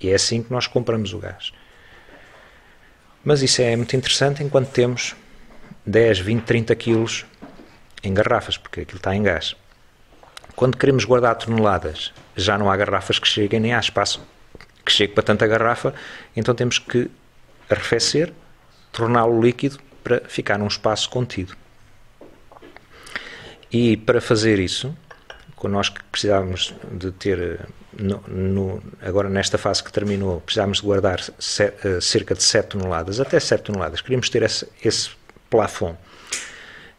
E 0.00 0.10
é 0.10 0.14
assim 0.14 0.42
que 0.42 0.52
nós 0.52 0.66
compramos 0.66 1.12
o 1.12 1.18
gás. 1.18 1.52
Mas 3.24 3.42
isso 3.42 3.62
é 3.62 3.74
muito 3.74 3.96
interessante 3.96 4.42
enquanto 4.42 4.68
temos 4.70 5.16
10, 5.86 6.18
20, 6.20 6.42
30 6.42 6.74
quilos 6.74 7.24
em 8.02 8.12
garrafas, 8.12 8.58
porque 8.58 8.82
aquilo 8.82 8.98
está 8.98 9.14
em 9.14 9.22
gás. 9.22 9.56
Quando 10.54 10.76
queremos 10.76 11.04
guardar 11.04 11.34
toneladas, 11.36 12.12
já 12.36 12.58
não 12.58 12.70
há 12.70 12.76
garrafas 12.76 13.18
que 13.18 13.26
cheguem, 13.26 13.60
nem 13.60 13.74
há 13.74 13.80
espaço 13.80 14.22
que 14.84 14.92
chegue 14.92 15.14
para 15.14 15.22
tanta 15.22 15.46
garrafa, 15.46 15.94
então 16.36 16.54
temos 16.54 16.78
que 16.78 17.10
arrefecer, 17.70 18.32
torná-lo 18.92 19.40
líquido 19.40 19.78
para 20.02 20.20
ficar 20.28 20.58
num 20.58 20.66
espaço 20.66 21.08
contido. 21.08 21.56
E 23.72 23.96
para 23.96 24.20
fazer 24.20 24.58
isso, 24.58 24.94
nós 25.68 25.88
que 25.88 26.02
precisávamos 26.04 26.74
de 26.92 27.12
ter, 27.12 27.60
no, 27.92 28.20
no, 28.28 28.82
agora 29.02 29.28
nesta 29.28 29.58
fase 29.58 29.82
que 29.82 29.92
terminou, 29.92 30.40
precisávamos 30.40 30.78
de 30.78 30.84
guardar 30.84 31.20
set, 31.38 31.74
uh, 31.86 32.00
cerca 32.00 32.34
de 32.34 32.42
7 32.42 32.68
toneladas, 32.68 33.20
até 33.20 33.38
7 33.38 33.62
toneladas, 33.62 34.00
queríamos 34.00 34.28
ter 34.28 34.42
esse, 34.42 34.66
esse 34.84 35.10
plafond. 35.50 35.96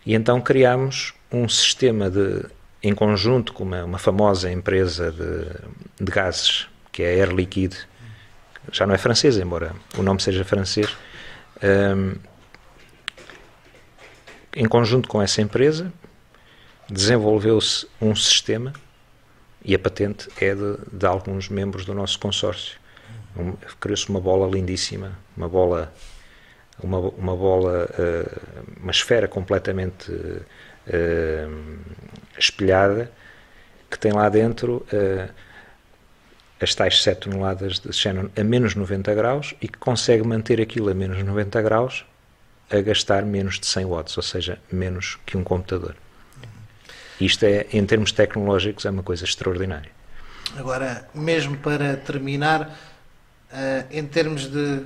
E 0.06 0.14
então 0.14 0.40
criámos 0.40 1.14
um 1.32 1.50
sistema 1.50 2.10
de, 2.10 2.46
em 2.82 2.94
conjunto 2.94 3.54
com 3.54 3.64
uma, 3.64 3.84
uma 3.84 3.98
famosa 3.98 4.52
empresa 4.52 5.12
de, 5.12 6.04
de, 6.04 6.12
gases, 6.12 6.68
que 6.92 7.04
é 7.04 7.08
a 7.08 7.26
Air 7.26 7.34
Liquide, 7.34 7.78
já 8.72 8.86
não 8.86 8.96
é 8.96 8.98
francesa, 8.98 9.42
embora 9.42 9.74
o 9.98 10.04
nome 10.04 10.22
seja 10.22 10.44
francês, 10.44 10.96
um, 11.64 12.16
em 14.56 14.66
conjunto 14.66 15.10
com 15.10 15.22
essa 15.22 15.42
empresa, 15.42 15.92
desenvolveu-se 16.90 17.88
um 18.02 18.16
sistema 18.16 18.74
e 19.64 19.74
a 19.74 19.80
patente 19.80 20.30
é 20.40 20.54
de, 20.54 20.78
de 20.92 21.06
alguns 21.06 21.50
membros 21.50 21.86
do 21.86 21.94
nosso 21.94 22.20
consórcio. 22.20 22.78
Um, 23.36 23.54
Criou-se 23.80 24.08
uma 24.10 24.22
bola 24.22 24.50
lindíssima, 24.50 25.18
uma 25.36 25.50
bola, 25.50 25.92
uma, 26.82 27.00
uma 27.00 27.36
bola, 27.36 27.90
uh, 27.90 28.82
uma 28.82 28.92
esfera 28.92 29.28
completamente 29.28 30.12
uh, 30.12 31.80
espelhada 32.38 33.12
que 33.90 33.98
tem 33.98 34.12
lá 34.12 34.30
dentro 34.30 34.86
uh, 34.94 35.34
as 36.62 36.74
tais 36.74 37.02
7 37.02 37.22
toneladas 37.22 37.80
de 37.80 37.92
Shannon 37.92 38.30
a 38.38 38.44
menos 38.44 38.76
90 38.76 39.14
graus 39.14 39.56
e 39.62 39.68
que 39.68 39.78
consegue 39.78 40.26
manter 40.26 40.62
aquilo 40.62 40.90
a 40.90 40.94
menos 40.94 41.22
90 41.22 41.62
graus 41.62 42.06
a 42.70 42.82
gastar 42.82 43.24
menos 43.24 43.60
de 43.60 43.66
100 43.66 43.86
watts, 43.86 44.18
ou 44.18 44.24
seja, 44.24 44.60
menos 44.72 45.20
que 45.26 45.38
um 45.38 45.44
computador. 45.44 45.96
Isto 47.20 47.46
é, 47.46 47.66
em 47.72 47.86
termos 47.86 48.12
tecnológicos, 48.12 48.86
é 48.86 48.90
uma 48.90 49.04
coisa 49.04 49.24
extraordinária. 49.24 49.92
Agora, 50.58 51.08
mesmo 51.14 51.58
para 51.58 51.96
terminar, 51.98 52.78
uh, 53.52 53.86
em 53.92 54.06
termos 54.06 54.48
de. 54.48 54.82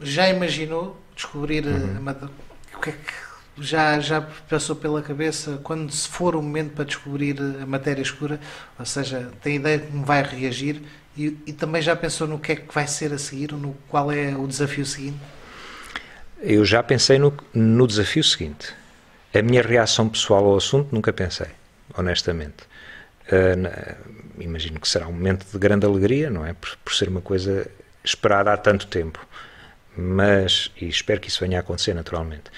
Já 0.00 0.28
imaginou 0.28 1.00
descobrir 1.14 1.64
uhum. 1.64 2.08
a, 2.08 2.76
o 2.76 2.80
que 2.80 2.90
é 2.90 2.92
que 2.92 3.12
já, 3.58 4.00
já 4.00 4.20
passou 4.48 4.74
pela 4.74 5.02
cabeça 5.02 5.60
quando 5.62 5.92
se 5.92 6.08
for 6.08 6.34
o 6.34 6.42
momento 6.42 6.72
para 6.74 6.84
descobrir 6.84 7.36
a 7.60 7.66
matéria 7.66 8.02
escura? 8.02 8.40
Ou 8.78 8.86
seja, 8.86 9.30
tem 9.42 9.56
ideia 9.56 9.78
de 9.78 9.86
como 9.86 10.04
vai 10.04 10.22
reagir 10.22 10.82
e, 11.16 11.36
e 11.46 11.52
também 11.52 11.82
já 11.82 11.94
pensou 11.94 12.26
no 12.26 12.38
que 12.38 12.52
é 12.52 12.56
que 12.56 12.74
vai 12.74 12.86
ser 12.86 13.12
a 13.12 13.18
seguir, 13.18 13.52
no 13.52 13.74
qual 13.88 14.10
é 14.10 14.34
o 14.36 14.46
desafio 14.46 14.86
seguinte? 14.86 15.18
Eu 16.40 16.64
já 16.64 16.82
pensei 16.82 17.18
no, 17.18 17.32
no 17.54 17.86
desafio 17.86 18.24
seguinte. 18.24 18.74
A 19.34 19.40
minha 19.42 19.62
reação 19.62 20.08
pessoal 20.08 20.44
ao 20.44 20.56
assunto 20.56 20.88
nunca 20.92 21.12
pensei, 21.12 21.48
honestamente. 21.96 22.64
Uh, 23.26 24.40
imagino 24.40 24.80
que 24.80 24.88
será 24.88 25.06
um 25.06 25.12
momento 25.12 25.46
de 25.50 25.58
grande 25.58 25.86
alegria, 25.86 26.28
não 26.28 26.44
é? 26.44 26.52
Por, 26.54 26.76
por, 26.84 26.94
ser 26.94 27.08
uma 27.08 27.20
coisa 27.20 27.70
esperada 28.04 28.52
há 28.52 28.56
tanto 28.56 28.86
tempo. 28.86 29.24
Mas, 29.96 30.70
e 30.80 30.88
espero 30.88 31.20
que 31.20 31.28
isso 31.28 31.40
venha 31.40 31.58
a 31.58 31.60
acontecer 31.60 31.94
naturalmente. 31.94 32.50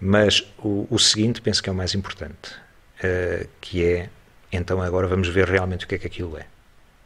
Mas 0.00 0.40
o, 0.58 0.86
o 0.90 0.98
seguinte 0.98 1.40
penso 1.40 1.62
que 1.62 1.68
é 1.68 1.72
o 1.72 1.74
mais 1.74 1.94
importante, 1.94 2.52
uh, 3.02 3.48
que 3.60 3.84
é, 3.84 4.10
então 4.52 4.80
agora 4.82 5.06
vamos 5.06 5.28
ver 5.28 5.48
realmente 5.48 5.84
o 5.84 5.88
que 5.88 5.94
é 5.94 5.98
que 5.98 6.06
aquilo 6.06 6.36
é. 6.36 6.46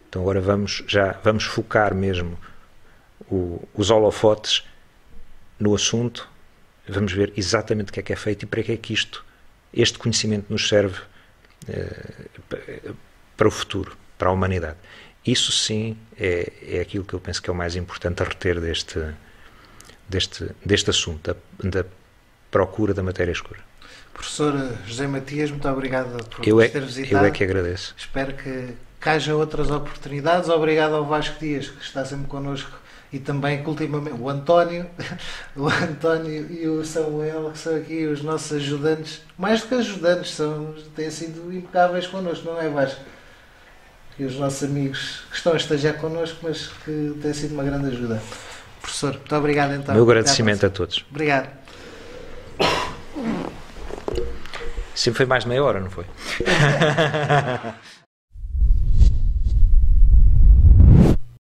Então 0.09 0.23
agora 0.23 0.41
vamos 0.41 0.85
já 0.87 1.13
vamos 1.25 1.45
focar 1.45 1.95
mesmo 1.95 2.39
o, 3.29 3.67
os 3.75 3.91
holofotes 3.91 4.65
no 5.59 5.75
assunto, 5.75 6.29
vamos 6.89 7.13
ver 7.13 7.33
exatamente 7.37 7.91
o 7.91 7.93
que 7.93 8.01
é 8.01 8.03
que 8.03 8.13
é 8.13 8.17
feito 8.17 8.45
e 8.45 8.47
para 8.47 8.63
que 8.63 8.73
é 8.73 8.77
que 8.77 8.93
isto, 8.93 9.25
este 9.73 9.99
conhecimento 9.99 10.47
nos 10.51 10.69
serve 10.69 11.01
para 13.37 13.49
o 13.49 13.51
futuro, 13.51 13.97
para 14.19 14.29
a 14.29 14.33
humanidade. 14.33 14.77
Isso 15.27 15.53
sim 15.53 15.97
é, 16.19 16.53
é 16.63 16.81
aquilo 16.81 17.05
que 17.05 17.15
eu 17.15 17.21
penso 17.21 17.43
que 17.43 17.49
é 17.49 17.53
o 17.53 17.57
mais 17.57 17.77
importante 17.77 18.23
a 18.23 18.27
reter 18.27 18.61
deste, 18.61 19.01
deste, 20.09 20.51
deste 20.65 20.91
assunto, 20.91 21.35
da, 21.63 21.81
da 21.81 21.87
procura 22.51 22.93
da 22.93 23.03
matéria 23.03 23.33
escura. 23.33 23.61
Professor 24.13 24.55
José 24.87 25.07
Matias, 25.07 25.51
muito 25.51 25.69
obrigado 25.69 26.23
por 26.29 26.47
eu 26.47 26.61
é, 26.61 26.69
ter 26.69 26.83
visitado. 26.83 27.25
Eu 27.25 27.29
é 27.29 27.31
que 27.31 27.43
agradeço. 27.43 27.95
Espero 27.99 28.35
que, 28.35 28.75
que 29.01 29.09
haja 29.09 29.35
outras 29.35 29.71
oportunidades. 29.71 30.49
Obrigado 30.49 30.95
ao 30.95 31.05
Vasco 31.05 31.39
Dias, 31.41 31.69
que 31.69 31.83
está 31.83 32.05
sempre 32.05 32.29
connosco 32.29 32.84
e 33.15 33.21
também 33.21 33.63
que 33.63 33.69
ultimamente 33.69 34.21
o 34.21 34.29
António, 34.29 34.87
o 35.55 35.69
António 35.69 36.51
e 36.51 36.67
o 36.67 36.85
Samuel, 36.85 37.53
que 37.53 37.59
são 37.59 37.77
aqui 37.77 38.07
os 38.07 38.25
nossos 38.25 38.57
ajudantes, 38.57 39.23
mais 39.39 39.61
do 39.61 39.69
que 39.69 39.75
ajudantes, 39.77 40.33
são, 40.33 40.75
têm 40.97 41.09
sido 41.13 41.55
impecáveis 41.55 42.09
connosco, 42.09 42.45
não 42.45 42.61
é 42.61 42.69
Vasco? 42.69 43.01
E 44.19 44.25
os 44.25 44.35
nossos 44.37 44.65
amigos 44.65 45.23
que 45.31 45.37
estão 45.37 45.53
a 45.53 45.57
estagiar 45.57 45.95
connosco, 45.95 46.39
mas 46.43 46.67
que 46.85 47.17
têm 47.23 47.33
sido 47.33 47.55
uma 47.55 47.63
grande 47.63 47.87
ajuda. 47.87 48.21
Professor, 48.83 49.13
muito 49.13 49.37
obrigado 49.37 49.75
então. 49.75 49.95
Meu 49.95 50.03
agradecimento 50.03 50.67
a 50.67 50.71
todos. 50.71 51.05
Obrigado. 51.09 51.49
Sempre 54.93 55.19
foi 55.19 55.27
mais 55.27 55.45
de 55.45 55.51
meia 55.51 55.63
hora, 55.63 55.79
não 55.79 55.91
foi? 55.91 56.05